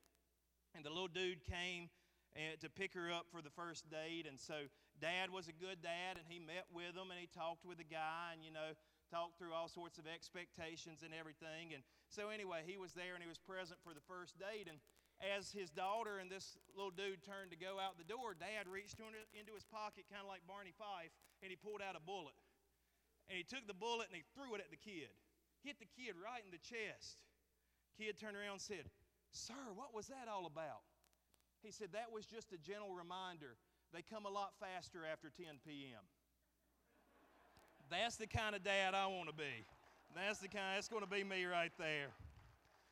and 0.74 0.84
the 0.84 0.90
little 0.90 1.08
dude 1.08 1.40
came 1.46 1.88
and, 2.36 2.60
to 2.60 2.68
pick 2.68 2.92
her 2.92 3.08
up 3.08 3.32
for 3.32 3.40
the 3.40 3.54
first 3.54 3.88
date. 3.88 4.26
And 4.28 4.36
so, 4.36 4.68
dad 5.00 5.30
was 5.30 5.48
a 5.48 5.56
good 5.56 5.80
dad, 5.80 6.20
and 6.20 6.26
he 6.28 6.36
met 6.36 6.66
with 6.68 6.92
him 6.92 7.08
and 7.08 7.16
he 7.16 7.30
talked 7.32 7.64
with 7.64 7.78
the 7.78 7.88
guy, 7.88 8.36
and 8.36 8.44
you 8.44 8.52
know, 8.52 8.76
talked 9.08 9.38
through 9.38 9.54
all 9.54 9.70
sorts 9.70 9.96
of 9.96 10.04
expectations 10.10 11.06
and 11.06 11.14
everything. 11.14 11.72
And 11.72 11.86
so, 12.10 12.28
anyway, 12.28 12.66
he 12.66 12.76
was 12.76 12.92
there 12.92 13.14
and 13.14 13.22
he 13.22 13.30
was 13.30 13.38
present 13.38 13.78
for 13.86 13.94
the 13.94 14.04
first 14.04 14.36
date. 14.36 14.66
And 14.68 14.82
as 15.32 15.48
his 15.48 15.72
daughter 15.72 16.20
and 16.20 16.28
this 16.28 16.60
little 16.76 16.92
dude 16.92 17.24
turned 17.24 17.48
to 17.50 17.58
go 17.58 17.80
out 17.80 17.96
the 17.96 18.04
door, 18.04 18.36
Dad 18.36 18.68
reached 18.68 19.00
into 19.00 19.52
his 19.56 19.64
pocket, 19.64 20.04
kind 20.12 20.20
of 20.20 20.28
like 20.28 20.44
Barney 20.44 20.76
Fife, 20.76 21.12
and 21.40 21.48
he 21.48 21.56
pulled 21.56 21.80
out 21.80 21.96
a 21.96 22.02
bullet. 22.04 22.36
And 23.32 23.40
he 23.40 23.44
took 23.44 23.64
the 23.64 23.76
bullet 23.76 24.12
and 24.12 24.16
he 24.20 24.24
threw 24.36 24.52
it 24.52 24.60
at 24.60 24.68
the 24.68 24.80
kid. 24.80 25.08
Hit 25.64 25.80
the 25.80 25.88
kid 25.88 26.12
right 26.20 26.44
in 26.44 26.52
the 26.52 26.60
chest. 26.60 27.16
Kid 27.96 28.20
turned 28.20 28.36
around 28.36 28.60
and 28.60 28.68
said, 28.68 28.84
Sir, 29.32 29.72
what 29.72 29.96
was 29.96 30.12
that 30.12 30.28
all 30.28 30.44
about? 30.44 30.84
He 31.64 31.72
said, 31.72 31.96
That 31.96 32.12
was 32.12 32.28
just 32.28 32.52
a 32.52 32.60
gentle 32.60 32.92
reminder. 32.92 33.56
They 33.96 34.02
come 34.02 34.26
a 34.26 34.30
lot 34.30 34.52
faster 34.60 35.08
after 35.08 35.32
10 35.32 35.64
p.m. 35.64 36.04
That's 37.88 38.16
the 38.16 38.26
kind 38.26 38.54
of 38.54 38.64
dad 38.64 38.92
I 38.92 39.06
want 39.06 39.28
to 39.28 39.34
be. 39.34 39.64
That's 40.14 40.38
the 40.38 40.48
kind, 40.48 40.76
that's 40.76 40.88
going 40.88 41.02
to 41.02 41.10
be 41.10 41.24
me 41.24 41.44
right 41.44 41.72
there. 41.78 42.10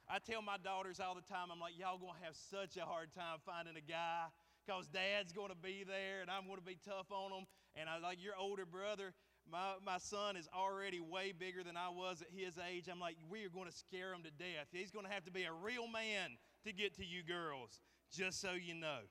I 0.09 0.19
tell 0.19 0.43
my 0.43 0.59
daughters 0.59 1.01
all 1.01 1.15
the 1.15 1.27
time, 1.27 1.51
I'm 1.51 1.61
like, 1.61 1.79
y'all 1.79 1.99
to 2.19 2.25
have 2.25 2.37
such 2.37 2.77
a 2.77 2.85
hard 2.85 3.13
time 3.15 3.39
finding 3.47 3.77
a 3.77 3.85
guy 3.85 4.29
because 4.67 4.87
dad's 4.89 5.33
to 5.51 5.57
be 5.57 5.85
there 5.87 6.23
and 6.23 6.31
I'm 6.31 6.47
to 6.59 6.65
be 6.65 6.79
tough 6.85 7.11
on 7.11 7.31
them. 7.31 7.45
And 7.75 7.89
I 7.89 7.99
like 7.99 8.23
your 8.23 8.37
older 8.37 8.67
brother, 8.67 9.15
my, 9.51 9.75
my 9.85 9.99
son 9.99 10.37
is 10.37 10.49
already 10.55 11.01
way 11.01 11.33
bigger 11.33 11.65
than 11.65 11.77
I 11.77 11.89
was 11.89 12.23
at 12.23 12.29
his 12.31 12.59
age. 12.59 12.89
I'm 12.91 13.01
like, 13.01 13.17
we 13.29 13.45
are 13.45 13.49
to 13.71 13.77
scare 13.77 14.13
him 14.13 14.23
to 14.23 14.31
death. 14.31 14.69
He's 14.71 14.91
to 15.07 15.13
have 15.13 15.25
to 15.25 15.33
be 15.33 15.45
a 15.45 15.53
real 15.53 15.89
man 15.89 16.37
to 16.65 16.73
get 16.73 16.95
to 16.97 17.05
you 17.05 17.23
girls, 17.23 17.81
just 18.13 18.41
so 18.41 18.53
you 18.53 18.75
know. 18.75 19.09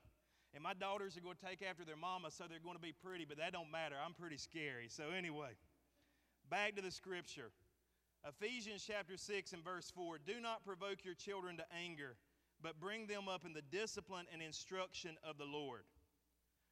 And 0.54 0.62
my 0.62 0.74
daughters 0.74 1.16
are 1.16 1.20
to 1.34 1.46
take 1.46 1.62
after 1.62 1.84
their 1.84 1.96
mama, 1.96 2.30
so 2.30 2.44
they're 2.48 2.60
to 2.76 2.82
be 2.82 2.92
pretty, 2.92 3.24
but 3.24 3.38
that 3.38 3.52
don't 3.52 3.70
matter. 3.70 3.96
I'm 3.96 4.14
pretty 4.14 4.36
scary. 4.36 4.88
So 4.88 5.04
anyway, 5.16 5.56
back 6.50 6.76
to 6.76 6.82
the 6.82 6.90
scripture. 6.90 7.50
Ephesians 8.28 8.84
chapter 8.86 9.16
6 9.16 9.52
and 9.52 9.64
verse 9.64 9.90
4 9.90 10.18
Do 10.24 10.40
not 10.40 10.64
provoke 10.64 11.04
your 11.04 11.14
children 11.14 11.56
to 11.56 11.64
anger, 11.84 12.16
but 12.62 12.78
bring 12.78 13.06
them 13.06 13.28
up 13.28 13.44
in 13.44 13.52
the 13.52 13.62
discipline 13.62 14.26
and 14.32 14.40
instruction 14.40 15.16
of 15.24 15.38
the 15.38 15.44
Lord. 15.44 15.82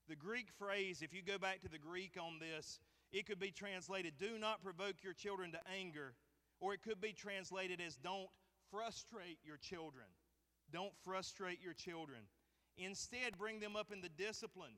The 0.08 0.14
Greek 0.14 0.48
phrase, 0.58 1.02
if 1.02 1.12
you 1.12 1.22
go 1.22 1.38
back 1.38 1.60
to 1.62 1.68
the 1.68 1.78
Greek 1.78 2.16
on 2.20 2.38
this, 2.38 2.78
it 3.12 3.26
could 3.26 3.40
be 3.40 3.50
translated, 3.50 4.14
Do 4.16 4.38
not 4.38 4.62
provoke 4.62 5.02
your 5.02 5.12
children 5.12 5.50
to 5.52 5.60
anger, 5.76 6.14
or 6.60 6.72
it 6.72 6.82
could 6.82 7.00
be 7.00 7.12
translated 7.12 7.80
as, 7.80 7.96
Don't 7.96 8.30
frustrate 8.70 9.38
your 9.44 9.56
children. 9.56 10.06
Don't 10.72 10.92
frustrate 11.02 11.60
your 11.60 11.74
children. 11.74 12.20
Instead, 12.76 13.36
bring 13.36 13.58
them 13.58 13.74
up 13.74 13.90
in 13.92 14.00
the 14.00 14.08
discipline 14.08 14.74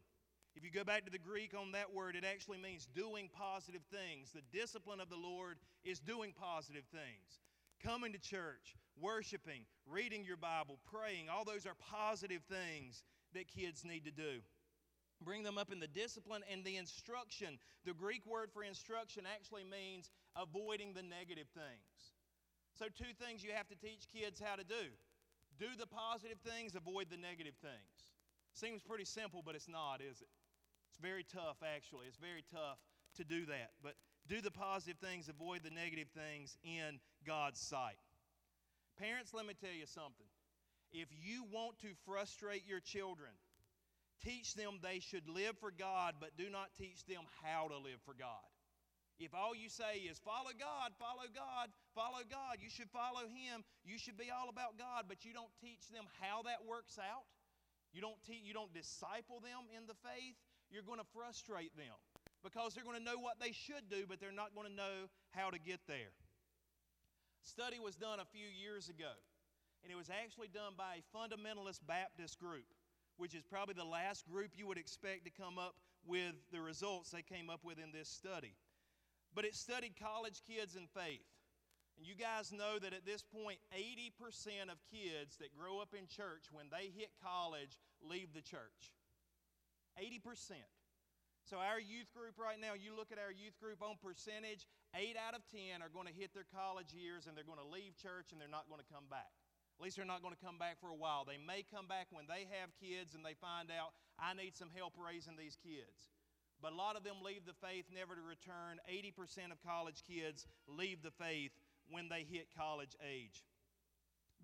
if 0.55 0.65
you 0.65 0.71
go 0.71 0.85
back 0.85 1.05
to 1.05 1.11
the 1.11 1.19
Greek 1.19 1.55
on 1.59 1.73
that 1.73 1.93
word, 1.93 2.15
it 2.15 2.25
actually 2.25 2.59
means 2.59 2.87
doing 2.95 3.31
positive 3.33 3.83
things. 3.91 4.33
The 4.33 4.43
discipline 4.57 5.01
of 5.01 5.09
the 5.09 5.17
Lord 5.17 5.57
is 5.85 5.99
doing 5.99 6.33
positive 6.39 6.85
things. 6.93 7.41
Coming 7.83 8.13
to 8.13 8.19
church, 8.19 8.77
worshiping, 9.01 9.65
reading 9.87 10.25
your 10.25 10.37
Bible, 10.37 10.79
praying, 10.91 11.29
all 11.29 11.45
those 11.45 11.67
are 11.67 11.75
positive 11.91 12.43
things 12.49 13.03
that 13.35 13.49
kids 13.49 13.85
need 13.85 14.05
to 14.05 14.13
do. 14.13 14.41
Bring 15.25 15.43
them 15.43 15.57
up 15.57 15.73
in 15.73 15.81
the 15.81 15.87
discipline 15.87 16.43
and 16.51 16.65
the 16.65 16.77
instruction. 16.77 17.59
The 17.85 17.95
Greek 17.95 18.27
word 18.27 18.51
for 18.53 18.63
instruction 18.63 19.25
actually 19.27 19.65
means 19.65 20.11
avoiding 20.37 20.93
the 20.93 21.03
negative 21.03 21.47
things. 21.55 22.13
So, 22.79 22.87
two 22.87 23.13
things 23.25 23.45
you 23.45 23.51
have 23.55 23.69
to 23.69 23.77
teach 23.77 24.07
kids 24.13 24.41
how 24.45 24.57
to 24.57 24.65
do 24.65 24.91
do 25.59 25.69
the 25.79 25.87
positive 25.87 26.39
things, 26.41 26.75
avoid 26.75 27.07
the 27.11 27.17
negative 27.17 27.55
things. 27.61 28.13
Seems 28.55 28.83
pretty 28.83 29.05
simple, 29.05 29.43
but 29.45 29.55
it's 29.55 29.69
not, 29.69 30.01
is 30.01 30.21
it? 30.21 30.29
It's 30.93 31.01
very 31.01 31.25
tough, 31.25 31.57
actually. 31.65 32.05
It's 32.07 32.21
very 32.21 32.45
tough 32.53 32.77
to 33.17 33.25
do 33.25 33.47
that. 33.47 33.73
But 33.83 33.97
do 34.29 34.45
the 34.45 34.51
positive 34.51 35.01
things, 35.01 35.33
avoid 35.33 35.65
the 35.65 35.73
negative 35.73 36.09
things 36.13 36.59
in 36.63 37.01
God's 37.27 37.59
sight. 37.59 37.97
Parents, 39.01 39.33
let 39.33 39.47
me 39.47 39.55
tell 39.57 39.73
you 39.73 39.89
something. 39.89 40.29
If 40.93 41.09
you 41.17 41.49
want 41.49 41.81
to 41.81 41.89
frustrate 42.05 42.69
your 42.69 42.81
children, 42.81 43.33
teach 44.21 44.53
them 44.53 44.85
they 44.85 45.01
should 45.01 45.25
live 45.33 45.57
for 45.57 45.73
God, 45.73 46.21
but 46.21 46.37
do 46.37 46.53
not 46.53 46.69
teach 46.77 47.09
them 47.09 47.25
how 47.41 47.69
to 47.73 47.79
live 47.81 48.05
for 48.05 48.13
God. 48.13 48.45
If 49.19 49.33
all 49.33 49.57
you 49.57 49.73
say 49.73 50.05
is 50.05 50.21
follow 50.21 50.53
God, 50.53 50.93
follow 51.01 51.25
God, 51.33 51.73
follow 51.95 52.21
God, 52.29 52.61
you 52.61 52.69
should 52.69 52.91
follow 52.93 53.25
Him, 53.25 53.65
you 53.81 53.97
should 53.97 54.21
be 54.21 54.29
all 54.29 54.53
about 54.53 54.77
God, 54.77 55.09
but 55.09 55.25
you 55.25 55.33
don't 55.33 55.53
teach 55.57 55.89
them 55.89 56.05
how 56.21 56.43
that 56.45 56.69
works 56.69 57.01
out, 57.01 57.25
you 57.93 58.01
don't, 58.01 58.21
te- 58.29 58.43
you 58.45 58.53
don't 58.53 58.73
disciple 58.75 59.41
them 59.41 59.65
in 59.73 59.89
the 59.89 59.97
faith, 60.05 60.37
you're 60.73 60.83
going 60.83 60.99
to 60.99 61.11
frustrate 61.13 61.77
them 61.77 61.95
because 62.43 62.75
they're 62.75 62.85
going 62.85 62.99
to 62.99 63.05
know 63.05 63.21
what 63.21 63.39
they 63.39 63.53
should 63.53 63.87
do, 63.89 64.09
but 64.09 64.19
they're 64.19 64.35
not 64.35 64.55
going 64.57 64.67
to 64.67 64.75
know 64.75 65.07
how 65.31 65.51
to 65.51 65.61
get 65.61 65.81
there. 65.87 66.17
Study 67.45 67.79
was 67.79 67.95
done 67.95 68.19
a 68.19 68.29
few 68.33 68.47
years 68.47 68.89
ago, 68.89 69.13
and 69.83 69.93
it 69.93 69.97
was 69.97 70.11
actually 70.11 70.49
done 70.49 70.75
by 70.77 70.99
a 70.99 71.05
fundamentalist 71.11 71.81
Baptist 71.87 72.39
group, 72.39 72.67
which 73.17 73.35
is 73.35 73.43
probably 73.45 73.75
the 73.75 73.85
last 73.85 74.27
group 74.27 74.53
you 74.57 74.67
would 74.67 74.79
expect 74.79 75.25
to 75.25 75.31
come 75.31 75.59
up 75.59 75.75
with 76.07 76.35
the 76.51 76.61
results 76.61 77.11
they 77.11 77.23
came 77.23 77.51
up 77.51 77.61
with 77.63 77.79
in 77.79 77.93
this 77.93 78.09
study. 78.09 78.55
But 79.35 79.45
it 79.45 79.55
studied 79.55 79.95
college 80.01 80.43
kids 80.47 80.77
and 80.77 80.89
faith. 80.91 81.27
And 81.97 82.07
you 82.07 82.15
guys 82.15 82.53
know 82.53 82.79
that 82.81 82.93
at 82.93 83.05
this 83.05 83.23
point, 83.23 83.59
80% 83.77 84.71
of 84.71 84.79
kids 84.91 85.37
that 85.39 85.55
grow 85.57 85.81
up 85.81 85.95
in 85.97 86.07
church, 86.07 86.49
when 86.51 86.67
they 86.71 86.91
hit 86.97 87.11
college, 87.23 87.79
leave 88.03 88.33
the 88.35 88.41
church. 88.41 88.93
80%. 89.99 90.61
So, 91.43 91.59
our 91.59 91.83
youth 91.83 92.07
group 92.15 92.39
right 92.39 92.61
now, 92.61 92.79
you 92.79 92.95
look 92.95 93.11
at 93.11 93.19
our 93.19 93.35
youth 93.35 93.59
group 93.59 93.83
on 93.83 93.99
percentage, 93.99 94.71
8 94.95 95.19
out 95.19 95.35
of 95.35 95.43
10 95.51 95.83
are 95.83 95.91
going 95.91 96.07
to 96.07 96.15
hit 96.15 96.31
their 96.31 96.47
college 96.47 96.95
years 96.95 97.27
and 97.27 97.35
they're 97.35 97.49
going 97.49 97.59
to 97.59 97.67
leave 97.67 97.99
church 97.99 98.31
and 98.31 98.39
they're 98.39 98.53
not 98.53 98.71
going 98.71 98.79
to 98.79 98.87
come 98.87 99.11
back. 99.11 99.35
At 99.75 99.83
least 99.83 99.99
they're 99.99 100.07
not 100.07 100.23
going 100.23 100.37
to 100.37 100.45
come 100.45 100.61
back 100.61 100.79
for 100.79 100.95
a 100.95 100.99
while. 100.99 101.27
They 101.27 101.41
may 101.43 101.67
come 101.67 101.91
back 101.91 102.07
when 102.15 102.31
they 102.31 102.47
have 102.55 102.71
kids 102.79 103.19
and 103.19 103.27
they 103.27 103.35
find 103.35 103.75
out, 103.75 103.91
I 104.21 104.39
need 104.39 104.55
some 104.55 104.71
help 104.71 104.95
raising 104.95 105.35
these 105.35 105.59
kids. 105.59 106.13
But 106.63 106.71
a 106.71 106.79
lot 106.79 106.95
of 106.95 107.03
them 107.03 107.19
leave 107.27 107.43
the 107.43 107.59
faith 107.59 107.91
never 107.91 108.15
to 108.15 108.23
return. 108.23 108.79
80% 108.87 109.51
of 109.51 109.59
college 109.67 110.07
kids 110.07 110.47
leave 110.71 111.03
the 111.03 111.11
faith 111.11 111.51
when 111.91 112.07
they 112.07 112.23
hit 112.23 112.55
college 112.55 112.95
age. 113.03 113.43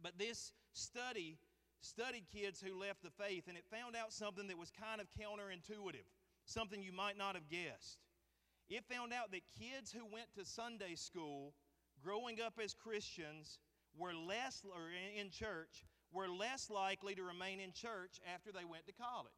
But 0.02 0.18
this 0.18 0.50
study 0.72 1.38
studied 1.80 2.24
kids 2.32 2.60
who 2.60 2.78
left 2.78 3.02
the 3.02 3.10
faith, 3.10 3.44
and 3.48 3.56
it 3.56 3.64
found 3.70 3.96
out 3.96 4.12
something 4.12 4.48
that 4.48 4.58
was 4.58 4.70
kind 4.70 5.00
of 5.00 5.06
counterintuitive, 5.14 6.06
something 6.44 6.82
you 6.82 6.92
might 6.92 7.16
not 7.16 7.34
have 7.34 7.48
guessed. 7.48 7.98
It 8.68 8.84
found 8.84 9.12
out 9.12 9.30
that 9.32 9.42
kids 9.58 9.92
who 9.92 10.04
went 10.04 10.34
to 10.36 10.44
Sunday 10.44 10.94
school 10.94 11.54
growing 12.02 12.40
up 12.40 12.54
as 12.62 12.74
Christians 12.74 13.58
were 13.96 14.14
less, 14.14 14.62
or 14.64 14.90
in 15.18 15.30
church, 15.30 15.84
were 16.12 16.28
less 16.28 16.70
likely 16.70 17.14
to 17.14 17.22
remain 17.22 17.60
in 17.60 17.72
church 17.72 18.20
after 18.34 18.52
they 18.52 18.64
went 18.64 18.86
to 18.86 18.92
college. 18.92 19.32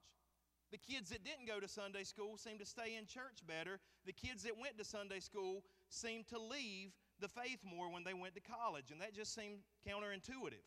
The 0.70 0.78
kids 0.78 1.10
that 1.10 1.24
didn't 1.24 1.46
go 1.46 1.58
to 1.58 1.66
Sunday 1.66 2.04
school 2.04 2.36
seemed 2.36 2.60
to 2.60 2.66
stay 2.66 2.96
in 2.96 3.06
church 3.06 3.42
better. 3.46 3.80
The 4.06 4.12
kids 4.12 4.44
that 4.44 4.58
went 4.58 4.78
to 4.78 4.84
Sunday 4.84 5.18
school 5.18 5.64
seemed 5.88 6.28
to 6.28 6.38
leave 6.38 6.92
the 7.18 7.28
faith 7.28 7.58
more 7.64 7.90
when 7.90 8.04
they 8.04 8.14
went 8.14 8.34
to 8.34 8.40
college, 8.40 8.90
and 8.92 9.00
that 9.00 9.14
just 9.14 9.34
seemed 9.34 9.58
counterintuitive. 9.86 10.62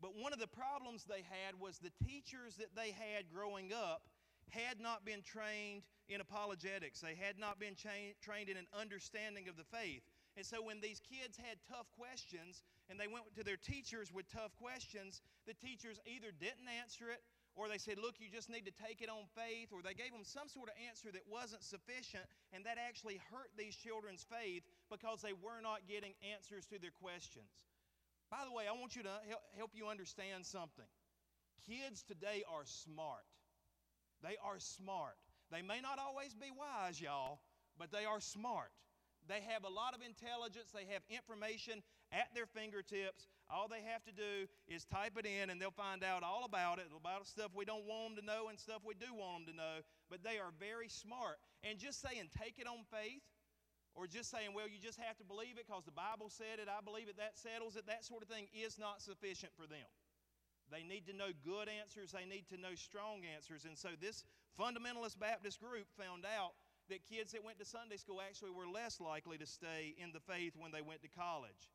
But 0.00 0.16
one 0.16 0.32
of 0.32 0.38
the 0.38 0.48
problems 0.48 1.04
they 1.04 1.22
had 1.28 1.60
was 1.60 1.78
the 1.78 1.92
teachers 2.04 2.56
that 2.56 2.74
they 2.74 2.90
had 2.90 3.28
growing 3.32 3.72
up 3.72 4.02
had 4.48 4.80
not 4.80 5.04
been 5.04 5.22
trained 5.22 5.82
in 6.08 6.20
apologetics. 6.20 7.00
They 7.00 7.14
had 7.14 7.38
not 7.38 7.60
been 7.60 7.74
cha- 7.74 8.16
trained 8.20 8.48
in 8.48 8.56
an 8.56 8.66
understanding 8.74 9.48
of 9.48 9.56
the 9.56 9.64
faith. 9.64 10.02
And 10.36 10.46
so 10.46 10.62
when 10.62 10.80
these 10.80 11.00
kids 11.00 11.36
had 11.36 11.58
tough 11.68 11.86
questions 11.98 12.62
and 12.88 12.98
they 12.98 13.06
went 13.06 13.28
to 13.36 13.44
their 13.44 13.58
teachers 13.58 14.12
with 14.12 14.26
tough 14.32 14.56
questions, 14.56 15.22
the 15.46 15.54
teachers 15.54 16.00
either 16.06 16.32
didn't 16.32 16.66
answer 16.80 17.10
it 17.10 17.22
or 17.56 17.68
they 17.68 17.78
said, 17.78 17.98
Look, 17.98 18.16
you 18.18 18.30
just 18.30 18.48
need 18.48 18.64
to 18.66 18.74
take 18.74 19.02
it 19.02 19.10
on 19.10 19.26
faith, 19.34 19.74
or 19.74 19.82
they 19.82 19.94
gave 19.94 20.12
them 20.12 20.22
some 20.22 20.48
sort 20.48 20.70
of 20.70 20.76
answer 20.86 21.10
that 21.10 21.26
wasn't 21.26 21.62
sufficient, 21.62 22.22
and 22.54 22.64
that 22.64 22.78
actually 22.78 23.20
hurt 23.30 23.50
these 23.58 23.74
children's 23.74 24.24
faith 24.24 24.62
because 24.88 25.20
they 25.20 25.34
were 25.34 25.60
not 25.62 25.82
getting 25.90 26.14
answers 26.22 26.64
to 26.70 26.78
their 26.78 26.94
questions. 26.94 27.50
By 28.30 28.44
the 28.46 28.52
way, 28.54 28.64
I 28.68 28.72
want 28.78 28.94
you 28.94 29.02
to 29.02 29.16
help 29.56 29.72
you 29.74 29.88
understand 29.88 30.46
something. 30.46 30.86
Kids 31.66 32.02
today 32.02 32.42
are 32.48 32.64
smart. 32.64 33.26
They 34.22 34.36
are 34.44 34.58
smart. 34.58 35.16
They 35.50 35.62
may 35.62 35.80
not 35.80 35.98
always 35.98 36.34
be 36.34 36.50
wise, 36.54 37.00
y'all, 37.00 37.40
but 37.78 37.90
they 37.90 38.04
are 38.04 38.20
smart. 38.20 38.70
They 39.28 39.42
have 39.52 39.64
a 39.64 39.68
lot 39.68 39.94
of 39.94 40.00
intelligence, 40.02 40.70
they 40.72 40.90
have 40.92 41.02
information 41.10 41.82
at 42.10 42.28
their 42.34 42.46
fingertips. 42.46 43.28
All 43.50 43.68
they 43.68 43.82
have 43.86 44.02
to 44.04 44.12
do 44.12 44.46
is 44.66 44.84
type 44.84 45.18
it 45.18 45.26
in 45.26 45.50
and 45.50 45.60
they'll 45.60 45.70
find 45.74 46.02
out 46.02 46.22
all 46.22 46.44
about 46.44 46.78
it, 46.78 46.86
about 46.96 47.26
stuff 47.26 47.50
we 47.54 47.64
don't 47.64 47.86
want 47.86 48.16
them 48.16 48.22
to 48.22 48.26
know 48.26 48.48
and 48.48 48.58
stuff 48.58 48.82
we 48.86 48.94
do 48.94 49.14
want 49.14 49.46
them 49.46 49.54
to 49.54 49.56
know. 49.58 49.76
But 50.08 50.22
they 50.22 50.38
are 50.38 50.50
very 50.58 50.88
smart. 50.88 51.38
And 51.62 51.78
just 51.78 52.00
saying, 52.00 52.30
take 52.38 52.58
it 52.58 52.66
on 52.66 52.82
faith, 52.90 53.22
or 53.94 54.06
just 54.06 54.30
saying, 54.30 54.54
well, 54.54 54.68
you 54.68 54.78
just 54.78 54.98
have 54.98 55.18
to 55.18 55.26
believe 55.26 55.58
it 55.58 55.66
because 55.66 55.84
the 55.84 55.94
Bible 55.94 56.30
said 56.30 56.62
it, 56.62 56.68
I 56.70 56.80
believe 56.80 57.08
it, 57.08 57.18
that 57.18 57.36
settles 57.36 57.76
it, 57.76 57.86
that 57.86 58.04
sort 58.04 58.22
of 58.22 58.28
thing 58.28 58.46
is 58.54 58.78
not 58.78 59.02
sufficient 59.02 59.52
for 59.58 59.66
them. 59.66 59.86
They 60.70 60.86
need 60.86 61.06
to 61.10 61.14
know 61.14 61.34
good 61.42 61.66
answers, 61.66 62.14
they 62.14 62.24
need 62.24 62.46
to 62.54 62.58
know 62.60 62.78
strong 62.78 63.26
answers. 63.26 63.66
And 63.66 63.76
so 63.76 63.90
this 63.98 64.22
fundamentalist 64.54 65.18
Baptist 65.18 65.58
group 65.58 65.90
found 65.98 66.22
out 66.22 66.54
that 66.88 67.02
kids 67.10 67.32
that 67.32 67.44
went 67.44 67.58
to 67.58 67.66
Sunday 67.66 67.96
school 67.96 68.22
actually 68.22 68.50
were 68.50 68.66
less 68.66 69.00
likely 69.00 69.38
to 69.38 69.46
stay 69.46 69.94
in 69.98 70.12
the 70.12 70.20
faith 70.20 70.54
when 70.58 70.70
they 70.70 70.82
went 70.82 71.02
to 71.02 71.10
college. 71.10 71.70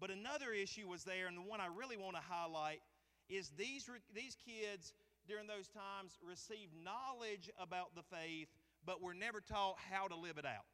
But 0.00 0.10
another 0.10 0.52
issue 0.52 0.88
was 0.88 1.04
there, 1.04 1.28
and 1.28 1.36
the 1.36 1.44
one 1.44 1.60
I 1.60 1.68
really 1.68 1.96
want 1.96 2.16
to 2.16 2.22
highlight 2.24 2.80
is 3.28 3.52
these, 3.56 3.88
these 4.14 4.36
kids 4.44 4.94
during 5.28 5.46
those 5.46 5.68
times 5.68 6.16
received 6.26 6.72
knowledge 6.82 7.50
about 7.60 7.94
the 7.94 8.02
faith, 8.02 8.48
but 8.84 9.02
were 9.02 9.14
never 9.14 9.40
taught 9.40 9.76
how 9.90 10.08
to 10.08 10.16
live 10.16 10.38
it 10.38 10.46
out. 10.46 10.64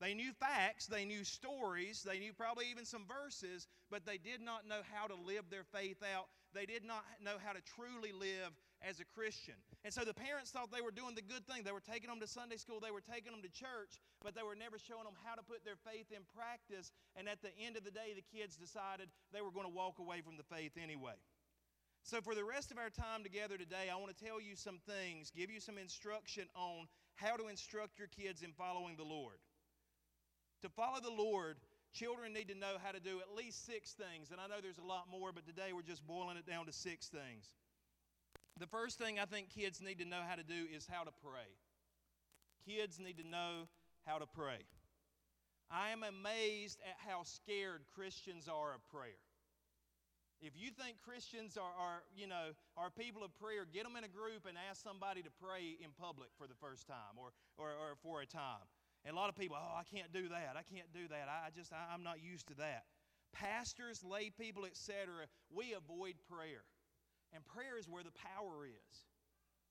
They 0.00 0.14
knew 0.14 0.32
facts, 0.32 0.86
they 0.86 1.04
knew 1.04 1.24
stories, 1.24 2.02
they 2.02 2.18
knew 2.18 2.32
probably 2.32 2.64
even 2.70 2.86
some 2.86 3.04
verses, 3.04 3.68
but 3.90 4.06
they 4.06 4.16
did 4.16 4.40
not 4.40 4.66
know 4.66 4.80
how 4.96 5.06
to 5.06 5.14
live 5.14 5.44
their 5.50 5.64
faith 5.76 6.00
out. 6.00 6.32
They 6.54 6.64
did 6.64 6.84
not 6.84 7.04
know 7.22 7.36
how 7.36 7.52
to 7.52 7.60
truly 7.60 8.10
live 8.10 8.56
as 8.80 8.98
a 8.98 9.04
Christian. 9.04 9.60
And 9.84 9.92
so 9.92 10.02
the 10.08 10.16
parents 10.16 10.50
thought 10.50 10.72
they 10.72 10.80
were 10.80 10.90
doing 10.90 11.14
the 11.14 11.22
good 11.22 11.44
thing. 11.44 11.68
They 11.68 11.76
were 11.76 11.84
taking 11.84 12.08
them 12.08 12.18
to 12.20 12.26
Sunday 12.26 12.56
school, 12.56 12.80
they 12.80 12.90
were 12.90 13.04
taking 13.04 13.32
them 13.32 13.44
to 13.44 13.52
church, 13.52 14.00
but 14.24 14.34
they 14.34 14.42
were 14.42 14.56
never 14.56 14.80
showing 14.80 15.04
them 15.04 15.20
how 15.20 15.36
to 15.36 15.44
put 15.44 15.68
their 15.68 15.76
faith 15.84 16.08
in 16.08 16.24
practice. 16.32 16.96
And 17.14 17.28
at 17.28 17.44
the 17.44 17.52
end 17.60 17.76
of 17.76 17.84
the 17.84 17.92
day, 17.92 18.16
the 18.16 18.24
kids 18.24 18.56
decided 18.56 19.12
they 19.36 19.44
were 19.44 19.52
going 19.52 19.68
to 19.68 19.76
walk 19.76 20.00
away 20.00 20.24
from 20.24 20.40
the 20.40 20.48
faith 20.48 20.80
anyway. 20.80 21.20
So, 22.02 22.24
for 22.24 22.34
the 22.34 22.44
rest 22.44 22.72
of 22.72 22.78
our 22.78 22.88
time 22.88 23.22
together 23.22 23.58
today, 23.58 23.92
I 23.92 23.96
want 24.00 24.16
to 24.16 24.24
tell 24.24 24.40
you 24.40 24.56
some 24.56 24.80
things, 24.88 25.28
give 25.28 25.50
you 25.52 25.60
some 25.60 25.76
instruction 25.76 26.48
on 26.56 26.88
how 27.16 27.36
to 27.36 27.48
instruct 27.48 27.98
your 27.98 28.08
kids 28.08 28.40
in 28.40 28.52
following 28.56 28.96
the 28.96 29.04
Lord. 29.04 29.36
To 30.62 30.68
follow 30.68 31.00
the 31.00 31.10
Lord, 31.10 31.56
children 31.92 32.32
need 32.32 32.48
to 32.48 32.54
know 32.54 32.76
how 32.82 32.92
to 32.92 33.00
do 33.00 33.20
at 33.20 33.36
least 33.36 33.64
six 33.66 33.92
things. 33.92 34.30
And 34.30 34.40
I 34.40 34.46
know 34.46 34.60
there's 34.62 34.78
a 34.78 34.86
lot 34.86 35.06
more, 35.10 35.32
but 35.32 35.46
today 35.46 35.72
we're 35.74 35.82
just 35.82 36.06
boiling 36.06 36.36
it 36.36 36.46
down 36.46 36.66
to 36.66 36.72
six 36.72 37.08
things. 37.08 37.54
The 38.58 38.66
first 38.66 38.98
thing 38.98 39.18
I 39.18 39.24
think 39.24 39.48
kids 39.48 39.80
need 39.80 39.98
to 40.00 40.04
know 40.04 40.20
how 40.26 40.36
to 40.36 40.44
do 40.44 40.66
is 40.74 40.86
how 40.86 41.04
to 41.04 41.10
pray. 41.24 41.48
Kids 42.66 43.00
need 43.00 43.16
to 43.16 43.26
know 43.26 43.68
how 44.04 44.18
to 44.18 44.26
pray. 44.26 44.60
I 45.70 45.90
am 45.90 46.02
amazed 46.02 46.80
at 46.84 46.96
how 47.08 47.22
scared 47.22 47.82
Christians 47.94 48.48
are 48.48 48.74
of 48.74 48.86
prayer. 48.90 49.22
If 50.42 50.56
you 50.56 50.70
think 50.72 50.96
Christians 51.04 51.56
are, 51.56 51.72
are, 51.78 52.02
you 52.16 52.26
know, 52.26 52.56
are 52.76 52.90
people 52.90 53.22
of 53.22 53.32
prayer, 53.38 53.68
get 53.68 53.84
them 53.84 53.96
in 53.96 54.04
a 54.04 54.08
group 54.08 54.48
and 54.48 54.56
ask 54.68 54.82
somebody 54.82 55.22
to 55.22 55.30
pray 55.40 55.76
in 55.80 55.92
public 56.00 56.28
for 56.36 56.46
the 56.46 56.56
first 56.60 56.86
time 56.88 57.16
or, 57.16 57.32
or, 57.56 57.68
or 57.68 57.96
for 58.02 58.20
a 58.22 58.26
time. 58.26 58.64
And 59.04 59.16
a 59.16 59.18
lot 59.18 59.28
of 59.28 59.36
people, 59.36 59.56
oh, 59.58 59.76
I 59.78 59.84
can't 59.84 60.12
do 60.12 60.28
that. 60.28 60.56
I 60.56 60.64
can't 60.68 60.92
do 60.92 61.08
that. 61.08 61.28
I 61.28 61.48
just, 61.56 61.72
I, 61.72 61.92
I'm 61.92 62.02
not 62.02 62.20
used 62.22 62.48
to 62.48 62.54
that. 62.60 62.84
Pastors, 63.32 64.04
lay 64.04 64.30
people, 64.30 64.64
etc., 64.66 65.26
we 65.48 65.72
avoid 65.72 66.14
prayer. 66.28 66.66
And 67.32 67.46
prayer 67.46 67.78
is 67.78 67.88
where 67.88 68.02
the 68.02 68.12
power 68.12 68.66
is. 68.66 68.94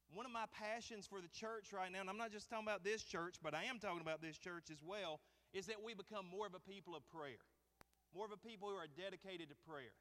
One 0.09 0.25
of 0.25 0.31
my 0.31 0.49
passions 0.49 1.05
for 1.05 1.21
the 1.21 1.29
church 1.29 1.69
right 1.69 1.91
now, 1.91 2.01
and 2.01 2.09
I'm 2.09 2.17
not 2.17 2.31
just 2.31 2.49
talking 2.49 2.65
about 2.65 2.83
this 2.83 3.03
church, 3.03 3.37
but 3.43 3.53
I 3.53 3.69
am 3.69 3.77
talking 3.77 4.01
about 4.01 4.21
this 4.21 4.37
church 4.37 4.73
as 4.73 4.81
well, 4.81 5.19
is 5.53 5.67
that 5.67 5.83
we 5.83 5.93
become 5.93 6.25
more 6.25 6.47
of 6.47 6.57
a 6.57 6.63
people 6.63 6.95
of 6.95 7.05
prayer, 7.13 7.45
more 8.15 8.25
of 8.25 8.33
a 8.33 8.41
people 8.41 8.69
who 8.69 8.77
are 8.79 8.89
dedicated 8.89 9.53
to 9.53 9.57
prayer. 9.69 9.93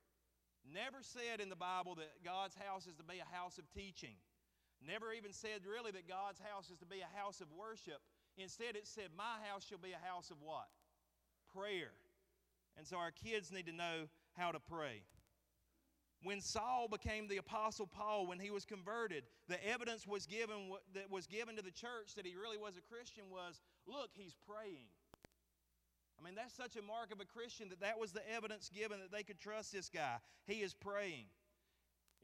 Never 0.64 1.04
said 1.04 1.44
in 1.44 1.52
the 1.52 1.60
Bible 1.60 1.94
that 1.96 2.24
God's 2.24 2.56
house 2.56 2.88
is 2.88 2.96
to 2.96 3.04
be 3.04 3.20
a 3.20 3.36
house 3.36 3.60
of 3.60 3.68
teaching. 3.76 4.16
Never 4.80 5.12
even 5.12 5.32
said 5.32 5.66
really 5.68 5.90
that 5.92 6.08
God's 6.08 6.40
house 6.40 6.70
is 6.70 6.78
to 6.78 6.88
be 6.88 7.04
a 7.04 7.18
house 7.18 7.40
of 7.40 7.48
worship. 7.52 8.00
Instead, 8.38 8.76
it 8.76 8.86
said, 8.86 9.08
My 9.16 9.44
house 9.50 9.66
shall 9.66 9.78
be 9.78 9.92
a 9.92 10.06
house 10.06 10.30
of 10.30 10.36
what? 10.40 10.68
Prayer. 11.52 11.92
And 12.76 12.86
so 12.86 12.96
our 12.96 13.10
kids 13.10 13.50
need 13.50 13.66
to 13.66 13.72
know 13.72 14.06
how 14.36 14.52
to 14.52 14.60
pray. 14.60 15.02
When 16.22 16.40
Saul 16.40 16.88
became 16.90 17.28
the 17.28 17.36
apostle 17.36 17.86
Paul, 17.86 18.26
when 18.26 18.38
he 18.38 18.50
was 18.50 18.64
converted, 18.64 19.24
the 19.48 19.64
evidence 19.66 20.06
was 20.06 20.26
given 20.26 20.70
that 20.94 21.10
was 21.10 21.26
given 21.26 21.56
to 21.56 21.62
the 21.62 21.70
church 21.70 22.14
that 22.16 22.26
he 22.26 22.34
really 22.34 22.58
was 22.58 22.76
a 22.76 22.94
Christian 22.94 23.24
was, 23.30 23.60
look, 23.86 24.10
he's 24.14 24.34
praying. 24.48 24.86
I 26.18 26.24
mean, 26.24 26.34
that's 26.34 26.54
such 26.54 26.74
a 26.74 26.82
mark 26.82 27.12
of 27.12 27.20
a 27.20 27.24
Christian 27.24 27.68
that 27.68 27.80
that 27.80 27.98
was 27.98 28.10
the 28.10 28.28
evidence 28.34 28.68
given 28.68 28.98
that 28.98 29.12
they 29.12 29.22
could 29.22 29.38
trust 29.38 29.72
this 29.72 29.88
guy. 29.88 30.16
He 30.46 30.62
is 30.62 30.74
praying. 30.74 31.26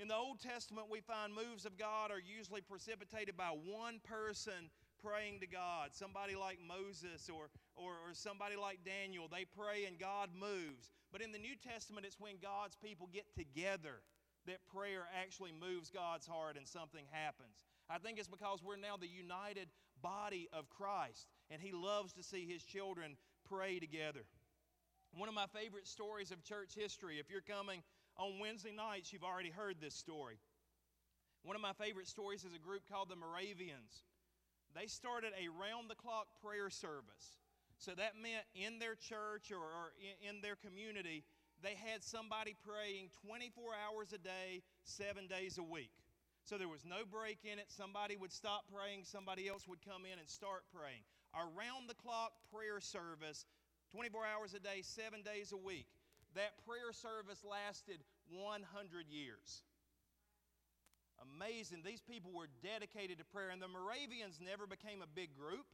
In 0.01 0.09
the 0.09 0.17
Old 0.17 0.41
Testament, 0.41 0.89
we 0.91 1.01
find 1.01 1.33
moves 1.33 1.65
of 1.65 1.79
God 1.79 2.11
are 2.11 2.19
usually 2.19 2.61
precipitated 2.61 3.37
by 3.37 3.51
one 3.51 4.01
person 4.03 4.71
praying 5.05 5.41
to 5.41 5.47
God, 5.47 5.93
somebody 5.93 6.35
like 6.35 6.59
Moses 6.65 7.29
or, 7.29 7.53
or, 7.77 7.93
or 8.01 8.15
somebody 8.15 8.57
like 8.57 8.81
Daniel. 8.85 9.29
They 9.29 9.45
pray 9.45 9.85
and 9.85 9.99
God 9.99 10.31
moves. 10.33 10.91
But 11.13 11.21
in 11.21 11.31
the 11.31 11.39
New 11.39 11.55
Testament, 11.61 12.07
it's 12.07 12.19
when 12.19 12.41
God's 12.41 12.77
people 12.77 13.09
get 13.13 13.27
together 13.37 14.01
that 14.47 14.65
prayer 14.73 15.05
actually 15.21 15.53
moves 15.53 15.91
God's 15.91 16.27
heart 16.27 16.57
and 16.57 16.67
something 16.67 17.05
happens. 17.11 17.65
I 17.91 17.99
think 17.99 18.19
it's 18.19 18.29
because 18.29 18.63
we're 18.63 18.81
now 18.81 18.97
the 18.97 19.07
united 19.07 19.69
body 20.01 20.49
of 20.53 20.69
Christ, 20.71 21.29
and 21.51 21.61
He 21.61 21.73
loves 21.73 22.13
to 22.15 22.23
see 22.23 22.47
His 22.49 22.65
children 22.65 23.17
pray 23.49 23.79
together. 23.79 24.25
One 25.17 25.29
of 25.29 25.35
my 25.35 25.47
favorite 25.53 25.87
stories 25.87 26.31
of 26.31 26.43
church 26.43 26.73
history, 26.75 27.19
if 27.21 27.31
you're 27.31 27.45
coming 27.45 27.83
on 28.17 28.41
Wednesday 28.41 28.73
nights, 28.73 29.13
you've 29.13 29.25
already 29.25 29.51
heard 29.51 29.77
this 29.81 29.95
story. 29.95 30.39
One 31.43 31.57
of 31.57 31.63
my 31.63 31.73
favorite 31.73 32.09
stories 32.09 32.45
is 32.45 32.55
a 32.55 32.59
group 32.59 32.83
called 32.91 33.11
the 33.11 33.17
Moravians 33.17 34.03
they 34.75 34.87
started 34.87 35.33
a 35.39 35.49
round 35.49 35.89
the 35.89 35.95
clock 35.95 36.27
prayer 36.43 36.69
service. 36.69 37.39
So 37.79 37.93
that 37.95 38.15
meant 38.21 38.47
in 38.55 38.79
their 38.79 38.95
church 38.95 39.51
or, 39.51 39.63
or 39.63 39.95
in, 40.23 40.41
their 40.43 40.57
community, 40.57 41.25
they 41.63 41.75
had 41.75 42.03
somebody 42.03 42.55
praying 42.67 43.11
24 43.27 43.75
hours 43.75 44.13
a 44.13 44.19
day, 44.19 44.63
seven 44.85 45.27
days 45.27 45.59
a 45.59 45.63
week. 45.63 45.91
So 46.45 46.59
there 46.59 46.69
was 46.69 46.85
no 46.85 47.09
break 47.09 47.39
in 47.45 47.59
it. 47.59 47.67
Somebody 47.69 48.17
would 48.17 48.33
stop 48.33 48.65
praying, 48.69 49.05
somebody 49.05 49.49
else 49.49 49.67
would 49.67 49.81
come 49.85 50.05
in 50.05 50.19
and 50.19 50.29
start 50.29 50.63
praying. 50.75 51.03
Around 51.35 51.89
the 51.89 51.99
clock 51.99 52.33
prayer 52.53 52.81
service, 52.81 53.47
24 53.93 54.23
hours 54.27 54.55
a 54.55 54.61
day, 54.61 54.83
seven 54.83 55.23
days 55.23 55.53
a 55.53 55.57
week. 55.57 55.87
That 56.35 56.59
prayer 56.67 56.93
service 56.93 57.43
lasted 57.47 58.03
100 58.29 59.07
years. 59.09 59.63
Amazing. 61.23 61.83
These 61.85 62.03
people 62.03 62.33
were 62.33 62.49
dedicated 62.63 63.19
to 63.19 63.25
prayer. 63.25 63.51
And 63.51 63.63
the 63.63 63.71
Moravians 63.71 64.41
never 64.43 64.67
became 64.67 65.03
a 65.03 65.11
big 65.11 65.35
group. 65.37 65.67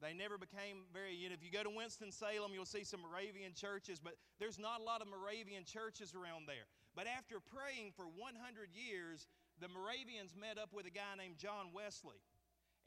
They 0.00 0.16
never 0.16 0.40
became 0.40 0.88
very, 0.96 1.12
you 1.12 1.28
know, 1.28 1.36
if 1.36 1.44
you 1.44 1.52
go 1.52 1.60
to 1.60 1.68
Winston-Salem, 1.68 2.56
you'll 2.56 2.64
see 2.64 2.88
some 2.88 3.04
Moravian 3.04 3.52
churches, 3.52 4.00
but 4.00 4.16
there's 4.40 4.56
not 4.56 4.80
a 4.80 4.84
lot 4.84 5.04
of 5.04 5.12
Moravian 5.12 5.68
churches 5.68 6.16
around 6.16 6.48
there. 6.48 6.64
But 6.96 7.04
after 7.04 7.36
praying 7.36 7.92
for 7.92 8.08
100 8.08 8.32
years, 8.72 9.28
the 9.60 9.68
Moravians 9.68 10.32
met 10.32 10.56
up 10.56 10.72
with 10.72 10.88
a 10.88 10.94
guy 10.94 11.20
named 11.20 11.36
John 11.36 11.76
Wesley. 11.76 12.16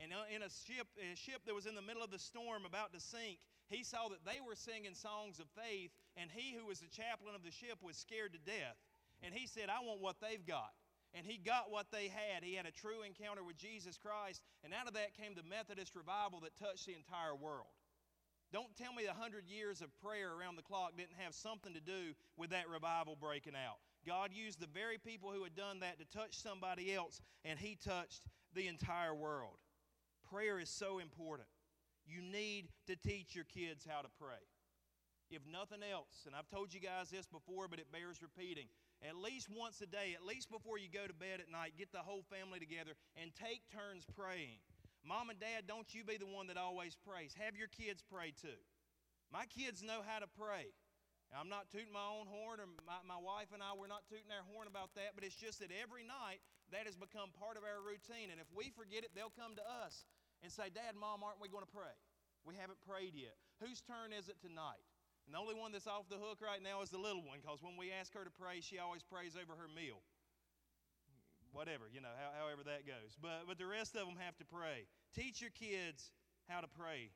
And 0.01 0.09
uh, 0.09 0.25
in 0.33 0.41
a 0.41 0.49
ship, 0.49 0.89
a 0.97 1.13
ship 1.13 1.45
that 1.45 1.53
was 1.53 1.69
in 1.69 1.77
the 1.77 1.85
middle 1.85 2.01
of 2.01 2.09
the 2.09 2.17
storm 2.17 2.65
about 2.65 2.97
to 2.97 2.99
sink, 2.99 3.37
he 3.69 3.85
saw 3.85 4.09
that 4.09 4.25
they 4.25 4.41
were 4.41 4.57
singing 4.57 4.97
songs 4.97 5.37
of 5.37 5.45
faith, 5.53 5.93
and 6.17 6.33
he 6.33 6.57
who 6.57 6.65
was 6.65 6.81
the 6.81 6.89
chaplain 6.89 7.37
of 7.37 7.45
the 7.45 7.53
ship 7.53 7.77
was 7.85 7.93
scared 7.93 8.33
to 8.33 8.41
death. 8.41 8.73
And 9.21 9.37
he 9.37 9.45
said, 9.45 9.69
I 9.69 9.85
want 9.85 10.01
what 10.01 10.17
they've 10.17 10.41
got 10.41 10.73
and 11.13 11.25
he 11.25 11.37
got 11.37 11.71
what 11.71 11.91
they 11.91 12.09
had. 12.09 12.43
He 12.43 12.55
had 12.55 12.65
a 12.65 12.71
true 12.71 13.03
encounter 13.05 13.43
with 13.43 13.57
Jesus 13.57 13.97
Christ, 13.97 14.41
and 14.63 14.73
out 14.73 14.87
of 14.87 14.93
that 14.93 15.13
came 15.15 15.35
the 15.35 15.47
Methodist 15.47 15.95
revival 15.95 16.41
that 16.41 16.57
touched 16.57 16.85
the 16.85 16.95
entire 16.95 17.35
world. 17.35 17.71
Don't 18.51 18.75
tell 18.75 18.93
me 18.93 19.03
the 19.03 19.13
hundred 19.13 19.47
years 19.47 19.81
of 19.81 19.89
prayer 19.97 20.31
around 20.33 20.57
the 20.57 20.61
clock 20.61 20.91
didn't 20.95 21.17
have 21.17 21.33
something 21.33 21.73
to 21.73 21.81
do 21.81 22.13
with 22.37 22.51
that 22.51 22.69
revival 22.69 23.17
breaking 23.19 23.55
out. 23.55 23.77
God 24.05 24.29
used 24.31 24.59
the 24.59 24.67
very 24.67 24.97
people 24.97 25.31
who 25.31 25.43
had 25.43 25.55
done 25.55 25.79
that 25.79 25.97
to 25.99 26.05
touch 26.05 26.37
somebody 26.37 26.93
else, 26.93 27.21
and 27.43 27.57
He 27.57 27.75
touched 27.75 28.21
the 28.53 28.67
entire 28.67 29.15
world. 29.15 29.57
Prayer 30.29 30.59
is 30.59 30.69
so 30.69 30.99
important. 30.99 31.47
You 32.05 32.21
need 32.21 32.69
to 32.87 32.95
teach 32.95 33.33
your 33.33 33.45
kids 33.45 33.87
how 33.89 34.01
to 34.01 34.09
pray. 34.19 34.43
If 35.31 35.41
nothing 35.51 35.79
else, 35.81 36.25
and 36.27 36.35
I've 36.35 36.49
told 36.49 36.73
you 36.73 36.79
guys 36.79 37.09
this 37.09 37.25
before, 37.25 37.67
but 37.67 37.79
it 37.79 37.91
bears 37.91 38.21
repeating, 38.21 38.67
at 39.03 39.19
least 39.19 39.51
once 39.51 39.83
a 39.83 39.87
day, 39.87 40.15
at 40.15 40.23
least 40.23 40.49
before 40.49 40.79
you 40.79 40.87
go 40.87 41.05
to 41.05 41.13
bed 41.13 41.43
at 41.43 41.51
night, 41.51 41.75
get 41.77 41.91
the 41.91 42.01
whole 42.03 42.23
family 42.31 42.59
together 42.59 42.95
and 43.19 43.35
take 43.35 43.61
turns 43.67 44.07
praying. 44.15 44.63
Mom 45.03 45.27
and 45.27 45.39
dad, 45.39 45.67
don't 45.67 45.91
you 45.91 46.07
be 46.07 46.15
the 46.15 46.29
one 46.29 46.47
that 46.47 46.55
always 46.55 46.95
prays. 46.95 47.35
Have 47.35 47.59
your 47.59 47.67
kids 47.67 47.99
pray 47.99 48.31
too. 48.31 48.59
My 49.27 49.43
kids 49.51 49.83
know 49.83 49.99
how 50.07 50.23
to 50.23 50.29
pray. 50.39 50.71
I'm 51.33 51.49
not 51.49 51.73
tooting 51.73 51.89
my 51.89 52.05
own 52.05 52.29
horn, 52.29 52.61
or 52.61 52.69
my, 52.85 53.01
my 53.01 53.17
wife 53.17 53.49
and 53.57 53.65
I, 53.65 53.73
we're 53.73 53.89
not 53.89 54.05
tooting 54.05 54.29
our 54.29 54.45
horn 54.53 54.69
about 54.69 54.93
that, 54.93 55.17
but 55.17 55.25
it's 55.25 55.33
just 55.33 55.65
that 55.65 55.73
every 55.73 56.05
night 56.05 56.37
that 56.69 56.85
has 56.85 56.93
become 56.93 57.33
part 57.33 57.57
of 57.57 57.65
our 57.65 57.81
routine. 57.81 58.29
And 58.29 58.37
if 58.37 58.45
we 58.53 58.69
forget 58.69 59.01
it, 59.01 59.17
they'll 59.17 59.33
come 59.33 59.57
to 59.57 59.65
us 59.65 60.05
and 60.45 60.53
say, 60.53 60.69
Dad, 60.69 60.93
Mom, 60.93 61.25
aren't 61.25 61.41
we 61.41 61.49
going 61.49 61.65
to 61.65 61.73
pray? 61.73 61.97
We 62.45 62.53
haven't 62.53 62.77
prayed 62.85 63.17
yet. 63.17 63.33
Whose 63.65 63.81
turn 63.81 64.13
is 64.13 64.29
it 64.29 64.37
tonight? 64.45 64.85
And 65.25 65.35
the 65.35 65.39
only 65.39 65.55
one 65.55 65.71
that's 65.71 65.87
off 65.87 66.09
the 66.09 66.19
hook 66.19 66.39
right 66.43 66.61
now 66.61 66.81
is 66.81 66.89
the 66.89 66.99
little 66.99 67.23
one 67.23 67.39
because 67.39 67.63
when 67.63 67.77
we 67.77 67.91
ask 67.91 68.13
her 68.13 68.23
to 68.23 68.33
pray, 68.33 68.59
she 68.59 68.79
always 68.79 69.03
prays 69.03 69.39
over 69.39 69.55
her 69.55 69.71
meal. 69.71 70.03
Whatever, 71.51 71.85
you 71.87 72.01
know, 72.01 72.11
how, 72.17 72.33
however 72.43 72.63
that 72.65 72.85
goes. 72.85 73.15
But, 73.21 73.45
but 73.47 73.57
the 73.57 73.67
rest 73.69 73.95
of 73.95 74.07
them 74.07 74.17
have 74.19 74.35
to 74.37 74.45
pray. 74.45 74.89
Teach 75.15 75.39
your 75.39 75.53
kids 75.53 76.11
how 76.49 76.59
to 76.59 76.67
pray. 76.67 77.11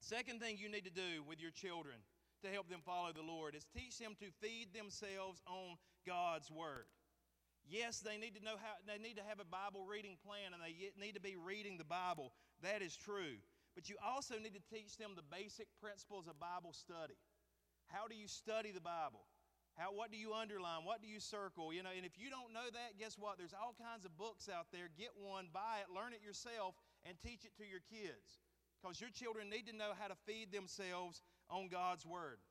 Second 0.00 0.40
thing 0.40 0.56
you 0.58 0.70
need 0.70 0.84
to 0.84 0.94
do 0.94 1.22
with 1.28 1.40
your 1.40 1.50
children 1.50 1.96
to 2.42 2.48
help 2.48 2.68
them 2.68 2.80
follow 2.84 3.12
the 3.12 3.22
Lord 3.22 3.54
is 3.54 3.66
teach 3.76 3.98
them 3.98 4.16
to 4.20 4.26
feed 4.40 4.72
themselves 4.72 5.42
on 5.46 5.76
God's 6.06 6.50
Word. 6.50 6.86
Yes, 7.68 8.00
they 8.00 8.16
need 8.16 8.34
to 8.36 8.42
know 8.42 8.56
how, 8.56 8.80
they 8.86 8.96
need 8.96 9.16
to 9.16 9.26
have 9.28 9.40
a 9.40 9.44
Bible 9.44 9.84
reading 9.84 10.16
plan 10.24 10.54
and 10.54 10.62
they 10.62 10.72
need 10.98 11.14
to 11.14 11.20
be 11.20 11.36
reading 11.36 11.76
the 11.76 11.84
Bible. 11.84 12.32
That 12.62 12.80
is 12.80 12.96
true. 12.96 13.36
But 13.78 13.86
you 13.86 13.94
also 14.02 14.34
need 14.42 14.58
to 14.58 14.64
teach 14.74 14.98
them 14.98 15.14
the 15.14 15.22
basic 15.22 15.70
principles 15.78 16.26
of 16.26 16.34
Bible 16.42 16.74
study. 16.74 17.14
How 17.86 18.10
do 18.10 18.18
you 18.18 18.26
study 18.26 18.74
the 18.74 18.82
Bible? 18.82 19.22
How, 19.78 19.94
what 19.94 20.10
do 20.10 20.18
you 20.18 20.34
underline? 20.34 20.82
What 20.82 20.98
do 20.98 21.06
you 21.06 21.22
circle? 21.22 21.70
You 21.70 21.86
know, 21.86 21.94
and 21.94 22.02
if 22.02 22.18
you 22.18 22.26
don't 22.26 22.50
know 22.50 22.66
that, 22.66 22.98
guess 22.98 23.14
what? 23.14 23.38
There's 23.38 23.54
all 23.54 23.78
kinds 23.78 24.02
of 24.02 24.18
books 24.18 24.50
out 24.50 24.66
there. 24.74 24.90
Get 24.98 25.14
one, 25.14 25.46
buy 25.54 25.86
it, 25.86 25.94
learn 25.94 26.10
it 26.10 26.26
yourself, 26.26 26.74
and 27.06 27.14
teach 27.22 27.46
it 27.46 27.54
to 27.62 27.64
your 27.70 27.78
kids. 27.86 28.42
because 28.82 28.98
your 28.98 29.14
children 29.14 29.46
need 29.46 29.70
to 29.70 29.76
know 29.78 29.94
how 29.94 30.10
to 30.10 30.18
feed 30.26 30.50
themselves 30.50 31.22
on 31.46 31.70
God's 31.70 32.02
Word. 32.02 32.42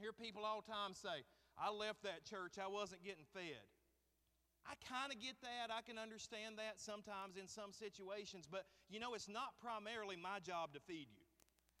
hear 0.00 0.16
people 0.16 0.48
all 0.48 0.64
the 0.64 0.72
time 0.72 0.96
say, 0.96 1.28
I 1.60 1.68
left 1.68 2.00
that 2.08 2.24
church, 2.24 2.56
I 2.56 2.72
wasn't 2.72 3.04
getting 3.04 3.28
fed. 3.36 3.60
I 4.66 4.74
kind 4.82 5.14
of 5.14 5.22
get 5.22 5.38
that. 5.46 5.70
I 5.70 5.82
can 5.82 5.98
understand 5.98 6.58
that 6.58 6.82
sometimes 6.82 7.38
in 7.38 7.46
some 7.46 7.70
situations, 7.70 8.46
but 8.50 8.66
you 8.90 8.98
know, 8.98 9.14
it's 9.14 9.30
not 9.30 9.54
primarily 9.62 10.18
my 10.18 10.42
job 10.42 10.74
to 10.74 10.80
feed 10.80 11.06
you. 11.14 11.22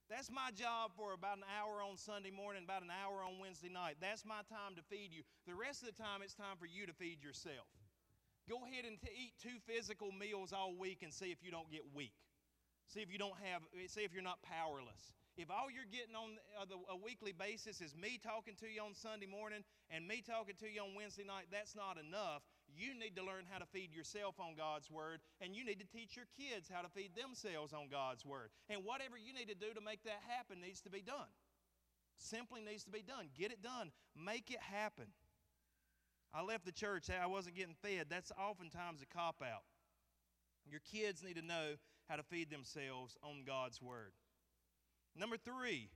That's 0.06 0.30
my 0.30 0.54
job 0.54 0.94
for 0.94 1.18
about 1.18 1.42
an 1.42 1.48
hour 1.50 1.82
on 1.82 1.98
Sunday 1.98 2.30
morning, 2.30 2.62
about 2.62 2.86
an 2.86 2.94
hour 2.94 3.26
on 3.26 3.42
Wednesday 3.42 3.68
night. 3.68 3.98
That's 3.98 4.22
my 4.22 4.46
time 4.46 4.78
to 4.78 4.82
feed 4.86 5.10
you. 5.10 5.26
The 5.50 5.54
rest 5.58 5.82
of 5.82 5.90
the 5.90 5.98
time, 5.98 6.22
it's 6.22 6.34
time 6.34 6.54
for 6.62 6.66
you 6.66 6.86
to 6.86 6.94
feed 6.94 7.26
yourself. 7.26 7.66
Go 8.46 8.62
ahead 8.62 8.86
and 8.86 8.94
t- 9.02 9.10
eat 9.10 9.34
two 9.42 9.58
physical 9.66 10.14
meals 10.14 10.54
all 10.54 10.78
week 10.78 11.02
and 11.02 11.10
see 11.10 11.34
if 11.34 11.42
you 11.42 11.50
don't 11.50 11.66
get 11.74 11.82
weak. 11.90 12.14
See 12.86 13.02
if 13.02 13.10
you 13.10 13.18
don't 13.18 13.34
have, 13.42 13.66
see 13.90 14.06
if 14.06 14.14
you're 14.14 14.22
not 14.22 14.38
powerless. 14.46 15.10
If 15.36 15.50
all 15.50 15.66
you're 15.68 15.90
getting 15.90 16.14
on 16.14 16.38
uh, 16.54 16.94
a 16.94 16.96
weekly 16.96 17.34
basis 17.34 17.82
is 17.82 17.92
me 17.98 18.16
talking 18.22 18.54
to 18.62 18.70
you 18.70 18.80
on 18.80 18.94
Sunday 18.94 19.26
morning 19.26 19.66
and 19.90 20.06
me 20.06 20.22
talking 20.22 20.54
to 20.62 20.70
you 20.70 20.80
on 20.80 20.94
Wednesday 20.94 21.26
night, 21.26 21.50
that's 21.50 21.74
not 21.74 21.98
enough. 21.98 22.46
You 22.76 22.92
need 22.92 23.16
to 23.16 23.24
learn 23.24 23.48
how 23.50 23.58
to 23.58 23.66
feed 23.66 23.94
yourself 23.94 24.36
on 24.38 24.54
God's 24.56 24.90
Word, 24.90 25.20
and 25.40 25.56
you 25.56 25.64
need 25.64 25.80
to 25.80 25.86
teach 25.88 26.14
your 26.14 26.28
kids 26.36 26.68
how 26.72 26.82
to 26.82 26.88
feed 26.88 27.16
themselves 27.16 27.72
on 27.72 27.88
God's 27.90 28.24
Word. 28.24 28.50
And 28.68 28.84
whatever 28.84 29.16
you 29.16 29.32
need 29.32 29.48
to 29.48 29.56
do 29.56 29.72
to 29.72 29.80
make 29.80 30.04
that 30.04 30.20
happen 30.28 30.60
needs 30.60 30.82
to 30.82 30.90
be 30.90 31.00
done. 31.00 31.32
Simply 32.18 32.60
needs 32.60 32.84
to 32.84 32.90
be 32.90 33.02
done. 33.02 33.28
Get 33.36 33.50
it 33.50 33.62
done. 33.62 33.92
Make 34.14 34.50
it 34.50 34.60
happen. 34.60 35.06
I 36.34 36.42
left 36.42 36.66
the 36.66 36.72
church, 36.72 37.08
I 37.08 37.26
wasn't 37.26 37.56
getting 37.56 37.76
fed. 37.80 38.06
That's 38.10 38.30
oftentimes 38.38 39.00
a 39.00 39.06
cop 39.06 39.42
out. 39.42 39.64
Your 40.68 40.80
kids 40.80 41.22
need 41.24 41.36
to 41.36 41.42
know 41.42 41.76
how 42.08 42.16
to 42.16 42.22
feed 42.22 42.50
themselves 42.50 43.16
on 43.22 43.44
God's 43.46 43.80
Word. 43.80 44.12
Number 45.16 45.36
three, 45.38 45.88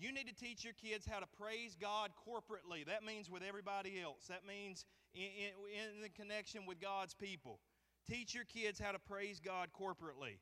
you 0.00 0.12
need 0.12 0.26
to 0.28 0.34
teach 0.34 0.64
your 0.64 0.72
kids 0.72 1.04
how 1.04 1.20
to 1.20 1.26
praise 1.38 1.76
God 1.78 2.10
corporately. 2.26 2.86
That 2.86 3.04
means 3.04 3.28
with 3.28 3.42
everybody 3.46 4.00
else. 4.00 4.26
That 4.28 4.48
means 4.48 4.84
in, 5.14 5.22
in, 5.22 5.52
in 5.76 6.02
the 6.02 6.08
connection 6.08 6.64
with 6.66 6.80
God's 6.80 7.14
people. 7.14 7.60
Teach 8.08 8.34
your 8.34 8.44
kids 8.44 8.80
how 8.80 8.92
to 8.92 8.98
praise 8.98 9.40
God 9.44 9.68
corporately. 9.78 10.40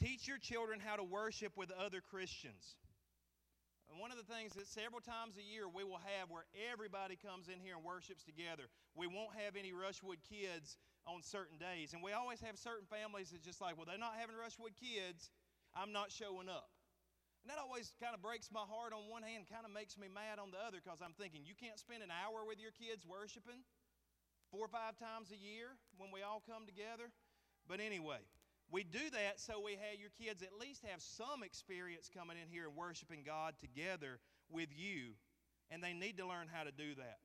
Teach 0.00 0.26
your 0.26 0.38
children 0.38 0.80
how 0.80 0.96
to 0.96 1.04
worship 1.04 1.52
with 1.56 1.70
other 1.70 2.00
Christians. 2.00 2.76
And 3.92 4.00
one 4.00 4.10
of 4.10 4.18
the 4.18 4.26
things 4.26 4.56
that 4.58 4.66
several 4.66 4.98
times 4.98 5.36
a 5.38 5.44
year 5.44 5.68
we 5.68 5.84
will 5.84 6.02
have 6.18 6.32
where 6.32 6.48
everybody 6.72 7.14
comes 7.14 7.46
in 7.46 7.60
here 7.62 7.76
and 7.76 7.84
worships 7.84 8.24
together. 8.24 8.66
We 8.96 9.06
won't 9.06 9.36
have 9.38 9.54
any 9.54 9.70
Rushwood 9.70 10.18
kids 10.26 10.78
on 11.06 11.22
certain 11.22 11.60
days. 11.62 11.92
And 11.92 12.02
we 12.02 12.10
always 12.10 12.40
have 12.40 12.58
certain 12.58 12.88
families 12.90 13.30
that's 13.30 13.44
just 13.44 13.60
like, 13.60 13.76
well, 13.76 13.86
they're 13.86 14.00
not 14.00 14.18
having 14.18 14.34
Rushwood 14.34 14.74
kids. 14.74 15.30
I'm 15.76 15.92
not 15.92 16.10
showing 16.10 16.48
up. 16.48 16.73
And 17.44 17.52
that 17.52 17.60
always 17.60 17.92
kind 18.00 18.16
of 18.16 18.24
breaks 18.24 18.48
my 18.48 18.64
heart 18.64 18.96
on 18.96 19.04
one 19.12 19.20
hand, 19.20 19.44
kind 19.52 19.68
of 19.68 19.72
makes 19.76 20.00
me 20.00 20.08
mad 20.08 20.40
on 20.40 20.48
the 20.48 20.56
other 20.64 20.80
because 20.80 21.04
I'm 21.04 21.12
thinking, 21.12 21.44
you 21.44 21.52
can't 21.52 21.76
spend 21.76 22.00
an 22.00 22.08
hour 22.08 22.40
with 22.40 22.56
your 22.56 22.72
kids 22.72 23.04
worshiping 23.04 23.60
four 24.48 24.64
or 24.64 24.72
five 24.72 24.96
times 24.96 25.28
a 25.28 25.36
year 25.36 25.76
when 26.00 26.08
we 26.08 26.24
all 26.24 26.40
come 26.40 26.64
together. 26.64 27.12
But 27.68 27.84
anyway, 27.84 28.24
we 28.72 28.80
do 28.80 29.12
that 29.12 29.44
so 29.44 29.60
we 29.60 29.76
have 29.76 30.00
your 30.00 30.08
kids 30.16 30.40
at 30.40 30.56
least 30.56 30.88
have 30.88 31.04
some 31.04 31.44
experience 31.44 32.08
coming 32.08 32.40
in 32.40 32.48
here 32.48 32.64
and 32.64 32.72
worshiping 32.72 33.28
God 33.28 33.60
together 33.60 34.24
with 34.48 34.72
you, 34.72 35.12
and 35.68 35.84
they 35.84 35.92
need 35.92 36.16
to 36.16 36.24
learn 36.24 36.48
how 36.48 36.64
to 36.64 36.72
do 36.72 36.96
that. 36.96 37.20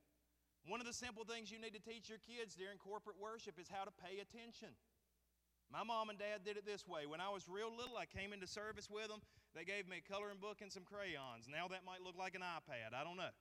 One 0.68 0.84
of 0.84 0.86
the 0.86 0.92
simple 0.92 1.24
things 1.24 1.48
you 1.48 1.56
need 1.56 1.72
to 1.72 1.80
teach 1.80 2.12
your 2.12 2.20
kids 2.20 2.52
during 2.60 2.76
corporate 2.76 3.16
worship 3.16 3.56
is 3.56 3.72
how 3.72 3.88
to 3.88 3.94
pay 4.04 4.20
attention. 4.20 4.76
My 5.72 5.80
mom 5.80 6.10
and 6.10 6.18
dad 6.18 6.44
did 6.44 6.60
it 6.60 6.66
this 6.66 6.84
way. 6.84 7.06
When 7.06 7.24
I 7.24 7.32
was 7.32 7.48
real 7.48 7.72
little, 7.72 7.96
I 7.96 8.04
came 8.04 8.34
into 8.34 8.46
service 8.46 8.90
with 8.90 9.08
them. 9.08 9.24
They 9.54 9.66
gave 9.66 9.90
me 9.90 9.98
a 9.98 10.04
coloring 10.06 10.38
book 10.38 10.62
and 10.62 10.70
some 10.70 10.86
crayons. 10.86 11.50
Now 11.50 11.66
that 11.68 11.82
might 11.82 12.02
look 12.02 12.14
like 12.14 12.38
an 12.38 12.46
iPad. 12.46 12.94
I 12.94 13.02
don't 13.02 13.18
know. 13.18 13.34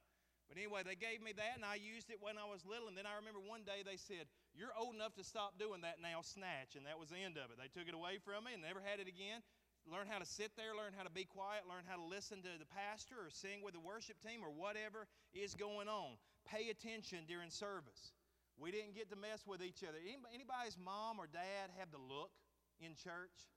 But 0.49 0.57
anyway, 0.57 0.81
they 0.81 0.97
gave 0.97 1.21
me 1.21 1.29
that, 1.37 1.61
and 1.61 1.61
I 1.61 1.77
used 1.77 2.09
it 2.09 2.17
when 2.17 2.41
I 2.41 2.49
was 2.49 2.65
little. 2.65 2.89
And 2.89 2.97
then 2.97 3.05
I 3.05 3.13
remember 3.21 3.37
one 3.37 3.61
day 3.61 3.85
they 3.85 4.01
said, 4.01 4.25
You're 4.57 4.73
old 4.73 4.97
enough 4.97 5.13
to 5.21 5.23
stop 5.23 5.61
doing 5.61 5.85
that 5.85 6.01
now, 6.01 6.25
snatch. 6.25 6.73
And 6.73 6.89
that 6.89 6.97
was 6.97 7.13
the 7.13 7.21
end 7.21 7.37
of 7.37 7.53
it. 7.53 7.61
They 7.61 7.69
took 7.69 7.85
it 7.85 7.93
away 7.93 8.17
from 8.17 8.49
me 8.49 8.57
and 8.57 8.65
never 8.65 8.81
had 8.81 8.97
it 8.97 9.05
again. 9.05 9.45
Learn 9.85 10.09
how 10.09 10.17
to 10.17 10.25
sit 10.25 10.57
there, 10.57 10.73
learn 10.73 10.97
how 10.97 11.05
to 11.05 11.13
be 11.13 11.23
quiet, 11.23 11.69
learn 11.69 11.85
how 11.85 11.95
to 11.95 12.03
listen 12.03 12.41
to 12.41 12.53
the 12.57 12.67
pastor 12.67 13.15
or 13.15 13.29
sing 13.29 13.61
with 13.61 13.77
the 13.77 13.79
worship 13.79 14.17
team 14.19 14.41
or 14.41 14.49
whatever 14.49 15.07
is 15.31 15.53
going 15.53 15.87
on. 15.87 16.17
Pay 16.49 16.69
attention 16.73 17.29
during 17.29 17.49
service. 17.49 18.13
We 18.57 18.73
didn't 18.73 18.93
get 18.93 19.09
to 19.09 19.15
mess 19.15 19.45
with 19.47 19.63
each 19.63 19.85
other. 19.87 19.97
Anybody's 20.01 20.77
mom 20.77 21.17
or 21.17 21.29
dad 21.31 21.71
have 21.77 21.93
the 21.93 22.01
look 22.01 22.33
in 22.81 22.91
church? 22.97 23.47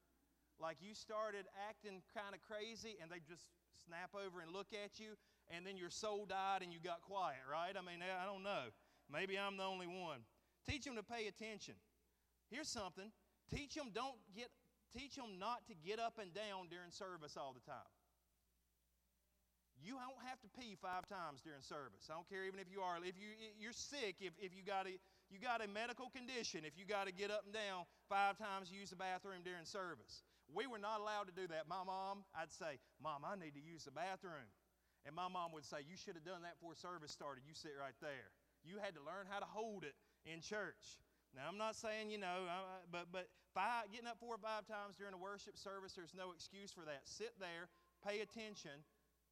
Like 0.63 0.79
you 0.79 0.95
started 0.95 1.51
acting 1.69 2.07
kind 2.15 2.39
of 2.39 2.41
crazy 2.47 2.95
and 3.03 3.11
they 3.11 3.19
just 3.27 3.51
snap 3.83 4.15
over 4.15 4.39
and 4.39 4.55
look 4.55 4.71
at 4.71 5.03
you, 5.03 5.19
and 5.51 5.67
then 5.67 5.77
your 5.77 5.91
soul 5.91 6.23
died 6.23 6.63
and 6.63 6.73
you 6.73 6.79
got 6.79 7.03
quiet, 7.03 7.43
right? 7.51 7.75
I 7.75 7.83
mean, 7.83 7.99
I 7.99 8.25
don't 8.25 8.47
know. 8.47 8.71
Maybe 9.11 9.35
I'm 9.35 9.59
the 9.59 9.67
only 9.67 9.91
one. 9.91 10.23
Teach 10.63 10.87
them 10.87 10.95
to 10.95 11.03
pay 11.03 11.27
attention. 11.27 11.75
Here's 12.47 12.69
something 12.69 13.11
teach 13.53 13.75
them, 13.75 13.91
don't 13.93 14.17
get, 14.33 14.49
teach 14.97 15.17
them 15.17 15.37
not 15.37 15.67
to 15.69 15.75
get 15.75 15.99
up 15.99 16.17
and 16.17 16.33
down 16.33 16.71
during 16.71 16.89
service 16.89 17.37
all 17.37 17.53
the 17.53 17.61
time. 17.69 17.91
You 19.83 19.99
don't 19.99 20.23
have 20.31 20.39
to 20.47 20.49
pee 20.55 20.79
five 20.79 21.11
times 21.11 21.43
during 21.43 21.61
service. 21.61 22.07
I 22.07 22.15
don't 22.15 22.29
care 22.31 22.47
even 22.47 22.63
if 22.63 22.71
you 22.71 22.81
are. 22.81 22.97
If 23.03 23.19
you, 23.19 23.35
you're 23.59 23.75
sick, 23.75 24.23
if, 24.23 24.33
if 24.39 24.55
you, 24.55 24.63
got 24.63 24.87
a, 24.87 24.95
you 25.27 25.43
got 25.43 25.59
a 25.59 25.67
medical 25.67 26.09
condition, 26.09 26.63
if 26.63 26.79
you 26.79 26.87
got 26.87 27.11
to 27.11 27.13
get 27.13 27.35
up 27.35 27.43
and 27.45 27.53
down 27.53 27.85
five 28.09 28.39
times, 28.39 28.71
use 28.71 28.95
the 28.95 28.97
bathroom 28.97 29.43
during 29.43 29.67
service. 29.67 30.23
We 30.55 30.69
were 30.69 30.79
not 30.79 31.01
allowed 31.01 31.33
to 31.33 31.35
do 31.35 31.49
that. 31.49 31.69
My 31.69 31.83
mom, 31.85 32.25
I'd 32.37 32.53
say, 32.53 32.79
Mom, 33.03 33.25
I 33.25 33.35
need 33.37 33.57
to 33.57 33.65
use 33.65 33.85
the 33.85 33.95
bathroom. 33.95 34.47
And 35.05 35.17
my 35.17 35.27
mom 35.27 35.51
would 35.53 35.65
say, 35.65 35.83
You 35.89 35.97
should 35.97 36.15
have 36.15 36.25
done 36.25 36.45
that 36.45 36.61
before 36.61 36.77
service 36.77 37.11
started. 37.11 37.43
You 37.49 37.57
sit 37.57 37.73
right 37.75 37.97
there. 38.01 38.31
You 38.63 38.79
had 38.79 38.95
to 38.95 39.03
learn 39.03 39.27
how 39.27 39.41
to 39.41 39.49
hold 39.49 39.83
it 39.83 39.97
in 40.25 40.41
church. 40.41 41.01
Now, 41.35 41.49
I'm 41.49 41.57
not 41.57 41.75
saying, 41.75 42.13
you 42.13 42.19
know, 42.21 42.45
but, 42.93 43.09
but 43.11 43.27
five, 43.55 43.89
getting 43.91 44.07
up 44.07 44.21
four 44.21 44.37
or 44.37 44.43
five 44.43 44.69
times 44.69 45.01
during 45.01 45.15
a 45.15 45.19
worship 45.19 45.57
service, 45.57 45.97
there's 45.97 46.15
no 46.15 46.31
excuse 46.37 46.71
for 46.71 46.85
that. 46.85 47.09
Sit 47.09 47.33
there, 47.41 47.73
pay 48.05 48.21
attention, 48.21 48.85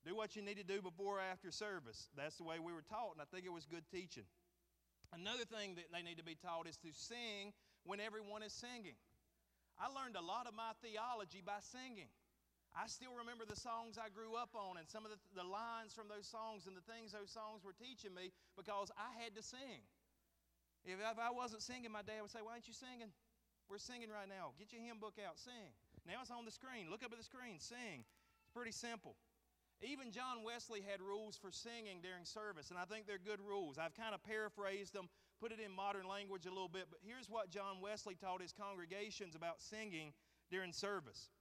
do 0.05 0.17
what 0.17 0.35
you 0.35 0.41
need 0.41 0.57
to 0.57 0.65
do 0.65 0.81
before 0.81 1.21
or 1.21 1.21
after 1.21 1.53
service. 1.53 2.09
That's 2.17 2.37
the 2.41 2.45
way 2.45 2.57
we 2.59 2.73
were 2.73 2.85
taught, 2.89 3.13
and 3.13 3.21
I 3.21 3.29
think 3.29 3.45
it 3.45 3.53
was 3.53 3.69
good 3.69 3.85
teaching. 3.93 4.25
Another 5.13 5.45
thing 5.45 5.77
that 5.77 5.93
they 5.93 6.03
need 6.03 6.17
to 6.17 6.25
be 6.25 6.41
taught 6.41 6.67
is 6.67 6.79
to 6.79 6.89
sing 6.97 7.53
when 7.85 8.01
everyone 8.01 8.43
is 8.43 8.53
singing. 8.53 8.97
I 9.81 9.89
learned 9.89 10.21
a 10.21 10.21
lot 10.21 10.45
of 10.45 10.53
my 10.53 10.77
theology 10.85 11.41
by 11.41 11.65
singing. 11.65 12.13
I 12.77 12.87
still 12.87 13.17
remember 13.17 13.49
the 13.49 13.59
songs 13.59 13.99
I 13.99 14.13
grew 14.13 14.37
up 14.37 14.53
on 14.55 14.77
and 14.77 14.87
some 14.87 15.03
of 15.03 15.11
the, 15.11 15.19
the 15.35 15.43
lines 15.43 15.97
from 15.97 16.07
those 16.07 16.29
songs 16.29 16.69
and 16.69 16.77
the 16.77 16.85
things 16.85 17.17
those 17.17 17.33
songs 17.33 17.67
were 17.67 17.75
teaching 17.75 18.15
me 18.15 18.31
because 18.55 18.93
I 18.95 19.11
had 19.19 19.35
to 19.35 19.43
sing. 19.43 19.83
If, 20.85 21.01
if 21.01 21.19
I 21.19 21.33
wasn't 21.35 21.65
singing, 21.65 21.91
my 21.91 22.05
dad 22.05 22.23
would 22.23 22.31
say, 22.31 22.45
Why 22.45 22.61
aren't 22.61 22.69
you 22.69 22.77
singing? 22.77 23.11
We're 23.67 23.83
singing 23.83 24.13
right 24.13 24.29
now. 24.29 24.55
Get 24.61 24.71
your 24.71 24.85
hymn 24.85 25.01
book 25.01 25.19
out, 25.19 25.41
sing. 25.41 25.75
Now 26.07 26.23
it's 26.23 26.31
on 26.31 26.45
the 26.45 26.55
screen. 26.55 26.93
Look 26.93 27.03
up 27.03 27.11
at 27.11 27.19
the 27.19 27.27
screen, 27.27 27.59
sing. 27.59 28.05
It's 28.45 28.53
pretty 28.53 28.75
simple. 28.77 29.17
Even 29.81 30.13
John 30.13 30.45
Wesley 30.45 30.85
had 30.85 31.01
rules 31.01 31.41
for 31.41 31.49
singing 31.49 32.05
during 32.05 32.29
service, 32.29 32.69
and 32.69 32.77
I 32.77 32.85
think 32.85 33.07
they're 33.07 33.23
good 33.23 33.41
rules. 33.41 33.79
I've 33.81 33.97
kind 33.97 34.13
of 34.13 34.21
paraphrased 34.21 34.93
them, 34.93 35.09
put 35.41 35.53
it 35.53 35.59
in 35.59 35.73
modern 35.73 36.07
language 36.07 36.45
a 36.45 36.53
little 36.53 36.69
bit, 36.69 36.93
but 36.93 37.01
here's 37.01 37.33
what 37.33 37.51
John 37.51 37.81
Wesley 37.81 38.15
taught 38.15 38.45
his 38.45 38.53
congregations 38.53 39.35
about 39.35 39.61
singing 39.61 40.13
during 40.53 40.73
service. 40.73 41.33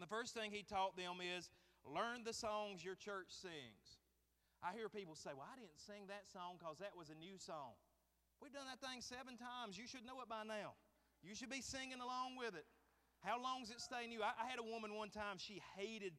The 0.00 0.08
first 0.08 0.32
thing 0.32 0.50
he 0.50 0.64
taught 0.64 0.96
them 0.96 1.20
is 1.20 1.52
learn 1.84 2.24
the 2.24 2.32
songs 2.32 2.80
your 2.80 2.96
church 2.96 3.28
sings. 3.28 4.00
I 4.64 4.72
hear 4.72 4.88
people 4.88 5.14
say, 5.14 5.36
Well, 5.36 5.44
I 5.44 5.56
didn't 5.60 5.76
sing 5.76 6.08
that 6.08 6.24
song 6.32 6.56
because 6.56 6.80
that 6.80 6.96
was 6.96 7.12
a 7.12 7.16
new 7.20 7.36
song. 7.36 7.76
We've 8.40 8.52
done 8.52 8.64
that 8.72 8.80
thing 8.80 9.04
seven 9.04 9.36
times. 9.36 9.76
You 9.76 9.84
should 9.84 10.08
know 10.08 10.24
it 10.24 10.28
by 10.28 10.48
now. 10.48 10.72
You 11.20 11.36
should 11.36 11.52
be 11.52 11.60
singing 11.60 12.00
along 12.00 12.40
with 12.40 12.56
it. 12.56 12.64
How 13.20 13.36
long 13.36 13.60
does 13.60 13.70
it 13.70 13.84
stay 13.84 14.08
new? 14.08 14.24
I, 14.24 14.32
I 14.40 14.48
had 14.48 14.56
a 14.56 14.64
woman 14.64 14.96
one 14.96 15.12
time, 15.12 15.36
she 15.36 15.60
hated 15.76 16.16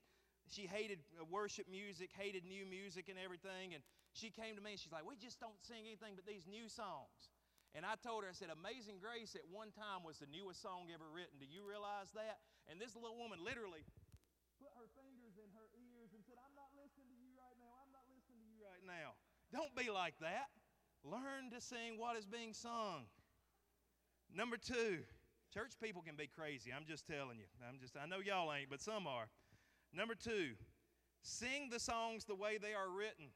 she 0.51 0.67
hated 0.67 0.99
uh, 1.15 1.23
worship 1.23 1.71
music, 1.71 2.11
hated 2.11 2.43
new 2.43 2.67
music 2.67 3.07
and 3.07 3.15
everything. 3.15 3.71
And 3.71 3.81
she 4.11 4.27
came 4.27 4.59
to 4.59 4.61
me 4.61 4.75
and 4.75 4.79
she's 4.79 4.91
like, 4.91 5.07
We 5.07 5.15
just 5.15 5.39
don't 5.39 5.55
sing 5.63 5.87
anything 5.87 6.19
but 6.19 6.27
these 6.27 6.43
new 6.43 6.67
songs. 6.67 7.31
And 7.71 7.87
I 7.87 7.95
told 7.95 8.27
her, 8.27 8.29
I 8.29 8.35
said, 8.35 8.51
Amazing 8.51 8.99
Grace 8.99 9.31
at 9.39 9.47
one 9.47 9.71
time 9.71 10.03
was 10.03 10.19
the 10.19 10.27
newest 10.27 10.59
song 10.59 10.91
ever 10.91 11.07
written. 11.07 11.39
Do 11.39 11.47
you 11.47 11.63
realize 11.63 12.11
that? 12.19 12.43
And 12.67 12.83
this 12.83 12.99
little 12.99 13.15
woman 13.15 13.39
literally 13.39 13.87
put 14.59 14.75
her 14.75 14.91
fingers 14.93 15.39
in 15.39 15.47
her 15.55 15.67
ears 15.73 16.11
and 16.11 16.21
said, 16.27 16.35
I'm 16.43 16.53
not 16.53 16.69
listening 16.75 17.07
to 17.07 17.17
you 17.17 17.31
right 17.39 17.55
now. 17.57 17.71
I'm 17.79 17.95
not 17.95 18.05
listening 18.11 18.43
to 18.43 18.47
you 18.51 18.59
right 18.59 18.83
now. 18.83 19.15
Don't 19.55 19.71
be 19.71 19.87
like 19.87 20.19
that. 20.19 20.51
Learn 21.07 21.49
to 21.55 21.63
sing 21.63 21.95
what 21.95 22.19
is 22.19 22.27
being 22.27 22.51
sung. 22.51 23.07
Number 24.29 24.59
two, 24.59 25.01
church 25.49 25.73
people 25.81 26.03
can 26.03 26.15
be 26.15 26.27
crazy. 26.27 26.71
I'm 26.75 26.85
just 26.85 27.07
telling 27.07 27.39
you. 27.39 27.47
I'm 27.63 27.79
just 27.79 27.95
I 27.95 28.05
know 28.05 28.19
y'all 28.19 28.51
ain't, 28.53 28.69
but 28.69 28.83
some 28.83 29.07
are. 29.07 29.31
Number 29.93 30.15
two, 30.15 30.51
sing 31.21 31.69
the 31.71 31.79
songs 31.79 32.25
the 32.25 32.35
way 32.35 32.57
they 32.57 32.73
are 32.73 32.89
written. 32.89 33.27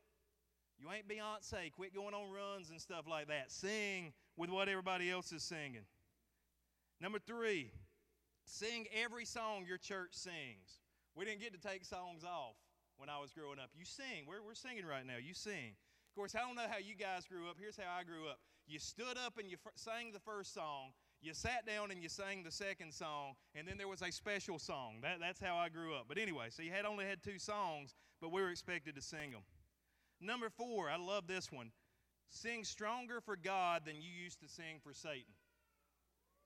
You 0.77 0.87
ain't 0.91 1.07
Beyonce. 1.07 1.71
Quit 1.71 1.93
going 1.93 2.13
on 2.13 2.31
runs 2.31 2.69
and 2.69 2.81
stuff 2.81 3.05
like 3.09 3.27
that. 3.27 3.51
Sing 3.51 4.13
with 4.37 4.49
what 4.49 4.67
everybody 4.67 5.09
else 5.09 5.31
is 5.31 5.43
singing. 5.43 5.85
Number 7.01 7.19
three, 7.19 7.71
sing 8.45 8.85
every 8.93 9.25
song 9.25 9.65
your 9.67 9.77
church 9.77 10.11
sings. 10.11 10.81
We 11.15 11.25
didn't 11.25 11.41
get 11.41 11.53
to 11.53 11.67
take 11.67 11.85
songs 11.85 12.23
off 12.23 12.55
when 12.97 13.09
I 13.09 13.19
was 13.19 13.31
growing 13.31 13.59
up. 13.59 13.69
You 13.77 13.85
sing. 13.85 14.25
We're, 14.27 14.43
we're 14.45 14.55
singing 14.55 14.85
right 14.85 15.05
now. 15.05 15.17
You 15.21 15.33
sing. 15.33 15.75
Of 16.11 16.15
course, 16.15 16.35
I 16.35 16.39
don't 16.39 16.55
know 16.55 16.67
how 16.69 16.77
you 16.77 16.95
guys 16.95 17.25
grew 17.25 17.49
up. 17.49 17.57
Here's 17.59 17.77
how 17.77 17.91
I 17.91 18.03
grew 18.03 18.27
up. 18.27 18.39
You 18.67 18.79
stood 18.79 19.17
up 19.25 19.37
and 19.37 19.49
you 19.49 19.57
f- 19.65 19.73
sang 19.75 20.11
the 20.11 20.19
first 20.19 20.53
song. 20.53 20.91
You 21.21 21.33
sat 21.33 21.65
down 21.65 21.91
and 21.91 22.01
you 22.01 22.09
sang 22.09 22.43
the 22.43 22.51
second 22.51 22.93
song, 22.93 23.33
and 23.55 23.67
then 23.67 23.77
there 23.77 23.87
was 23.87 24.01
a 24.01 24.11
special 24.11 24.59
song. 24.59 24.97
That, 25.01 25.19
that's 25.19 25.39
how 25.39 25.55
I 25.55 25.69
grew 25.69 25.95
up. 25.95 26.05
But 26.07 26.17
anyway, 26.17 26.47
so 26.49 26.61
you 26.61 26.71
had 26.71 26.85
only 26.85 27.05
had 27.05 27.23
two 27.23 27.39
songs, 27.39 27.95
but 28.21 28.31
we 28.31 28.41
were 28.41 28.51
expected 28.51 28.95
to 28.95 29.01
sing 29.01 29.31
them. 29.31 29.41
Number 30.21 30.49
four, 30.49 30.89
I 30.89 30.97
love 30.97 31.27
this 31.27 31.51
one. 31.51 31.71
Sing 32.29 32.63
stronger 32.63 33.21
for 33.21 33.35
God 33.35 33.83
than 33.85 33.95
you 33.95 34.09
used 34.23 34.39
to 34.41 34.47
sing 34.47 34.79
for 34.83 34.93
Satan. 34.93 35.33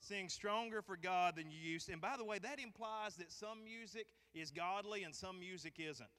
Sing 0.01 0.29
stronger 0.29 0.81
for 0.81 0.95
God 0.95 1.35
than 1.35 1.51
you 1.51 1.57
used 1.57 1.87
to. 1.87 1.93
And 1.93 2.01
by 2.01 2.15
the 2.17 2.23
way, 2.23 2.39
that 2.39 2.59
implies 2.59 3.15
that 3.17 3.31
some 3.31 3.63
music 3.63 4.07
is 4.33 4.51
godly 4.51 5.03
and 5.03 5.13
some 5.13 5.39
music 5.39 5.73
isn't. 5.77 6.09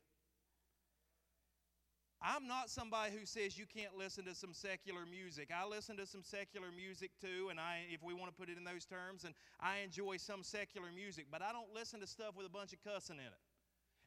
I'm 2.22 2.46
not 2.46 2.68
somebody 2.68 3.12
who 3.16 3.24
says 3.24 3.56
you 3.56 3.64
can't 3.64 3.96
listen 3.96 4.26
to 4.26 4.34
some 4.34 4.52
secular 4.52 5.06
music. 5.10 5.48
I 5.48 5.66
listen 5.66 5.96
to 5.96 6.06
some 6.06 6.22
secular 6.22 6.68
music 6.70 7.12
too, 7.18 7.48
and 7.48 7.58
I, 7.58 7.80
if 7.90 8.02
we 8.02 8.12
want 8.12 8.30
to 8.30 8.36
put 8.36 8.50
it 8.50 8.58
in 8.58 8.64
those 8.64 8.84
terms, 8.84 9.24
and 9.24 9.32
I 9.58 9.78
enjoy 9.78 10.18
some 10.18 10.42
secular 10.42 10.88
music, 10.94 11.26
but 11.30 11.40
I 11.40 11.52
don't 11.52 11.72
listen 11.74 11.98
to 12.00 12.06
stuff 12.06 12.36
with 12.36 12.46
a 12.46 12.50
bunch 12.50 12.74
of 12.74 12.84
cussing 12.84 13.16
in 13.16 13.24
it. 13.24 13.42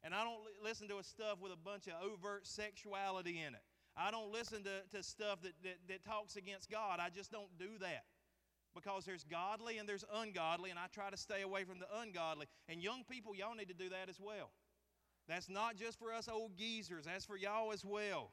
And 0.03 0.14
I 0.14 0.24
don't 0.24 0.41
li- 0.45 0.61
listen 0.61 0.88
to 0.89 1.01
stuff 1.01 1.39
with 1.41 1.51
a 1.51 1.57
bunch 1.57 1.88
of 1.88 1.93
overt 2.05 2.45
sexuality 2.45 3.41
in 3.41 3.55
it. 3.55 3.64
I 3.97 4.11
don't 4.11 4.32
listen 4.32 4.64
to, 4.64 4.95
to 4.95 5.01
stuff 5.01 5.41
that, 5.41 5.53
that, 5.64 5.78
that 5.88 6.05
talks 6.05 6.36
against 6.36 6.70
God. 6.70 6.99
I 6.99 7.09
just 7.09 7.32
don't 7.32 7.57
do 7.57 7.78
that. 7.80 8.03
Because 8.76 9.05
there's 9.05 9.24
godly 9.24 9.78
and 9.78 9.88
there's 9.88 10.03
ungodly, 10.14 10.72
and 10.72 10.80
I 10.80 10.86
try 10.93 11.09
to 11.09 11.18
stay 11.18 11.41
away 11.41 11.64
from 11.64 11.80
the 11.80 11.86
ungodly. 12.01 12.47
And 12.68 12.82
young 12.82 13.03
people, 13.09 13.36
y'all 13.36 13.55
need 13.55 13.70
to 13.70 13.74
do 13.74 13.89
that 13.89 14.09
as 14.09 14.20
well. 14.20 14.49
That's 15.28 15.49
not 15.49 15.76
just 15.76 15.99
for 15.99 16.11
us 16.11 16.28
old 16.28 16.57
geezers, 16.57 17.05
that's 17.05 17.26
for 17.26 17.38
y'all 17.38 17.71
as 17.71 17.86
well. 17.86 18.32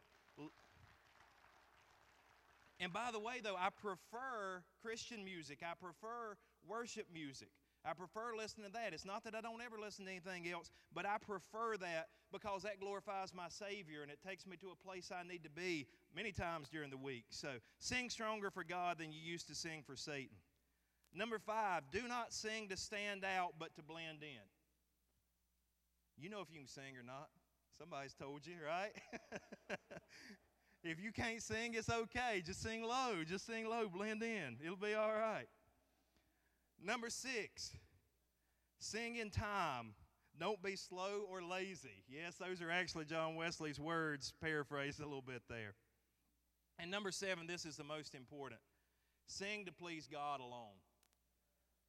And 2.81 2.93
by 2.93 3.11
the 3.13 3.21
way, 3.21 3.41
though, 3.43 3.57
I 3.57 3.69
prefer 3.71 4.63
Christian 4.83 5.25
music, 5.25 5.61
I 5.63 5.75
prefer 5.75 6.37
worship 6.67 7.07
music. 7.13 7.51
I 7.85 7.95
prefer 7.95 8.37
listening 8.37 8.67
to 8.67 8.73
that. 8.73 8.93
It's 8.93 9.07
not 9.07 9.25
that 9.25 9.35
I 9.35 9.41
don't 9.41 9.63
ever 9.63 9.79
listen 9.79 10.05
to 10.05 10.11
anything 10.11 10.51
else, 10.51 10.71
but 10.95 11.07
I 11.07 11.17
prefer 11.19 11.77
that 11.79 12.09
because 12.31 12.63
that 12.63 12.79
glorifies 12.79 13.33
my 13.35 13.49
Savior 13.49 14.03
and 14.03 14.11
it 14.11 14.19
takes 14.27 14.47
me 14.47 14.57
to 14.59 14.69
a 14.69 14.77
place 14.77 15.11
I 15.11 15.27
need 15.27 15.45
to 15.45 15.51
be 15.51 15.87
many 16.15 16.31
times 16.31 16.69
during 16.69 16.91
the 16.91 16.99
week. 16.99 17.25
So 17.31 17.49
sing 17.79 18.11
stronger 18.11 18.51
for 18.51 18.65
God 18.65 18.99
than 18.99 19.13
you 19.13 19.21
used 19.21 19.49
to 19.49 19.55
sing 19.55 19.83
for 19.87 19.97
Satan. 19.97 20.37
Number 21.15 21.39
five, 21.39 21.85
do 21.91 22.07
not 22.07 22.35
sing 22.35 22.69
to 22.69 22.77
stand 22.77 23.25
out 23.25 23.55
but 23.59 23.75
to 23.77 23.83
blend 23.83 24.23
in. 24.23 24.45
You 26.21 26.29
know 26.29 26.41
if 26.41 26.49
you 26.53 26.59
can 26.59 26.69
sing 26.69 26.97
or 26.99 27.03
not. 27.03 27.29
Somebody's 27.79 28.13
told 28.13 28.47
you, 28.47 28.57
right? 28.67 28.93
if 30.85 31.01
you 31.01 31.13
can't 31.13 31.43
sing, 31.43 31.73
it's 31.75 31.89
okay. 31.89 32.43
Just 32.45 32.63
sing 32.63 32.83
low. 32.83 33.25
Just 33.27 33.47
sing 33.47 33.67
low. 33.67 33.89
Blend 33.89 34.23
in. 34.23 34.59
It'll 34.63 34.77
be 34.77 34.93
all 34.93 35.15
right. 35.15 35.47
Number 36.83 37.09
six, 37.09 37.73
sing 38.79 39.17
in 39.17 39.31
time. 39.31 39.95
Don't 40.39 40.63
be 40.63 40.77
slow 40.77 41.27
or 41.31 41.43
lazy. 41.43 42.05
Yes, 42.09 42.35
those 42.37 42.61
are 42.61 42.71
actually 42.71 43.05
John 43.07 43.35
Wesley's 43.35 43.81
words, 43.81 44.33
paraphrased 44.43 45.01
a 45.01 45.05
little 45.05 45.23
bit 45.23 45.43
there. 45.49 45.75
And 46.79 46.91
number 46.91 47.11
seven, 47.11 47.47
this 47.47 47.65
is 47.65 47.77
the 47.77 47.85
most 47.85 48.15
important 48.15 48.61
sing 49.27 49.65
to 49.65 49.73
please 49.73 50.09
God 50.11 50.41
alone. 50.41 50.77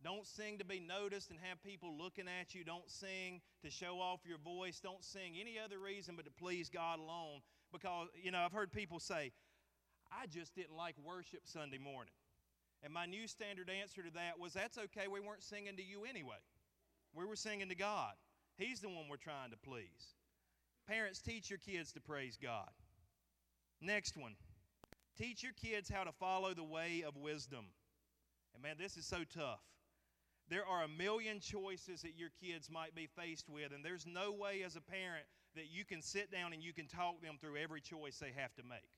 Don't 0.04 0.26
sing 0.26 0.58
to 0.58 0.66
be 0.66 0.80
noticed 0.80 1.30
and 1.30 1.40
have 1.42 1.62
people 1.64 1.96
looking 1.98 2.26
at 2.28 2.56
you. 2.56 2.64
Don't 2.64 2.90
sing 2.90 3.42
to 3.64 3.70
show 3.70 4.00
off 4.00 4.22
your 4.26 4.40
voice. 4.40 4.80
Don't 4.80 5.04
sing 5.04 5.36
any 5.40 5.58
other 5.64 5.80
reason 5.80 6.16
but 6.16 6.26
to 6.26 6.32
please 6.32 6.70
God 6.70 7.00
alone. 7.00 7.42
Because, 7.72 8.08
you 8.22 8.32
know, 8.32 8.40
I've 8.40 8.52
heard 8.52 8.72
people 8.72 9.00
say, 9.00 9.32
I 10.12 10.26
just 10.28 10.56
didn't 10.56 10.76
like 10.76 10.96
worship 11.04 11.42
Sunday 11.44 11.78
morning. 11.78 12.14
And 12.84 12.94
my 12.94 13.06
new 13.06 13.28
standard 13.28 13.70
answer 13.70 14.02
to 14.02 14.12
that 14.16 14.40
was, 14.40 14.54
that's 14.54 14.78
okay. 14.78 15.08
We 15.08 15.20
weren't 15.20 15.44
singing 15.44 15.78
to 15.78 15.84
you 15.84 16.04
anyway. 16.04 16.42
We 17.14 17.26
were 17.26 17.36
singing 17.36 17.70
to 17.70 17.76
God. 17.76 18.14
He's 18.58 18.80
the 18.80 18.90
one 18.90 19.06
we're 19.10 19.18
trying 19.18 19.52
to 19.52 19.58
please. 19.58 20.16
Parents, 20.88 21.22
teach 21.22 21.50
your 21.50 21.60
kids 21.60 21.92
to 21.94 22.02
praise 22.02 22.38
God. 22.42 22.70
Next 23.82 24.18
one 24.18 24.36
teach 25.18 25.44
your 25.44 25.54
kids 25.54 25.90
how 25.90 26.04
to 26.04 26.12
follow 26.12 26.54
the 26.54 26.64
way 26.64 27.04
of 27.06 27.16
wisdom. 27.16 27.66
And 28.54 28.64
man, 28.64 28.76
this 28.80 28.98
is 28.98 29.06
so 29.06 29.18
tough. 29.34 29.60
There 30.52 30.68
are 30.68 30.84
a 30.84 30.88
million 31.00 31.40
choices 31.40 32.02
that 32.02 32.20
your 32.20 32.28
kids 32.44 32.70
might 32.70 32.94
be 32.94 33.08
faced 33.08 33.48
with, 33.48 33.72
and 33.72 33.86
there's 33.86 34.06
no 34.06 34.34
way 34.34 34.64
as 34.66 34.76
a 34.76 34.82
parent 34.82 35.24
that 35.56 35.72
you 35.72 35.86
can 35.86 36.02
sit 36.02 36.30
down 36.30 36.52
and 36.52 36.62
you 36.62 36.74
can 36.74 36.88
talk 36.88 37.22
them 37.22 37.38
through 37.40 37.56
every 37.56 37.80
choice 37.80 38.20
they 38.20 38.36
have 38.36 38.54
to 38.56 38.64
make. 38.68 38.92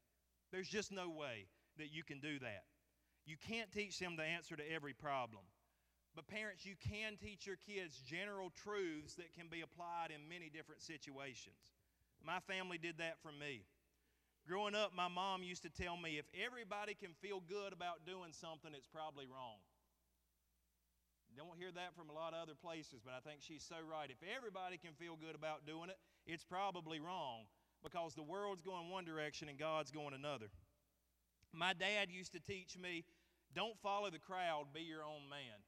There's 0.51 0.68
just 0.68 0.91
no 0.91 1.12
way 1.12 1.45
that 1.78 1.93
you 1.93 2.01
can 2.04 2.20
do 2.20 2.39
that. 2.39 2.66
You 3.28 3.38
can't 3.38 3.72
teach 3.72 3.99
them 3.99 4.16
the 4.18 4.24
answer 4.24 4.56
to 4.56 4.66
every 4.66 4.93
problem. 4.93 5.45
But, 6.16 6.26
parents, 6.26 6.66
you 6.66 6.74
can 6.89 7.18
teach 7.22 7.45
your 7.45 7.58
kids 7.70 8.01
general 8.01 8.51
truths 8.64 9.14
that 9.22 9.34
can 9.38 9.45
be 9.47 9.62
applied 9.62 10.10
in 10.10 10.28
many 10.28 10.49
different 10.49 10.82
situations. 10.82 11.78
My 12.26 12.39
family 12.49 12.80
did 12.80 12.97
that 12.97 13.22
for 13.22 13.32
me. 13.32 13.62
Growing 14.47 14.74
up, 14.74 14.91
my 14.95 15.08
mom 15.08 15.43
used 15.43 15.62
to 15.64 15.70
tell 15.70 15.97
me 15.97 16.18
if 16.18 16.26
everybody 16.34 16.95
can 16.95 17.14
feel 17.22 17.41
good 17.47 17.74
about 17.74 18.06
doing 18.08 18.34
something, 18.34 18.74
it's 18.74 18.89
probably 18.89 19.26
wrong. 19.26 19.62
Don't 21.38 21.58
hear 21.58 21.72
that 21.74 21.96
from 21.96 22.10
a 22.10 22.14
lot 22.14 22.34
of 22.34 22.42
other 22.42 22.56
places, 22.56 23.02
but 23.04 23.14
I 23.14 23.20
think 23.20 23.42
she's 23.42 23.64
so 23.64 23.76
right. 23.82 24.10
If 24.10 24.22
everybody 24.24 24.78
can 24.78 24.94
feel 24.94 25.18
good 25.18 25.36
about 25.36 25.66
doing 25.66 25.90
it, 25.90 25.98
it's 26.26 26.44
probably 26.44 27.00
wrong 27.00 27.50
because 27.84 28.16
the 28.16 28.24
world's 28.24 28.62
going 28.62 28.90
one 28.90 29.06
direction 29.06 29.50
and 29.50 29.58
God's 29.58 29.92
going 29.92 30.14
another. 30.14 30.48
My 31.52 31.74
dad 31.74 32.10
used 32.10 32.34
to 32.34 32.40
teach 32.40 32.78
me 32.78 33.04
don't 33.54 33.78
follow 33.82 34.10
the 34.10 34.20
crowd, 34.20 34.74
be 34.74 34.82
your 34.82 35.04
own 35.04 35.30
man. 35.30 35.62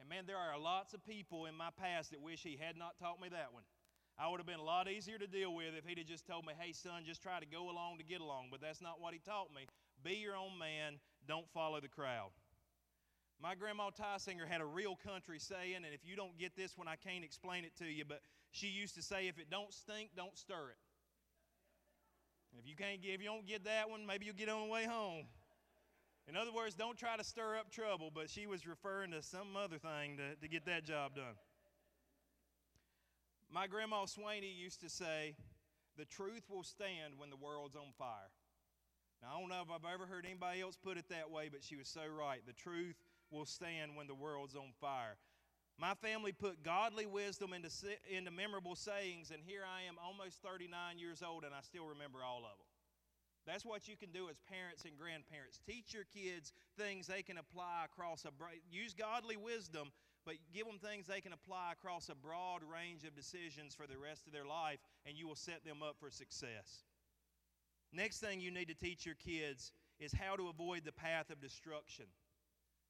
And 0.00 0.08
man, 0.08 0.24
there 0.26 0.38
are 0.38 0.58
lots 0.58 0.94
of 0.94 1.04
people 1.04 1.46
in 1.46 1.54
my 1.54 1.68
past 1.78 2.10
that 2.10 2.20
wish 2.20 2.42
he 2.42 2.58
had 2.60 2.76
not 2.76 2.98
taught 2.98 3.20
me 3.20 3.28
that 3.28 3.52
one. 3.52 3.62
I 4.18 4.28
would 4.28 4.40
have 4.40 4.46
been 4.46 4.58
a 4.58 4.64
lot 4.64 4.88
easier 4.88 5.18
to 5.18 5.26
deal 5.26 5.54
with 5.54 5.74
if 5.76 5.84
he'd 5.84 5.98
have 5.98 6.06
just 6.06 6.26
told 6.26 6.44
me, 6.44 6.52
hey, 6.58 6.72
son, 6.72 7.04
just 7.06 7.22
try 7.22 7.38
to 7.38 7.46
go 7.46 7.70
along 7.70 7.98
to 7.98 8.04
get 8.04 8.20
along. 8.20 8.48
But 8.50 8.60
that's 8.60 8.82
not 8.82 9.00
what 9.00 9.14
he 9.14 9.20
taught 9.20 9.48
me. 9.54 9.66
Be 10.02 10.14
your 10.16 10.36
own 10.36 10.58
man, 10.58 10.98
don't 11.28 11.48
follow 11.52 11.80
the 11.80 11.88
crowd. 11.88 12.30
My 13.42 13.54
grandma 13.54 13.88
Tysinger 13.90 14.46
had 14.46 14.60
a 14.60 14.66
real 14.66 14.96
country 14.96 15.38
saying, 15.38 15.76
and 15.76 15.86
if 15.94 16.04
you 16.04 16.14
don't 16.14 16.36
get 16.38 16.56
this 16.56 16.76
one, 16.76 16.86
I 16.86 16.96
can't 16.96 17.24
explain 17.24 17.64
it 17.64 17.74
to 17.78 17.86
you, 17.86 18.04
but 18.06 18.20
she 18.50 18.66
used 18.66 18.94
to 18.96 19.02
say, 19.02 19.28
if 19.28 19.38
it 19.38 19.48
don't 19.50 19.72
stink, 19.72 20.10
don't 20.14 20.36
stir 20.36 20.70
it. 20.70 20.76
If 22.58 22.68
you 22.68 22.76
can't 22.76 23.00
get, 23.00 23.14
if 23.14 23.22
you 23.22 23.28
don't 23.28 23.46
get 23.46 23.64
that 23.64 23.88
one, 23.88 24.04
maybe 24.04 24.26
you'll 24.26 24.34
get 24.34 24.50
on 24.50 24.66
the 24.66 24.72
way 24.72 24.84
home. 24.84 25.24
In 26.28 26.36
other 26.36 26.52
words, 26.52 26.74
don't 26.74 26.98
try 26.98 27.16
to 27.16 27.24
stir 27.24 27.56
up 27.56 27.70
trouble, 27.70 28.10
but 28.14 28.28
she 28.28 28.46
was 28.46 28.66
referring 28.66 29.12
to 29.12 29.22
some 29.22 29.56
other 29.56 29.78
thing 29.78 30.18
to, 30.18 30.36
to 30.36 30.48
get 30.48 30.66
that 30.66 30.84
job 30.84 31.14
done. 31.14 31.38
My 33.50 33.66
grandma 33.66 34.04
Swaney 34.04 34.54
used 34.54 34.80
to 34.82 34.90
say, 34.90 35.34
the 35.96 36.04
truth 36.04 36.42
will 36.50 36.62
stand 36.62 37.14
when 37.16 37.30
the 37.30 37.36
world's 37.36 37.74
on 37.74 37.92
fire. 37.98 38.30
Now, 39.22 39.28
I 39.36 39.40
don't 39.40 39.48
know 39.48 39.62
if 39.62 39.70
I've 39.70 39.92
ever 39.92 40.06
heard 40.06 40.24
anybody 40.24 40.60
else 40.60 40.76
put 40.76 40.98
it 40.98 41.08
that 41.08 41.30
way, 41.30 41.48
but 41.50 41.64
she 41.64 41.76
was 41.76 41.88
so 41.88 42.02
right. 42.06 42.40
The 42.46 42.52
truth 42.52 42.96
will 43.30 43.46
stand 43.46 43.96
when 43.96 44.06
the 44.06 44.14
world's 44.14 44.54
on 44.54 44.72
fire. 44.80 45.16
My 45.78 45.94
family 45.94 46.32
put 46.32 46.62
godly 46.62 47.06
wisdom 47.06 47.52
into, 47.52 47.70
into 48.14 48.30
memorable 48.30 48.76
sayings, 48.76 49.30
and 49.30 49.40
here 49.42 49.62
I 49.64 49.88
am 49.88 49.96
almost 49.96 50.42
39 50.42 50.98
years 50.98 51.22
old, 51.22 51.44
and 51.44 51.54
I 51.54 51.62
still 51.62 51.86
remember 51.86 52.18
all 52.22 52.44
of 52.44 52.58
them. 52.58 52.68
That's 53.46 53.64
what 53.64 53.88
you 53.88 53.96
can 53.96 54.12
do 54.12 54.28
as 54.28 54.38
parents 54.40 54.84
and 54.84 54.98
grandparents. 54.98 55.58
Teach 55.66 55.94
your 55.94 56.04
kids 56.12 56.52
things 56.76 57.06
they 57.06 57.22
can 57.22 57.38
apply 57.38 57.86
across 57.86 58.26
a 58.26 58.30
use 58.70 58.92
godly 58.92 59.36
wisdom, 59.36 59.90
but 60.26 60.34
give 60.52 60.66
them 60.66 60.78
things 60.78 61.06
they 61.06 61.22
can 61.22 61.32
apply 61.32 61.72
across 61.72 62.10
a 62.10 62.14
broad 62.14 62.60
range 62.62 63.04
of 63.04 63.16
decisions 63.16 63.74
for 63.74 63.86
the 63.86 63.96
rest 63.96 64.26
of 64.26 64.32
their 64.32 64.44
life, 64.44 64.78
and 65.06 65.16
you 65.16 65.26
will 65.26 65.34
set 65.34 65.64
them 65.64 65.82
up 65.82 65.96
for 65.98 66.10
success. 66.10 66.84
Next 67.92 68.20
thing 68.20 68.40
you 68.40 68.50
need 68.50 68.68
to 68.68 68.74
teach 68.74 69.06
your 69.06 69.16
kids 69.16 69.72
is 69.98 70.12
how 70.12 70.36
to 70.36 70.48
avoid 70.48 70.84
the 70.84 70.92
path 70.92 71.30
of 71.30 71.40
destruction. 71.40 72.06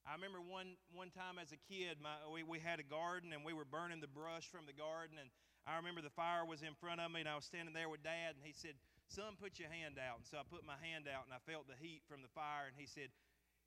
I 0.09 0.17
remember 0.17 0.41
one, 0.41 0.81
one 0.93 1.13
time 1.13 1.37
as 1.37 1.53
a 1.53 1.61
kid, 1.69 2.01
my, 2.01 2.17
we, 2.33 2.43
we 2.43 2.59
had 2.59 2.81
a 2.81 2.87
garden 2.87 3.33
and 3.33 3.45
we 3.45 3.53
were 3.53 3.69
burning 3.69 4.01
the 4.01 4.11
brush 4.11 4.49
from 4.49 4.65
the 4.65 4.77
garden. 4.77 5.21
And 5.21 5.29
I 5.69 5.77
remember 5.77 6.01
the 6.01 6.13
fire 6.13 6.45
was 6.45 6.65
in 6.65 6.73
front 6.81 7.01
of 7.01 7.13
me 7.13 7.21
and 7.21 7.29
I 7.29 7.37
was 7.37 7.45
standing 7.45 7.77
there 7.77 7.89
with 7.89 8.03
Dad 8.03 8.35
and 8.37 8.45
he 8.45 8.57
said, 8.57 8.75
Son, 9.11 9.35
put 9.37 9.59
your 9.59 9.69
hand 9.69 9.99
out. 9.99 10.23
And 10.23 10.27
so 10.27 10.39
I 10.39 10.47
put 10.47 10.65
my 10.65 10.79
hand 10.81 11.11
out 11.11 11.27
and 11.27 11.35
I 11.35 11.43
felt 11.43 11.67
the 11.67 11.77
heat 11.77 12.07
from 12.07 12.23
the 12.23 12.33
fire. 12.33 12.71
And 12.71 12.79
he 12.79 12.87
said, 12.87 13.11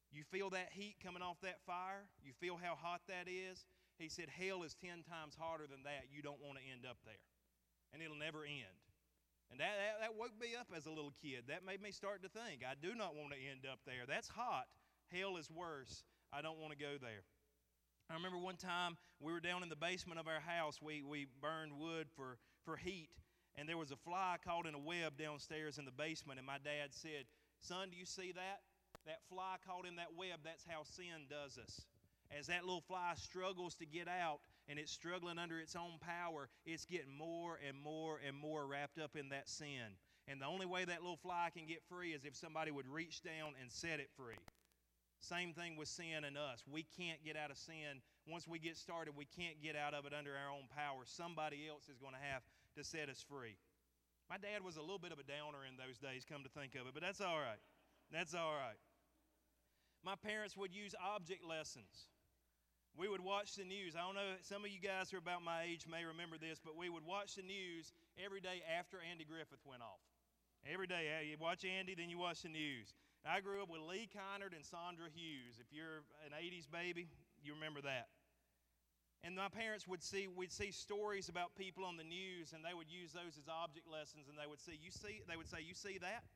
You 0.10 0.24
feel 0.24 0.50
that 0.56 0.72
heat 0.74 0.98
coming 1.04 1.22
off 1.22 1.38
that 1.44 1.62
fire? 1.68 2.08
You 2.24 2.34
feel 2.40 2.58
how 2.58 2.80
hot 2.80 3.04
that 3.12 3.28
is? 3.28 3.68
He 4.00 4.10
said, 4.10 4.32
Hell 4.32 4.64
is 4.64 4.74
10 4.80 5.06
times 5.06 5.38
hotter 5.38 5.68
than 5.70 5.84
that. 5.84 6.10
You 6.10 6.24
don't 6.24 6.42
want 6.42 6.58
to 6.58 6.66
end 6.66 6.88
up 6.88 6.98
there. 7.06 7.22
And 7.94 8.02
it'll 8.02 8.18
never 8.18 8.42
end. 8.42 8.80
And 9.52 9.62
that, 9.62 9.78
that, 9.78 9.96
that 10.02 10.14
woke 10.18 10.34
me 10.42 10.58
up 10.58 10.74
as 10.74 10.88
a 10.88 10.94
little 10.96 11.14
kid. 11.22 11.46
That 11.46 11.62
made 11.62 11.78
me 11.78 11.92
start 11.92 12.24
to 12.24 12.32
think, 12.32 12.66
I 12.66 12.74
do 12.74 12.96
not 12.96 13.14
want 13.14 13.38
to 13.38 13.40
end 13.40 13.70
up 13.70 13.80
there. 13.86 14.10
That's 14.10 14.28
hot. 14.28 14.66
Hell 15.14 15.38
is 15.38 15.52
worse. 15.52 16.02
I 16.36 16.42
don't 16.42 16.58
want 16.58 16.74
to 16.74 16.78
go 16.78 16.98
there. 17.00 17.22
I 18.10 18.16
remember 18.16 18.38
one 18.38 18.58
time 18.58 18.98
we 19.22 19.32
were 19.32 19.40
down 19.40 19.62
in 19.62 19.70
the 19.70 19.76
basement 19.76 20.20
of 20.20 20.28
our 20.28 20.40
house. 20.40 20.82
We, 20.82 21.04
we 21.04 21.28
burned 21.42 21.74
wood 21.78 22.08
for, 22.16 22.38
for 22.66 22.76
heat, 22.76 23.10
and 23.56 23.70
there 23.70 23.78
was 23.78 23.92
a 23.92 23.96
fly 23.96 24.38
caught 24.44 24.66
in 24.66 24.74
a 24.74 24.80
web 24.80 25.18
downstairs 25.18 25.78
in 25.78 25.86
the 25.86 25.92
basement. 25.92 26.40
And 26.40 26.48
my 26.48 26.58
dad 26.58 26.90
said, 26.90 27.26
Son, 27.62 27.90
do 27.92 27.98
you 27.98 28.06
see 28.06 28.32
that? 28.34 28.62
That 29.06 29.20
fly 29.30 29.58
caught 29.68 29.86
in 29.86 29.98
that 29.98 30.16
web, 30.18 30.40
that's 30.44 30.66
how 30.68 30.84
sin 30.84 31.30
does 31.30 31.58
us. 31.58 31.82
As 32.38 32.48
that 32.48 32.66
little 32.66 32.82
fly 32.82 33.14
struggles 33.16 33.76
to 33.76 33.86
get 33.86 34.08
out 34.08 34.40
and 34.68 34.80
it's 34.80 34.92
struggling 34.92 35.38
under 35.38 35.60
its 35.60 35.76
own 35.76 36.00
power, 36.00 36.50
it's 36.66 36.86
getting 36.86 37.16
more 37.16 37.60
and 37.68 37.78
more 37.78 38.20
and 38.26 38.36
more 38.36 38.66
wrapped 38.66 38.98
up 38.98 39.16
in 39.16 39.30
that 39.30 39.48
sin. 39.48 39.98
And 40.28 40.42
the 40.42 40.48
only 40.48 40.66
way 40.66 40.86
that 40.86 41.02
little 41.02 41.18
fly 41.18 41.50
can 41.56 41.68
get 41.68 41.84
free 41.90 42.12
is 42.14 42.26
if 42.26 42.36
somebody 42.36 42.72
would 42.72 42.88
reach 42.88 43.22
down 43.22 43.54
and 43.62 43.72
set 43.72 44.00
it 44.00 44.10
free. 44.18 44.40
Same 45.24 45.56
thing 45.56 45.80
with 45.80 45.88
sin 45.88 46.28
and 46.28 46.36
us. 46.36 46.68
We 46.68 46.84
can't 47.00 47.24
get 47.24 47.40
out 47.40 47.48
of 47.48 47.56
sin. 47.56 48.04
Once 48.28 48.44
we 48.44 48.60
get 48.60 48.76
started, 48.76 49.16
we 49.16 49.24
can't 49.24 49.56
get 49.64 49.72
out 49.72 49.96
of 49.96 50.04
it 50.04 50.12
under 50.12 50.36
our 50.36 50.52
own 50.52 50.68
power. 50.76 51.08
Somebody 51.08 51.64
else 51.64 51.88
is 51.88 51.96
going 51.96 52.12
to 52.12 52.20
have 52.20 52.44
to 52.76 52.84
set 52.84 53.08
us 53.08 53.24
free. 53.24 53.56
My 54.28 54.36
dad 54.36 54.68
was 54.68 54.76
a 54.76 54.84
little 54.84 55.00
bit 55.00 55.16
of 55.16 55.24
a 55.24 55.28
downer 55.28 55.64
in 55.64 55.80
those 55.80 55.96
days, 55.96 56.28
come 56.28 56.44
to 56.44 56.52
think 56.52 56.76
of 56.76 56.92
it, 56.92 56.94
but 56.94 57.00
that's 57.00 57.24
all 57.24 57.40
right. 57.40 57.60
That's 58.12 58.36
all 58.36 58.52
right. 58.52 58.76
My 60.04 60.20
parents 60.20 60.60
would 60.60 60.76
use 60.76 60.92
object 61.00 61.48
lessons. 61.48 62.12
We 63.00 63.08
would 63.08 63.24
watch 63.24 63.56
the 63.56 63.64
news. 63.64 63.96
I 63.96 64.04
don't 64.04 64.20
know, 64.20 64.36
some 64.44 64.68
of 64.68 64.72
you 64.76 64.84
guys 64.84 65.08
who 65.08 65.18
are 65.18 65.24
about 65.24 65.40
my 65.40 65.64
age 65.64 65.88
may 65.88 66.04
remember 66.04 66.36
this, 66.36 66.60
but 66.60 66.76
we 66.76 66.92
would 66.92 67.08
watch 67.08 67.40
the 67.40 67.48
news 67.48 67.96
every 68.20 68.44
day 68.44 68.60
after 68.68 69.00
Andy 69.00 69.24
Griffith 69.24 69.64
went 69.64 69.82
off. 69.82 70.04
Every 70.68 70.88
day, 70.88 71.08
you 71.32 71.40
watch 71.40 71.64
Andy, 71.64 71.96
then 71.96 72.12
you 72.12 72.20
watch 72.20 72.44
the 72.44 72.52
news. 72.52 72.92
I 73.24 73.40
grew 73.40 73.64
up 73.64 73.72
with 73.72 73.80
Lee 73.80 74.12
Kinard 74.12 74.52
and 74.52 74.68
Sandra 74.68 75.08
Hughes. 75.08 75.56
If 75.56 75.72
you're 75.72 76.04
an 76.28 76.36
80s 76.36 76.68
baby, 76.68 77.08
you 77.40 77.56
remember 77.56 77.80
that. 77.88 78.12
And 79.24 79.40
my 79.40 79.48
parents 79.48 79.88
would 79.88 80.04
see, 80.04 80.28
we'd 80.28 80.52
see 80.52 80.76
stories 80.76 81.32
about 81.32 81.56
people 81.56 81.88
on 81.88 81.96
the 81.96 82.04
news, 82.04 82.52
and 82.52 82.60
they 82.60 82.76
would 82.76 82.92
use 82.92 83.16
those 83.16 83.40
as 83.40 83.48
object 83.48 83.88
lessons, 83.88 84.28
and 84.28 84.36
they 84.36 84.44
would 84.44 84.60
see, 84.60 84.76
you 84.76 84.92
see, 84.92 85.24
they 85.32 85.40
would 85.40 85.48
say, 85.48 85.64
you 85.64 85.72
see 85.72 85.96
that? 86.04 86.28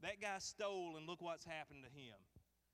That 0.00 0.16
guy 0.16 0.40
stole, 0.40 0.96
and 0.96 1.04
look 1.04 1.20
what's 1.20 1.44
happened 1.44 1.84
to 1.84 1.92
him. 1.92 2.16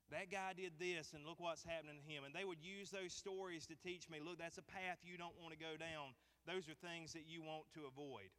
That 0.07 0.31
guy 0.31 0.55
did 0.55 0.79
this, 0.79 1.11
and 1.11 1.27
look 1.27 1.43
what's 1.43 1.67
happening 1.67 1.99
to 1.99 2.07
him. 2.07 2.23
And 2.23 2.31
they 2.31 2.47
would 2.47 2.63
use 2.63 2.87
those 2.87 3.11
stories 3.11 3.67
to 3.67 3.75
teach 3.75 4.07
me, 4.07 4.23
look, 4.23 4.39
that's 4.39 4.63
a 4.63 4.71
path 4.71 5.03
you 5.03 5.19
don't 5.19 5.35
want 5.35 5.51
to 5.51 5.59
go 5.59 5.75
down. 5.75 6.15
Those 6.47 6.71
are 6.71 6.79
things 6.79 7.11
that 7.11 7.27
you 7.27 7.43
want 7.43 7.67
to 7.75 7.83
avoid. 7.83 8.31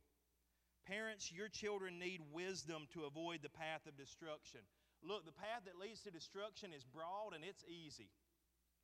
Parents, 0.89 1.28
your 1.28 1.53
children 1.53 2.01
need 2.01 2.24
wisdom 2.32 2.89
to 2.97 3.05
avoid 3.05 3.45
the 3.45 3.53
path 3.53 3.84
of 3.84 4.01
destruction. 4.01 4.64
Look, 5.03 5.24
the 5.24 5.36
path 5.36 5.64
that 5.66 5.78
leads 5.78 6.03
to 6.03 6.11
destruction 6.11 6.74
is 6.74 6.84
broad 6.84 7.34
and 7.34 7.44
it's 7.44 7.62
easy. 7.68 8.11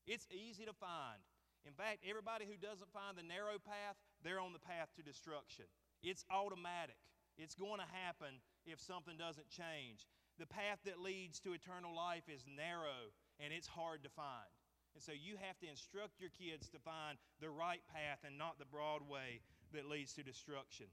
It's 0.06 0.28
easy 0.30 0.64
to 0.64 0.76
find. 0.76 1.20
In 1.64 1.72
fact, 1.72 2.04
everybody 2.04 2.44
who 2.44 2.60
doesn't 2.60 2.92
find 2.92 3.16
the 3.16 3.24
narrow 3.24 3.56
path, 3.56 3.96
they're 4.22 4.40
on 4.40 4.52
the 4.52 4.62
path 4.62 4.92
to 4.96 5.02
destruction. 5.02 5.64
It's 6.04 6.24
automatic. 6.30 7.00
It's 7.40 7.56
going 7.56 7.80
to 7.80 7.96
happen 8.04 8.44
if 8.68 8.78
something 8.78 9.16
doesn't 9.16 9.48
change. 9.48 10.06
The 10.38 10.46
path 10.46 10.78
that 10.84 11.00
leads 11.00 11.40
to 11.40 11.56
eternal 11.56 11.94
life 11.96 12.28
is 12.28 12.44
narrow 12.44 13.14
and 13.40 13.52
it's 13.52 13.66
hard 13.66 14.04
to 14.04 14.10
find. 14.12 14.50
And 14.94 15.02
so 15.02 15.10
you 15.10 15.34
have 15.42 15.58
to 15.58 15.66
instruct 15.68 16.20
your 16.20 16.30
kids 16.30 16.68
to 16.70 16.78
find 16.78 17.18
the 17.40 17.50
right 17.50 17.82
path 17.90 18.22
and 18.22 18.38
not 18.38 18.58
the 18.58 18.70
broad 18.70 19.02
way 19.02 19.42
that 19.72 19.90
leads 19.90 20.14
to 20.14 20.22
destruction. 20.22 20.86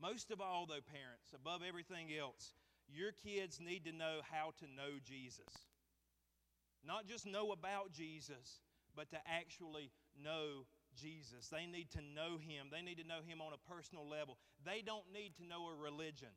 Most 0.00 0.30
of 0.30 0.40
all, 0.40 0.64
though, 0.66 0.84
parents, 0.84 1.34
above 1.34 1.60
everything 1.66 2.08
else, 2.16 2.54
your 2.88 3.12
kids 3.12 3.60
need 3.60 3.84
to 3.84 3.92
know 3.92 4.20
how 4.30 4.52
to 4.58 4.66
know 4.66 4.98
Jesus. 5.04 5.68
Not 6.86 7.06
just 7.06 7.26
know 7.26 7.52
about 7.52 7.92
Jesus, 7.92 8.60
but 8.94 9.10
to 9.10 9.16
actually 9.26 9.90
know 10.22 10.66
Jesus. 10.94 11.48
They 11.48 11.66
need 11.66 11.90
to 11.92 12.00
know 12.00 12.38
Him. 12.38 12.68
They 12.70 12.82
need 12.82 12.98
to 12.98 13.06
know 13.06 13.20
Him 13.26 13.40
on 13.40 13.52
a 13.52 13.72
personal 13.72 14.08
level. 14.08 14.38
They 14.64 14.82
don't 14.84 15.12
need 15.12 15.34
to 15.36 15.44
know 15.44 15.68
a 15.68 15.74
religion, 15.74 16.34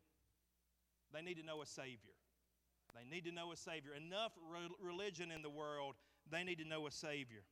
they 1.13 1.21
need 1.21 1.37
to 1.37 1.45
know 1.45 1.61
a 1.61 1.65
Savior. 1.65 2.15
They 2.95 3.03
need 3.03 3.25
to 3.25 3.31
know 3.31 3.51
a 3.51 3.57
Savior. 3.57 3.91
Enough 3.93 4.31
re- 4.49 4.69
religion 4.81 5.29
in 5.29 5.41
the 5.41 5.49
world, 5.49 5.95
they 6.31 6.43
need 6.43 6.57
to 6.59 6.65
know 6.65 6.87
a 6.87 6.91
Savior. 6.91 7.43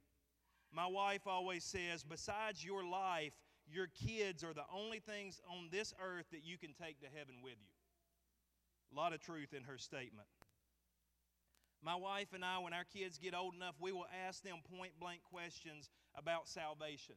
My 0.72 0.88
wife 0.88 1.28
always 1.28 1.64
says, 1.64 2.04
besides 2.04 2.66
your 2.66 2.84
life, 2.84 3.34
your 3.68 3.88
kids 3.88 4.44
are 4.44 4.54
the 4.54 4.66
only 4.74 5.00
things 5.00 5.42
on 5.52 5.68
this 5.72 5.94
earth 6.02 6.26
that 6.32 6.44
you 6.44 6.58
can 6.58 6.74
take 6.74 7.00
to 7.02 7.08
heaven 7.14 7.36
with 7.44 7.58
you. 7.62 7.75
A 8.92 8.96
lot 8.96 9.14
of 9.14 9.22
truth 9.22 9.54
in 9.54 9.64
her 9.64 9.78
statement. 9.78 10.28
My 11.84 11.96
wife 11.96 12.34
and 12.34 12.44
I, 12.44 12.58
when 12.60 12.74
our 12.74 12.86
kids 12.86 13.22
get 13.22 13.36
old 13.36 13.54
enough, 13.54 13.76
we 13.80 13.92
will 13.92 14.10
ask 14.26 14.42
them 14.42 14.58
point 14.74 14.94
blank 15.00 15.22
questions 15.22 15.90
about 16.18 16.48
salvation. 16.48 17.16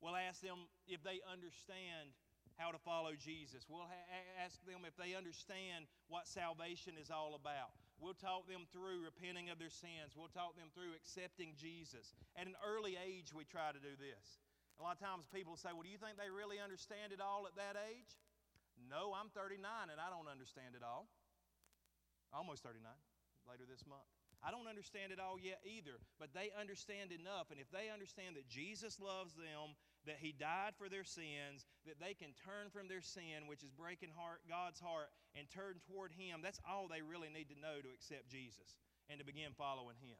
We'll 0.00 0.16
ask 0.16 0.40
them 0.40 0.66
if 0.88 1.04
they 1.04 1.20
understand 1.30 2.10
how 2.56 2.72
to 2.72 2.80
follow 2.80 3.14
Jesus. 3.14 3.64
We'll 3.68 3.86
ha- 3.86 4.10
ask 4.42 4.58
them 4.66 4.82
if 4.82 4.96
they 4.96 5.14
understand 5.14 5.86
what 6.08 6.26
salvation 6.26 6.98
is 7.00 7.08
all 7.08 7.38
about. 7.38 7.72
We'll 8.00 8.16
talk 8.16 8.48
them 8.48 8.64
through 8.72 9.04
repenting 9.04 9.52
of 9.52 9.60
their 9.60 9.72
sins. 9.72 10.16
We'll 10.16 10.32
talk 10.32 10.56
them 10.56 10.72
through 10.72 10.96
accepting 10.96 11.52
Jesus. 11.54 12.16
At 12.34 12.48
an 12.48 12.56
early 12.64 12.96
age, 12.96 13.32
we 13.36 13.44
try 13.44 13.72
to 13.72 13.80
do 13.80 13.92
this. 14.00 14.40
A 14.76 14.82
lot 14.82 14.96
of 14.96 15.04
times 15.04 15.28
people 15.28 15.60
say, 15.60 15.70
Well, 15.76 15.84
do 15.84 15.92
you 15.92 16.00
think 16.00 16.16
they 16.16 16.32
really 16.32 16.56
understand 16.56 17.12
it 17.12 17.20
all 17.20 17.44
at 17.44 17.54
that 17.60 17.76
age? 17.76 18.16
No, 18.88 19.12
I'm 19.12 19.28
39 19.32 19.60
and 19.92 20.00
I 20.00 20.08
don't 20.08 20.30
understand 20.30 20.78
it 20.78 20.84
all. 20.84 21.10
Almost 22.32 22.62
39 22.62 22.86
later 23.48 23.66
this 23.66 23.82
month. 23.84 24.06
I 24.40 24.48
don't 24.48 24.70
understand 24.70 25.12
it 25.12 25.20
all 25.20 25.36
yet 25.36 25.60
either, 25.68 26.00
but 26.16 26.32
they 26.32 26.48
understand 26.56 27.12
enough. 27.12 27.52
And 27.52 27.60
if 27.60 27.68
they 27.68 27.92
understand 27.92 28.40
that 28.40 28.48
Jesus 28.48 28.96
loves 28.96 29.36
them, 29.36 29.76
that 30.08 30.16
He 30.16 30.32
died 30.32 30.72
for 30.80 30.88
their 30.88 31.04
sins, 31.04 31.68
that 31.84 32.00
they 32.00 32.16
can 32.16 32.32
turn 32.32 32.72
from 32.72 32.88
their 32.88 33.04
sin, 33.04 33.44
which 33.52 33.60
is 33.60 33.68
breaking 33.68 34.16
heart, 34.16 34.40
God's 34.48 34.80
heart, 34.80 35.12
and 35.36 35.44
turn 35.52 35.76
toward 35.84 36.16
Him, 36.16 36.40
that's 36.40 36.60
all 36.64 36.88
they 36.88 37.04
really 37.04 37.28
need 37.28 37.52
to 37.52 37.60
know 37.60 37.84
to 37.84 37.92
accept 37.92 38.32
Jesus 38.32 38.80
and 39.12 39.20
to 39.20 39.28
begin 39.28 39.52
following 39.52 40.00
Him. 40.00 40.16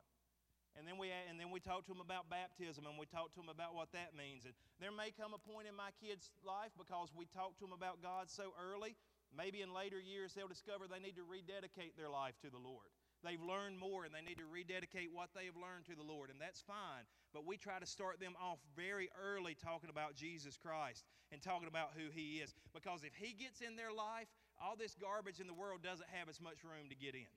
And 0.79 0.87
then 0.87 0.99
we 0.99 1.11
and 1.11 1.39
then 1.39 1.51
we 1.51 1.59
talk 1.59 1.85
to 1.87 1.93
them 1.93 2.03
about 2.03 2.31
baptism 2.31 2.87
and 2.87 2.95
we 2.95 3.07
talk 3.07 3.35
to 3.35 3.41
them 3.43 3.51
about 3.51 3.75
what 3.75 3.91
that 3.93 4.14
means. 4.14 4.47
And 4.47 4.55
there 4.79 4.95
may 4.95 5.11
come 5.11 5.35
a 5.35 5.43
point 5.43 5.66
in 5.66 5.75
my 5.75 5.91
kids' 5.99 6.31
life 6.47 6.71
because 6.79 7.11
we 7.11 7.27
talk 7.27 7.59
to 7.59 7.64
them 7.66 7.75
about 7.75 7.99
God 8.03 8.31
so 8.31 8.55
early, 8.55 8.95
maybe 9.35 9.61
in 9.61 9.75
later 9.75 9.99
years 9.99 10.33
they'll 10.33 10.51
discover 10.51 10.87
they 10.87 11.03
need 11.03 11.18
to 11.18 11.27
rededicate 11.27 11.99
their 11.99 12.09
life 12.09 12.39
to 12.47 12.51
the 12.51 12.61
Lord. 12.61 12.87
They've 13.21 13.43
learned 13.43 13.77
more 13.77 14.09
and 14.09 14.14
they 14.14 14.25
need 14.25 14.41
to 14.41 14.49
rededicate 14.49 15.12
what 15.12 15.29
they 15.37 15.45
have 15.45 15.59
learned 15.59 15.85
to 15.93 15.97
the 15.99 16.07
Lord, 16.07 16.33
and 16.33 16.41
that's 16.41 16.64
fine. 16.64 17.05
But 17.37 17.45
we 17.45 17.61
try 17.61 17.77
to 17.77 17.85
start 17.85 18.16
them 18.16 18.33
off 18.41 18.59
very 18.73 19.12
early 19.12 19.53
talking 19.53 19.91
about 19.91 20.16
Jesus 20.16 20.57
Christ 20.57 21.05
and 21.29 21.43
talking 21.43 21.68
about 21.68 21.93
who 21.93 22.09
He 22.09 22.41
is. 22.41 22.55
Because 22.73 23.05
if 23.05 23.12
He 23.12 23.37
gets 23.37 23.61
in 23.61 23.77
their 23.77 23.93
life, 23.93 24.33
all 24.57 24.73
this 24.73 24.97
garbage 24.97 25.41
in 25.41 25.47
the 25.47 25.57
world 25.57 25.85
doesn't 25.85 26.09
have 26.16 26.29
as 26.33 26.41
much 26.41 26.64
room 26.64 26.89
to 26.89 26.97
get 26.97 27.14
in 27.14 27.29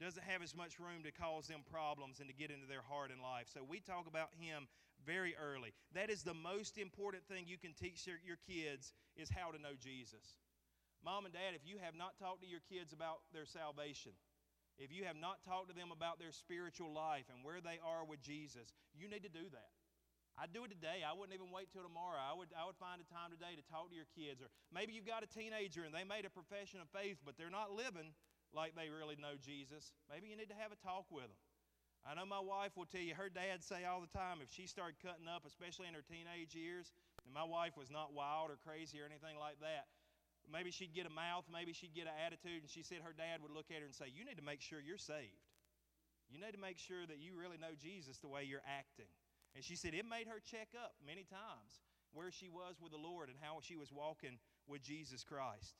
doesn't 0.00 0.24
have 0.24 0.42
as 0.42 0.56
much 0.56 0.80
room 0.80 1.04
to 1.04 1.12
cause 1.12 1.46
them 1.46 1.60
problems 1.68 2.20
and 2.20 2.28
to 2.28 2.34
get 2.34 2.50
into 2.50 2.66
their 2.66 2.82
heart 2.82 3.12
and 3.12 3.20
life. 3.20 3.46
So 3.52 3.60
we 3.60 3.80
talk 3.80 4.08
about 4.08 4.32
him 4.40 4.66
very 5.04 5.36
early. 5.36 5.72
That 5.92 6.08
is 6.08 6.22
the 6.22 6.34
most 6.34 6.78
important 6.78 7.28
thing 7.28 7.44
you 7.46 7.60
can 7.60 7.72
teach 7.76 8.06
your, 8.08 8.16
your 8.24 8.40
kids 8.48 8.92
is 9.16 9.28
how 9.28 9.52
to 9.52 9.60
know 9.60 9.76
Jesus. 9.76 10.40
Mom 11.04 11.24
and 11.24 11.32
dad, 11.32 11.56
if 11.56 11.64
you 11.64 11.76
have 11.80 11.96
not 11.96 12.16
talked 12.20 12.40
to 12.44 12.48
your 12.48 12.64
kids 12.68 12.92
about 12.92 13.24
their 13.32 13.48
salvation, 13.48 14.12
if 14.80 14.92
you 14.92 15.04
have 15.04 15.16
not 15.16 15.44
talked 15.44 15.68
to 15.68 15.76
them 15.76 15.92
about 15.92 16.16
their 16.16 16.32
spiritual 16.32 16.92
life 16.92 17.28
and 17.28 17.44
where 17.44 17.60
they 17.60 17.76
are 17.84 18.04
with 18.04 18.20
Jesus, 18.24 18.72
you 18.96 19.08
need 19.08 19.24
to 19.24 19.32
do 19.32 19.44
that. 19.52 19.72
I'd 20.40 20.56
do 20.56 20.64
it 20.64 20.72
today. 20.72 21.04
I 21.04 21.12
wouldn't 21.12 21.36
even 21.36 21.52
wait 21.52 21.68
till 21.68 21.84
tomorrow. 21.84 22.16
I 22.16 22.32
would, 22.32 22.48
I 22.56 22.64
would 22.64 22.80
find 22.80 22.96
a 22.96 23.08
time 23.12 23.28
today 23.28 23.52
to 23.60 23.64
talk 23.68 23.92
to 23.92 23.96
your 23.96 24.08
kids. 24.16 24.40
Or 24.40 24.48
maybe 24.72 24.96
you've 24.96 25.08
got 25.08 25.20
a 25.20 25.28
teenager 25.28 25.84
and 25.84 25.92
they 25.92 26.08
made 26.08 26.24
a 26.24 26.32
profession 26.32 26.80
of 26.80 26.88
faith, 26.88 27.20
but 27.20 27.36
they're 27.36 27.52
not 27.52 27.76
living 27.76 28.16
like 28.54 28.74
they 28.74 28.90
really 28.90 29.16
know 29.16 29.38
Jesus, 29.38 29.92
maybe 30.10 30.28
you 30.28 30.36
need 30.36 30.50
to 30.50 30.58
have 30.58 30.74
a 30.74 30.80
talk 30.80 31.06
with 31.10 31.30
them. 31.30 31.40
I 32.00 32.16
know 32.16 32.24
my 32.24 32.40
wife 32.40 32.80
will 32.80 32.88
tell 32.88 33.04
you, 33.04 33.12
her 33.12 33.28
dad 33.28 33.60
say 33.60 33.84
all 33.84 34.00
the 34.00 34.08
time, 34.08 34.40
if 34.40 34.48
she 34.48 34.64
started 34.64 34.96
cutting 35.04 35.28
up, 35.28 35.44
especially 35.44 35.84
in 35.84 35.92
her 35.92 36.04
teenage 36.04 36.56
years, 36.56 36.96
and 37.28 37.32
my 37.36 37.44
wife 37.44 37.76
was 37.76 37.92
not 37.92 38.16
wild 38.16 38.48
or 38.48 38.56
crazy 38.56 38.96
or 38.96 39.04
anything 39.04 39.36
like 39.36 39.60
that, 39.60 39.92
maybe 40.48 40.72
she'd 40.72 40.96
get 40.96 41.04
a 41.04 41.12
mouth, 41.12 41.44
maybe 41.52 41.76
she'd 41.76 41.92
get 41.92 42.08
an 42.08 42.16
attitude, 42.16 42.64
and 42.64 42.72
she 42.72 42.80
said 42.80 43.04
her 43.04 43.12
dad 43.12 43.44
would 43.44 43.52
look 43.52 43.68
at 43.68 43.84
her 43.84 43.88
and 43.88 43.92
say, 43.92 44.08
You 44.08 44.24
need 44.24 44.40
to 44.40 44.46
make 44.46 44.64
sure 44.64 44.80
you're 44.80 44.96
saved. 45.00 45.44
You 46.32 46.40
need 46.40 46.56
to 46.56 46.62
make 46.62 46.78
sure 46.78 47.04
that 47.04 47.20
you 47.20 47.36
really 47.36 47.58
know 47.58 47.76
Jesus 47.76 48.16
the 48.22 48.32
way 48.32 48.48
you're 48.48 48.64
acting. 48.64 49.10
And 49.54 49.66
she 49.66 49.74
said 49.74 49.92
it 49.92 50.06
made 50.06 50.30
her 50.30 50.38
check 50.38 50.72
up 50.78 50.94
many 51.02 51.26
times 51.26 51.82
where 52.14 52.30
she 52.30 52.48
was 52.48 52.78
with 52.78 52.94
the 52.94 53.02
Lord 53.02 53.28
and 53.28 53.38
how 53.42 53.58
she 53.60 53.76
was 53.76 53.90
walking 53.90 54.38
with 54.66 54.82
Jesus 54.82 55.26
Christ. 55.26 55.74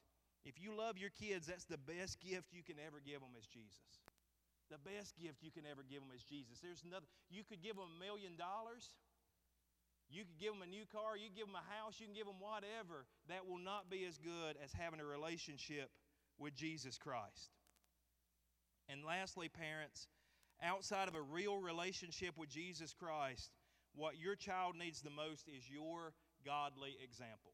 If 0.45 0.57
you 0.57 0.73
love 0.73 0.97
your 0.97 1.11
kids, 1.11 1.47
that's 1.47 1.69
the 1.69 1.79
best 1.79 2.21
gift 2.21 2.49
you 2.53 2.63
can 2.65 2.77
ever 2.81 3.01
give 3.05 3.21
them 3.21 3.37
is 3.37 3.47
Jesus. 3.47 4.01
The 4.73 4.81
best 4.81 5.19
gift 5.19 5.43
you 5.43 5.51
can 5.51 5.67
ever 5.69 5.83
give 5.85 6.01
them 6.01 6.15
is 6.15 6.23
Jesus. 6.23 6.63
There's 6.63 6.87
nothing. 6.87 7.11
You 7.29 7.43
could 7.45 7.61
give 7.61 7.77
them 7.77 7.91
a 7.91 7.99
million 8.01 8.39
dollars. 8.39 8.95
You 10.09 10.25
could 10.25 10.39
give 10.39 10.55
them 10.55 10.63
a 10.63 10.71
new 10.71 10.87
car. 10.91 11.19
You 11.19 11.29
give 11.29 11.47
them 11.47 11.59
a 11.59 11.67
house. 11.71 11.99
You 11.99 12.07
can 12.07 12.15
give 12.15 12.27
them 12.27 12.41
whatever. 12.41 13.05
That 13.29 13.47
will 13.47 13.61
not 13.61 13.91
be 13.91 14.07
as 14.07 14.17
good 14.19 14.57
as 14.63 14.73
having 14.73 14.99
a 14.99 15.05
relationship 15.05 15.91
with 16.39 16.55
Jesus 16.55 16.99
Christ. 16.99 17.53
And 18.89 19.05
lastly, 19.05 19.49
parents, 19.49 20.09
outside 20.63 21.07
of 21.07 21.15
a 21.15 21.23
real 21.23 21.59
relationship 21.59 22.35
with 22.39 22.49
Jesus 22.49 22.95
Christ, 22.95 23.51
what 23.95 24.19
your 24.19 24.35
child 24.35 24.75
needs 24.77 25.03
the 25.03 25.11
most 25.11 25.47
is 25.47 25.69
your 25.71 26.15
godly 26.45 26.97
example. 27.03 27.53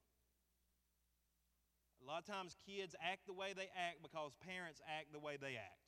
A 2.03 2.05
lot 2.07 2.23
of 2.23 2.29
times 2.29 2.57
kids 2.67 2.95
act 3.03 3.27
the 3.27 3.33
way 3.33 3.53
they 3.57 3.69
act 3.75 4.03
because 4.03 4.37
parents 4.45 4.81
act 4.87 5.13
the 5.13 5.19
way 5.19 5.37
they 5.41 5.57
act. 5.57 5.87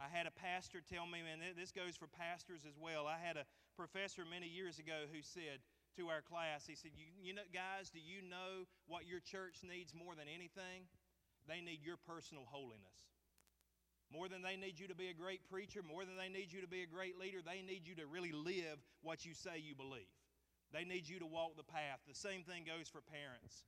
I 0.00 0.10
had 0.10 0.26
a 0.26 0.34
pastor 0.34 0.82
tell 0.82 1.06
me, 1.06 1.22
and 1.22 1.40
this 1.54 1.70
goes 1.70 1.94
for 1.94 2.10
pastors 2.10 2.66
as 2.66 2.74
well. 2.74 3.06
I 3.06 3.22
had 3.22 3.36
a 3.36 3.46
professor 3.76 4.26
many 4.26 4.48
years 4.48 4.78
ago 4.78 5.06
who 5.12 5.22
said 5.22 5.62
to 5.96 6.08
our 6.08 6.22
class, 6.22 6.66
he 6.66 6.74
said, 6.74 6.92
you, 6.96 7.06
you 7.20 7.32
know, 7.34 7.46
guys, 7.52 7.92
do 7.92 8.00
you 8.00 8.24
know 8.24 8.66
what 8.88 9.06
your 9.06 9.20
church 9.20 9.60
needs 9.62 9.94
more 9.94 10.16
than 10.16 10.26
anything? 10.26 10.88
They 11.46 11.60
need 11.60 11.84
your 11.84 12.00
personal 12.00 12.48
holiness. 12.48 13.12
More 14.10 14.28
than 14.28 14.42
they 14.42 14.56
need 14.56 14.78
you 14.80 14.88
to 14.88 14.94
be 14.94 15.08
a 15.08 15.16
great 15.16 15.40
preacher, 15.48 15.80
more 15.80 16.04
than 16.04 16.16
they 16.16 16.28
need 16.28 16.52
you 16.52 16.60
to 16.60 16.68
be 16.68 16.82
a 16.82 16.90
great 16.90 17.16
leader, 17.16 17.40
they 17.40 17.64
need 17.64 17.88
you 17.88 17.96
to 17.96 18.06
really 18.06 18.32
live 18.32 18.76
what 19.00 19.24
you 19.24 19.32
say 19.32 19.56
you 19.56 19.74
believe. 19.74 20.10
They 20.72 20.84
need 20.84 21.08
you 21.08 21.18
to 21.20 21.26
walk 21.26 21.56
the 21.56 21.64
path. 21.64 22.00
The 22.08 22.16
same 22.16 22.44
thing 22.44 22.64
goes 22.64 22.88
for 22.88 23.00
parents. 23.00 23.64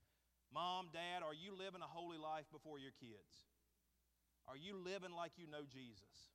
Mom, 0.54 0.86
dad, 0.94 1.26
are 1.26 1.34
you 1.34 1.50
living 1.50 1.82
a 1.82 1.90
holy 1.90 2.16
life 2.16 2.46
before 2.54 2.78
your 2.78 2.94
kids? 3.02 3.50
Are 4.46 4.56
you 4.56 4.78
living 4.78 5.10
like 5.10 5.32
you 5.34 5.50
know 5.50 5.66
Jesus? 5.66 6.30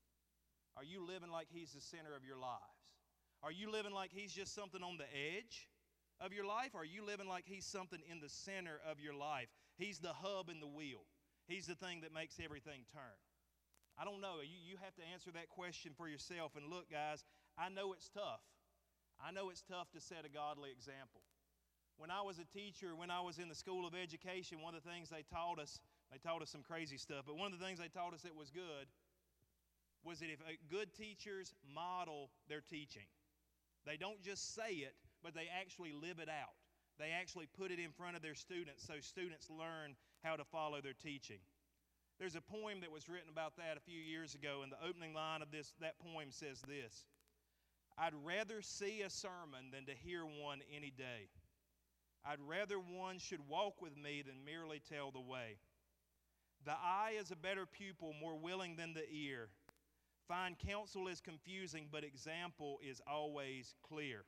Are 0.76 0.84
you 0.84 1.08
living 1.08 1.32
like 1.32 1.48
He's 1.48 1.72
the 1.72 1.80
center 1.80 2.12
of 2.12 2.28
your 2.28 2.36
lives? 2.36 3.00
Are 3.42 3.52
you 3.52 3.72
living 3.72 3.94
like 3.94 4.12
He's 4.12 4.34
just 4.36 4.54
something 4.54 4.84
on 4.84 5.00
the 5.00 5.08
edge 5.08 5.72
of 6.20 6.34
your 6.34 6.44
life? 6.44 6.76
Or 6.76 6.82
are 6.82 6.92
you 6.92 7.06
living 7.06 7.32
like 7.32 7.46
He's 7.48 7.64
something 7.64 8.04
in 8.12 8.20
the 8.20 8.28
center 8.28 8.84
of 8.84 9.00
your 9.00 9.16
life? 9.16 9.48
He's 9.78 10.00
the 10.00 10.12
hub 10.12 10.50
and 10.50 10.62
the 10.62 10.68
wheel, 10.68 11.08
He's 11.48 11.66
the 11.68 11.80
thing 11.80 12.02
that 12.02 12.14
makes 12.14 12.44
everything 12.44 12.84
turn. 12.92 13.20
I 13.96 14.04
don't 14.04 14.20
know. 14.20 14.44
You, 14.44 14.60
you 14.60 14.76
have 14.84 14.96
to 14.96 15.04
answer 15.12 15.32
that 15.32 15.48
question 15.48 15.92
for 15.96 16.08
yourself. 16.08 16.56
And 16.56 16.68
look, 16.68 16.92
guys, 16.92 17.24
I 17.58 17.68
know 17.68 17.92
it's 17.92 18.10
tough. 18.10 18.44
I 19.20 19.32
know 19.32 19.50
it's 19.50 19.64
tough 19.64 19.92
to 19.92 20.00
set 20.00 20.24
a 20.24 20.30
godly 20.30 20.72
example. 20.72 21.24
When 22.00 22.10
I 22.10 22.22
was 22.24 22.40
a 22.40 22.48
teacher, 22.56 22.96
when 22.96 23.12
I 23.12 23.20
was 23.20 23.40
in 23.40 23.50
the 23.50 23.60
School 23.60 23.86
of 23.86 23.92
Education, 23.94 24.64
one 24.64 24.74
of 24.74 24.82
the 24.82 24.90
things 24.90 25.10
they 25.10 25.28
taught 25.28 25.60
us, 25.60 25.82
they 26.10 26.18
taught 26.18 26.42
us 26.42 26.50
some 26.50 26.64
crazy 26.64 26.96
stuff, 26.96 27.28
but 27.28 27.36
one 27.36 27.52
of 27.52 27.60
the 27.60 27.66
things 27.66 27.78
they 27.78 27.92
taught 27.92 28.14
us 28.14 28.22
that 28.22 28.34
was 28.40 28.50
good 28.50 28.88
was 30.08 30.20
that 30.24 30.32
if 30.32 30.40
good 30.72 30.96
teachers 30.96 31.54
model 31.76 32.32
their 32.48 32.62
teaching, 32.62 33.04
they 33.86 33.98
don't 33.98 34.24
just 34.24 34.56
say 34.56 34.80
it, 34.88 34.96
but 35.22 35.36
they 35.36 35.52
actually 35.52 35.92
live 35.92 36.20
it 36.20 36.30
out. 36.30 36.56
They 37.00 37.12
actually 37.12 37.48
put 37.52 37.70
it 37.70 37.80
in 37.80 37.92
front 37.92 38.16
of 38.16 38.22
their 38.22 38.36
students 38.36 38.88
so 38.88 38.94
students 39.02 39.50
learn 39.50 39.98
how 40.24 40.38
to 40.38 40.46
follow 40.46 40.80
their 40.80 40.96
teaching. 40.96 41.44
There's 42.18 42.36
a 42.36 42.42
poem 42.42 42.80
that 42.80 42.92
was 42.92 43.10
written 43.10 43.30
about 43.30 43.58
that 43.58 43.76
a 43.76 43.84
few 43.84 44.00
years 44.00 44.36
ago, 44.36 44.62
and 44.64 44.72
the 44.72 44.80
opening 44.88 45.14
line 45.14 45.42
of 45.42 45.52
this, 45.52 45.74
that 45.82 46.00
poem 46.00 46.32
says 46.32 46.62
this 46.64 47.04
I'd 47.98 48.16
rather 48.24 48.62
see 48.62 49.02
a 49.02 49.10
sermon 49.10 49.68
than 49.74 49.86
to 49.88 49.94
hear 49.94 50.24
one 50.24 50.60
any 50.74 50.92
day. 50.96 51.28
I'd 52.26 52.40
rather 52.46 52.78
one 52.78 53.20
should 53.20 53.48
walk 53.48 53.82
with 53.82 53.96
me 53.98 54.22
than 54.26 54.46
merely 54.46 54.82
tell 54.90 55.12
the 55.12 55.20
way. 55.20 55.58
The 56.66 56.72
eye 56.72 57.14
is 57.20 57.32
a 57.32 57.36
better 57.36 57.66
pupil, 57.66 58.14
more 58.20 58.38
willing 58.38 58.76
than 58.76 58.94
the 58.94 59.10
ear. 59.12 59.50
Fine 60.28 60.58
counsel 60.68 61.08
is 61.08 61.22
confusing, 61.22 61.88
but 61.92 62.04
example 62.04 62.80
is 62.88 63.02
always 63.10 63.74
clear. 63.88 64.26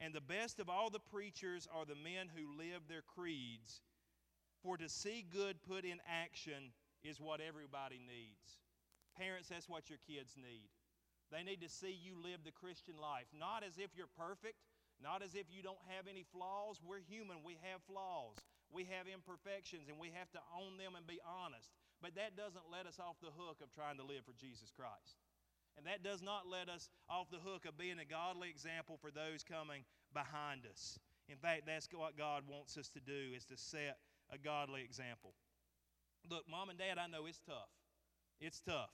And 0.00 0.14
the 0.14 0.20
best 0.20 0.60
of 0.60 0.68
all 0.68 0.90
the 0.90 1.00
preachers 1.00 1.66
are 1.74 1.84
the 1.84 1.96
men 1.96 2.28
who 2.34 2.56
live 2.56 2.82
their 2.88 3.02
creeds. 3.02 3.80
For 4.62 4.76
to 4.76 4.88
see 4.88 5.24
good 5.28 5.56
put 5.62 5.84
in 5.84 5.98
action 6.06 6.72
is 7.02 7.20
what 7.20 7.40
everybody 7.40 7.98
needs. 7.98 8.60
Parents, 9.16 9.48
that's 9.48 9.68
what 9.68 9.90
your 9.90 9.98
kids 10.06 10.36
need. 10.36 10.68
They 11.32 11.42
need 11.42 11.60
to 11.62 11.68
see 11.68 11.92
you 11.92 12.14
live 12.22 12.44
the 12.44 12.52
Christian 12.52 12.94
life, 13.00 13.26
not 13.36 13.64
as 13.64 13.78
if 13.78 13.90
you're 13.96 14.06
perfect, 14.16 14.56
not 15.02 15.22
as 15.22 15.34
if 15.34 15.46
you 15.50 15.62
don't 15.62 15.82
have 15.94 16.10
any 16.10 16.26
flaws. 16.34 16.82
We're 16.82 17.02
human, 17.02 17.46
we 17.46 17.58
have 17.62 17.82
flaws. 17.86 18.38
We 18.68 18.84
have 18.92 19.08
imperfections, 19.08 19.88
and 19.88 19.96
we 19.96 20.12
have 20.12 20.28
to 20.36 20.42
own 20.52 20.76
them 20.76 20.92
and 20.92 21.06
be 21.06 21.22
honest. 21.24 21.72
But 22.04 22.14
that 22.20 22.36
doesn't 22.36 22.68
let 22.68 22.84
us 22.84 23.00
off 23.00 23.16
the 23.22 23.32
hook 23.32 23.64
of 23.64 23.72
trying 23.72 23.96
to 23.96 24.04
live 24.04 24.28
for 24.28 24.36
Jesus 24.36 24.68
Christ. 24.68 25.16
And 25.78 25.86
that 25.86 26.02
does 26.02 26.20
not 26.20 26.50
let 26.50 26.68
us 26.68 26.90
off 27.08 27.30
the 27.30 27.40
hook 27.40 27.64
of 27.64 27.78
being 27.78 27.98
a 27.98 28.04
godly 28.04 28.50
example 28.50 28.98
for 29.00 29.10
those 29.10 29.46
coming 29.46 29.86
behind 30.12 30.66
us. 30.68 30.98
In 31.30 31.38
fact, 31.38 31.64
that's 31.64 31.88
what 31.94 32.18
God 32.18 32.42
wants 32.48 32.76
us 32.76 32.90
to 32.90 33.00
do 33.00 33.32
is 33.34 33.46
to 33.46 33.56
set 33.56 33.96
a 34.28 34.36
godly 34.36 34.82
example. 34.82 35.32
Look, 36.28 36.44
mom 36.50 36.68
and 36.68 36.78
dad, 36.78 36.98
I 36.98 37.06
know 37.06 37.26
it's 37.26 37.40
tough. 37.46 37.70
It's 38.40 38.60
tough 38.60 38.90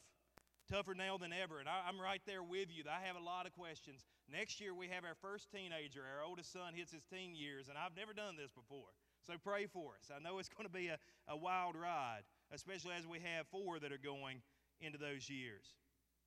tougher 0.71 0.95
now 0.95 1.17
than 1.19 1.33
ever. 1.33 1.61
And 1.61 1.69
I, 1.69 1.89
am 1.89 2.01
right 2.01 2.23
there 2.27 2.43
with 2.43 2.69
you. 2.73 2.85
I 2.89 3.07
have 3.07 3.17
a 3.17 3.25
lot 3.25 3.47
of 3.47 3.53
questions. 3.53 4.05
Next 4.31 4.61
year, 4.61 4.75
we 4.75 4.89
have 4.89 5.05
our 5.05 5.17
first 5.21 5.51
teenager. 5.51 6.03
Our 6.03 6.25
oldest 6.25 6.53
son 6.53 6.75
hits 6.75 6.93
his 6.93 7.05
teen 7.05 7.35
years, 7.35 7.69
and 7.69 7.77
I've 7.77 7.97
never 7.97 8.13
done 8.13 8.37
this 8.37 8.53
before. 8.53 8.93
So 9.27 9.35
pray 9.41 9.67
for 9.67 9.97
us. 9.97 10.13
I 10.13 10.21
know 10.21 10.39
it's 10.39 10.53
going 10.53 10.69
to 10.69 10.73
be 10.73 10.89
a, 10.89 10.99
a 11.29 11.37
wild 11.37 11.77
ride, 11.77 12.25
especially 12.53 12.97
as 12.97 13.07
we 13.07 13.21
have 13.21 13.49
four 13.49 13.79
that 13.81 13.93
are 13.93 14.01
going 14.01 14.43
into 14.81 14.99
those 14.99 15.29
years. 15.31 15.65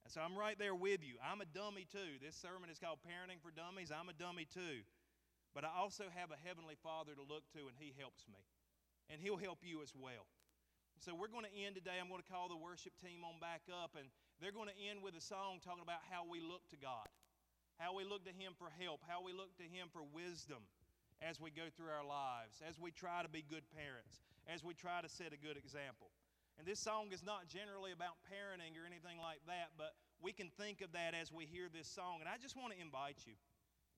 And 0.03 0.11
so 0.13 0.21
I'm 0.21 0.37
right 0.37 0.57
there 0.57 0.73
with 0.73 1.03
you. 1.03 1.19
I'm 1.21 1.41
a 1.41 1.49
dummy 1.49 1.85
too. 1.91 2.17
This 2.23 2.33
sermon 2.33 2.71
is 2.71 2.79
called 2.79 3.03
Parenting 3.05 3.43
for 3.43 3.51
Dummies. 3.51 3.91
I'm 3.91 4.09
a 4.09 4.17
dummy 4.17 4.47
too. 4.47 4.81
But 5.53 5.65
I 5.65 5.73
also 5.73 6.05
have 6.15 6.31
a 6.31 6.39
Heavenly 6.39 6.77
Father 6.79 7.13
to 7.13 7.21
look 7.21 7.45
to, 7.53 7.69
and 7.69 7.77
He 7.77 7.93
helps 7.97 8.25
me. 8.29 8.41
And 9.09 9.21
He'll 9.21 9.41
help 9.41 9.61
you 9.61 9.81
as 9.83 9.93
well. 9.93 10.25
So 10.97 11.13
we're 11.13 11.29
going 11.29 11.45
to 11.45 11.53
end 11.53 11.77
today. 11.77 12.01
I'm 12.01 12.09
going 12.09 12.23
to 12.23 12.31
call 12.31 12.49
the 12.49 12.57
worship 12.57 12.97
team 12.97 13.21
on 13.21 13.37
back 13.37 13.69
up, 13.69 13.93
and 13.93 14.09
they're 14.39 14.53
going 14.53 14.69
to 14.69 14.79
end 14.89 15.01
with 15.01 15.17
a 15.17 15.23
song 15.23 15.57
talking 15.63 15.83
about 15.83 16.05
how 16.09 16.25
we 16.25 16.37
look 16.41 16.65
to 16.69 16.77
God, 16.77 17.09
how 17.81 17.97
we 17.97 18.05
look 18.05 18.25
to 18.29 18.35
Him 18.35 18.53
for 18.57 18.69
help, 18.77 19.01
how 19.05 19.25
we 19.25 19.33
look 19.33 19.53
to 19.57 19.67
Him 19.67 19.89
for 19.89 20.05
wisdom 20.05 20.61
as 21.21 21.41
we 21.41 21.49
go 21.49 21.65
through 21.73 21.89
our 21.89 22.05
lives, 22.05 22.61
as 22.61 22.77
we 22.77 22.93
try 22.93 23.25
to 23.25 23.29
be 23.29 23.41
good 23.41 23.65
parents, 23.73 24.21
as 24.45 24.61
we 24.61 24.77
try 24.77 25.01
to 25.01 25.09
set 25.09 25.33
a 25.33 25.39
good 25.41 25.57
example. 25.57 26.13
And 26.57 26.65
this 26.65 26.81
song 26.81 27.13
is 27.13 27.21
not 27.21 27.49
generally 27.49 27.93
about 27.93 28.17
parenting 28.25 28.77
or 28.77 28.85
anything 28.85 29.21
like 29.21 29.41
that, 29.45 29.77
but 29.77 29.93
we 30.21 30.33
can 30.33 30.49
think 30.57 30.81
of 30.81 30.93
that 30.93 31.13
as 31.13 31.29
we 31.29 31.45
hear 31.45 31.69
this 31.69 31.85
song. 31.85 32.21
And 32.21 32.29
I 32.29 32.41
just 32.41 32.57
want 32.57 32.73
to 32.73 32.79
invite 32.81 33.25
you. 33.25 33.37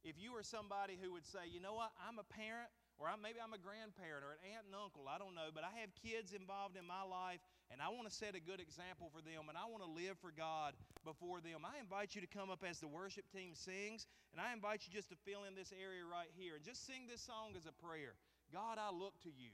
If 0.04 0.16
you 0.20 0.36
are 0.40 0.44
somebody 0.44 0.96
who 1.00 1.12
would 1.16 1.28
say, 1.28 1.48
you 1.48 1.60
know 1.60 1.76
what, 1.76 1.92
I'm 2.00 2.20
a 2.20 2.28
parent, 2.28 2.72
or 3.00 3.08
maybe 3.20 3.40
I'm 3.40 3.56
a 3.56 3.60
grandparent 3.60 4.24
or 4.24 4.36
an 4.36 4.44
aunt 4.44 4.68
and 4.68 4.76
uncle, 4.76 5.08
I 5.08 5.20
don't 5.20 5.36
know, 5.36 5.52
but 5.52 5.64
I 5.64 5.72
have 5.84 5.92
kids 6.00 6.36
involved 6.36 6.76
in 6.76 6.84
my 6.88 7.04
life 7.04 7.44
and 7.70 7.82
I 7.82 7.90
want 7.90 8.10
to 8.10 8.14
set 8.14 8.34
a 8.34 8.42
good 8.42 8.60
example 8.60 9.14
for 9.14 9.22
them 9.22 9.48
and 9.50 9.58
I 9.58 9.70
want 9.70 9.86
to 9.86 9.92
live 9.92 10.18
for 10.18 10.34
God 10.34 10.74
before 11.06 11.40
them. 11.40 11.62
I 11.64 11.78
invite 11.78 12.18
you 12.18 12.22
to 12.22 12.30
come 12.30 12.50
up 12.50 12.66
as 12.66 12.82
the 12.82 12.90
worship 12.90 13.30
team 13.30 13.54
sings 13.54 14.10
and 14.34 14.42
I 14.42 14.54
invite 14.54 14.86
you 14.86 14.94
just 14.94 15.10
to 15.10 15.18
fill 15.22 15.46
in 15.46 15.54
this 15.54 15.74
area 15.74 16.02
right 16.04 16.30
here 16.34 16.58
and 16.58 16.64
just 16.66 16.86
sing 16.86 17.06
this 17.06 17.22
song 17.22 17.54
as 17.54 17.70
a 17.70 17.76
prayer. 17.78 18.18
God, 18.50 18.82
I 18.82 18.90
look 18.90 19.18
to 19.24 19.32
you. 19.32 19.54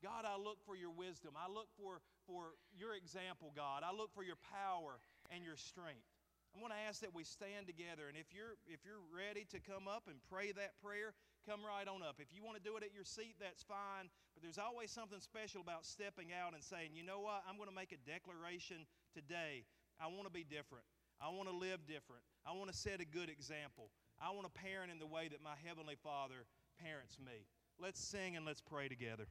God, 0.00 0.24
I 0.24 0.40
look 0.40 0.64
for 0.64 0.72
your 0.72 0.90
wisdom. 0.90 1.36
I 1.36 1.52
look 1.52 1.68
for, 1.76 2.00
for 2.24 2.56
your 2.72 2.96
example, 2.96 3.52
God. 3.52 3.84
I 3.84 3.92
look 3.92 4.12
for 4.16 4.24
your 4.24 4.40
power 4.48 4.96
and 5.28 5.44
your 5.44 5.56
strength. 5.60 6.08
I'm 6.54 6.58
going 6.58 6.72
to 6.72 6.82
ask 6.88 7.04
that 7.06 7.14
we 7.14 7.22
stand 7.22 7.70
together, 7.70 8.10
and 8.10 8.18
if 8.18 8.34
you're 8.34 8.58
if 8.66 8.82
you're 8.82 8.98
ready 9.14 9.46
to 9.54 9.62
come 9.62 9.86
up 9.86 10.10
and 10.10 10.18
pray 10.26 10.50
that 10.50 10.74
prayer, 10.82 11.14
come 11.50 11.66
right 11.66 11.90
on 11.90 11.98
up. 12.06 12.22
If 12.22 12.30
you 12.30 12.46
want 12.46 12.62
to 12.62 12.62
do 12.62 12.78
it 12.78 12.86
at 12.86 12.94
your 12.94 13.02
seat, 13.02 13.34
that's 13.42 13.66
fine. 13.66 14.06
But 14.38 14.46
there's 14.46 14.58
always 14.58 14.94
something 14.94 15.18
special 15.18 15.58
about 15.58 15.82
stepping 15.82 16.30
out 16.30 16.54
and 16.54 16.62
saying, 16.62 16.94
you 16.94 17.02
know 17.02 17.18
what, 17.18 17.42
I'm 17.42 17.58
going 17.58 17.68
to 17.68 17.74
make 17.74 17.90
a 17.90 17.98
declaration 18.06 18.86
today. 19.10 19.66
I 19.98 20.06
want 20.06 20.30
to 20.30 20.32
be 20.32 20.46
different. 20.46 20.86
I 21.18 21.26
want 21.34 21.50
to 21.50 21.56
live 21.56 21.90
different. 21.90 22.22
I 22.46 22.54
want 22.54 22.70
to 22.70 22.76
set 22.76 23.02
a 23.02 23.04
good 23.04 23.26
example. 23.26 23.90
I 24.22 24.30
want 24.30 24.46
to 24.46 24.54
parent 24.54 24.94
in 24.94 25.02
the 25.02 25.10
way 25.10 25.26
that 25.26 25.42
my 25.42 25.58
Heavenly 25.66 25.98
Father 25.98 26.46
parents 26.78 27.18
me. 27.18 27.50
Let's 27.82 27.98
sing 27.98 28.38
and 28.38 28.46
let's 28.46 28.62
pray 28.62 28.86
together. 28.86 29.26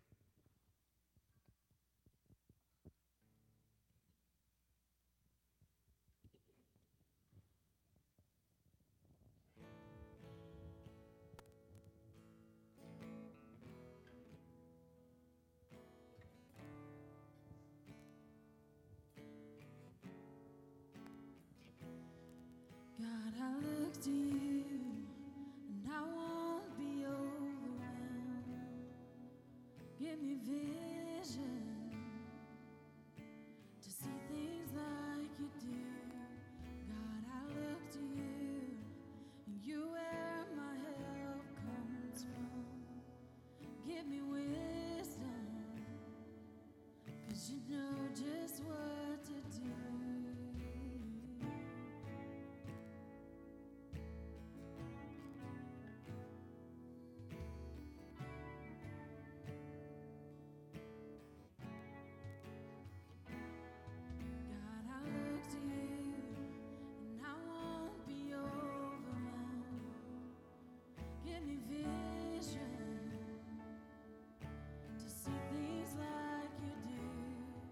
to 75.00 75.10
see 75.10 75.32
things 75.52 75.96
like 75.98 76.52
you 76.62 76.74
do. 76.88 77.02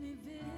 me 0.00 0.14
ver. 0.24 0.57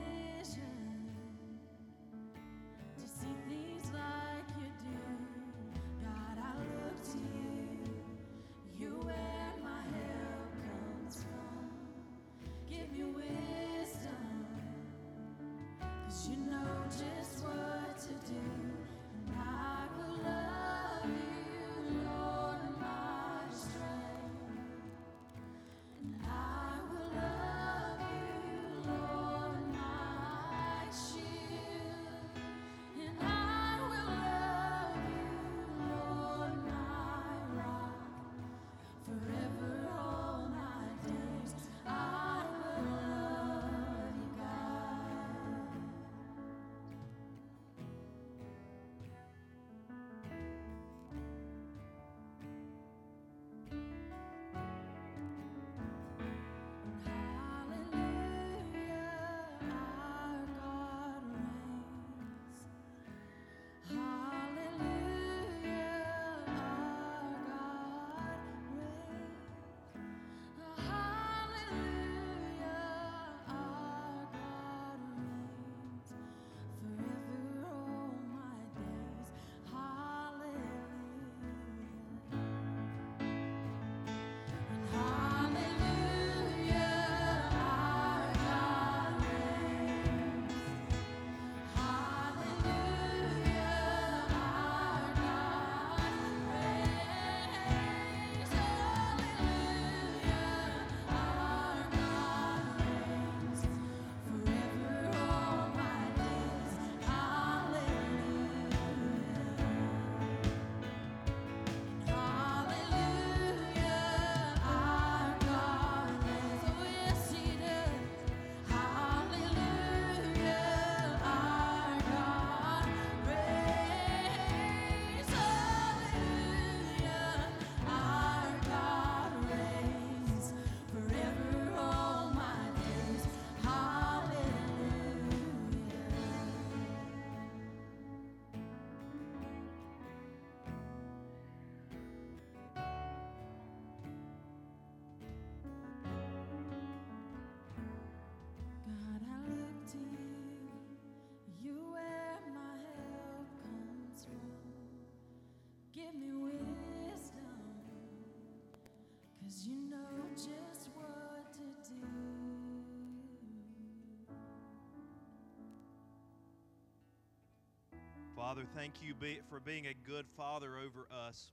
Father, 168.51 168.67
thank 168.75 168.95
you 169.01 169.15
for 169.49 169.61
being 169.61 169.87
a 169.87 169.95
good 170.11 170.27
father 170.37 170.71
over 170.75 171.07
us. 171.29 171.53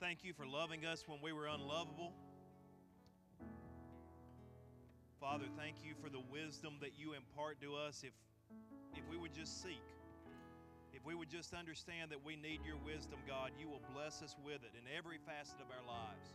Thank 0.00 0.24
you 0.24 0.32
for 0.32 0.46
loving 0.46 0.86
us 0.86 1.04
when 1.06 1.18
we 1.20 1.30
were 1.30 1.46
unlovable. 1.46 2.14
Father, 5.20 5.44
thank 5.58 5.84
you 5.84 5.92
for 6.02 6.08
the 6.08 6.22
wisdom 6.32 6.76
that 6.80 6.92
you 6.96 7.12
impart 7.12 7.60
to 7.60 7.74
us 7.74 8.02
if, 8.02 8.14
if 8.96 9.02
we 9.10 9.18
would 9.18 9.34
just 9.34 9.62
seek. 9.62 9.84
If 10.94 11.04
we 11.04 11.14
would 11.14 11.28
just 11.28 11.52
understand 11.52 12.10
that 12.10 12.24
we 12.24 12.36
need 12.36 12.60
your 12.64 12.78
wisdom, 12.82 13.18
God, 13.28 13.50
you 13.60 13.68
will 13.68 13.82
bless 13.94 14.22
us 14.22 14.36
with 14.42 14.64
it 14.64 14.72
in 14.72 14.88
every 14.96 15.18
facet 15.18 15.60
of 15.60 15.68
our 15.68 15.84
lives. 15.86 16.32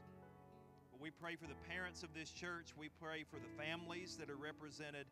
We 1.01 1.09
pray 1.09 1.37
for 1.37 1.47
the 1.47 1.57
parents 1.67 2.03
of 2.03 2.09
this 2.13 2.29
church. 2.29 2.67
We 2.77 2.89
pray 3.01 3.23
for 3.23 3.37
the 3.37 3.49
families 3.57 4.15
that 4.17 4.29
are 4.29 4.37
represented 4.37 5.07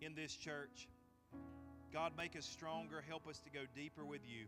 in 0.00 0.14
this 0.14 0.36
church. 0.36 0.86
God, 1.94 2.10
make 2.18 2.34
us 2.34 2.44
stronger. 2.44 3.04
Help 3.06 3.28
us 3.28 3.38
to 3.38 3.50
go 3.50 3.60
deeper 3.72 4.04
with 4.04 4.22
you. 4.26 4.46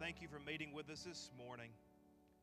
Thank 0.00 0.22
you 0.22 0.28
for 0.28 0.40
meeting 0.40 0.72
with 0.72 0.88
us 0.88 1.02
this 1.02 1.30
morning. 1.36 1.68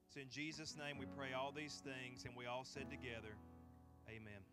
It's 0.06 0.16
in 0.16 0.30
Jesus' 0.30 0.78
name 0.78 1.00
we 1.00 1.08
pray 1.18 1.34
all 1.34 1.52
these 1.52 1.82
things, 1.84 2.24
and 2.26 2.36
we 2.38 2.46
all 2.46 2.64
said 2.64 2.86
together, 2.92 3.34
Amen. 4.08 4.46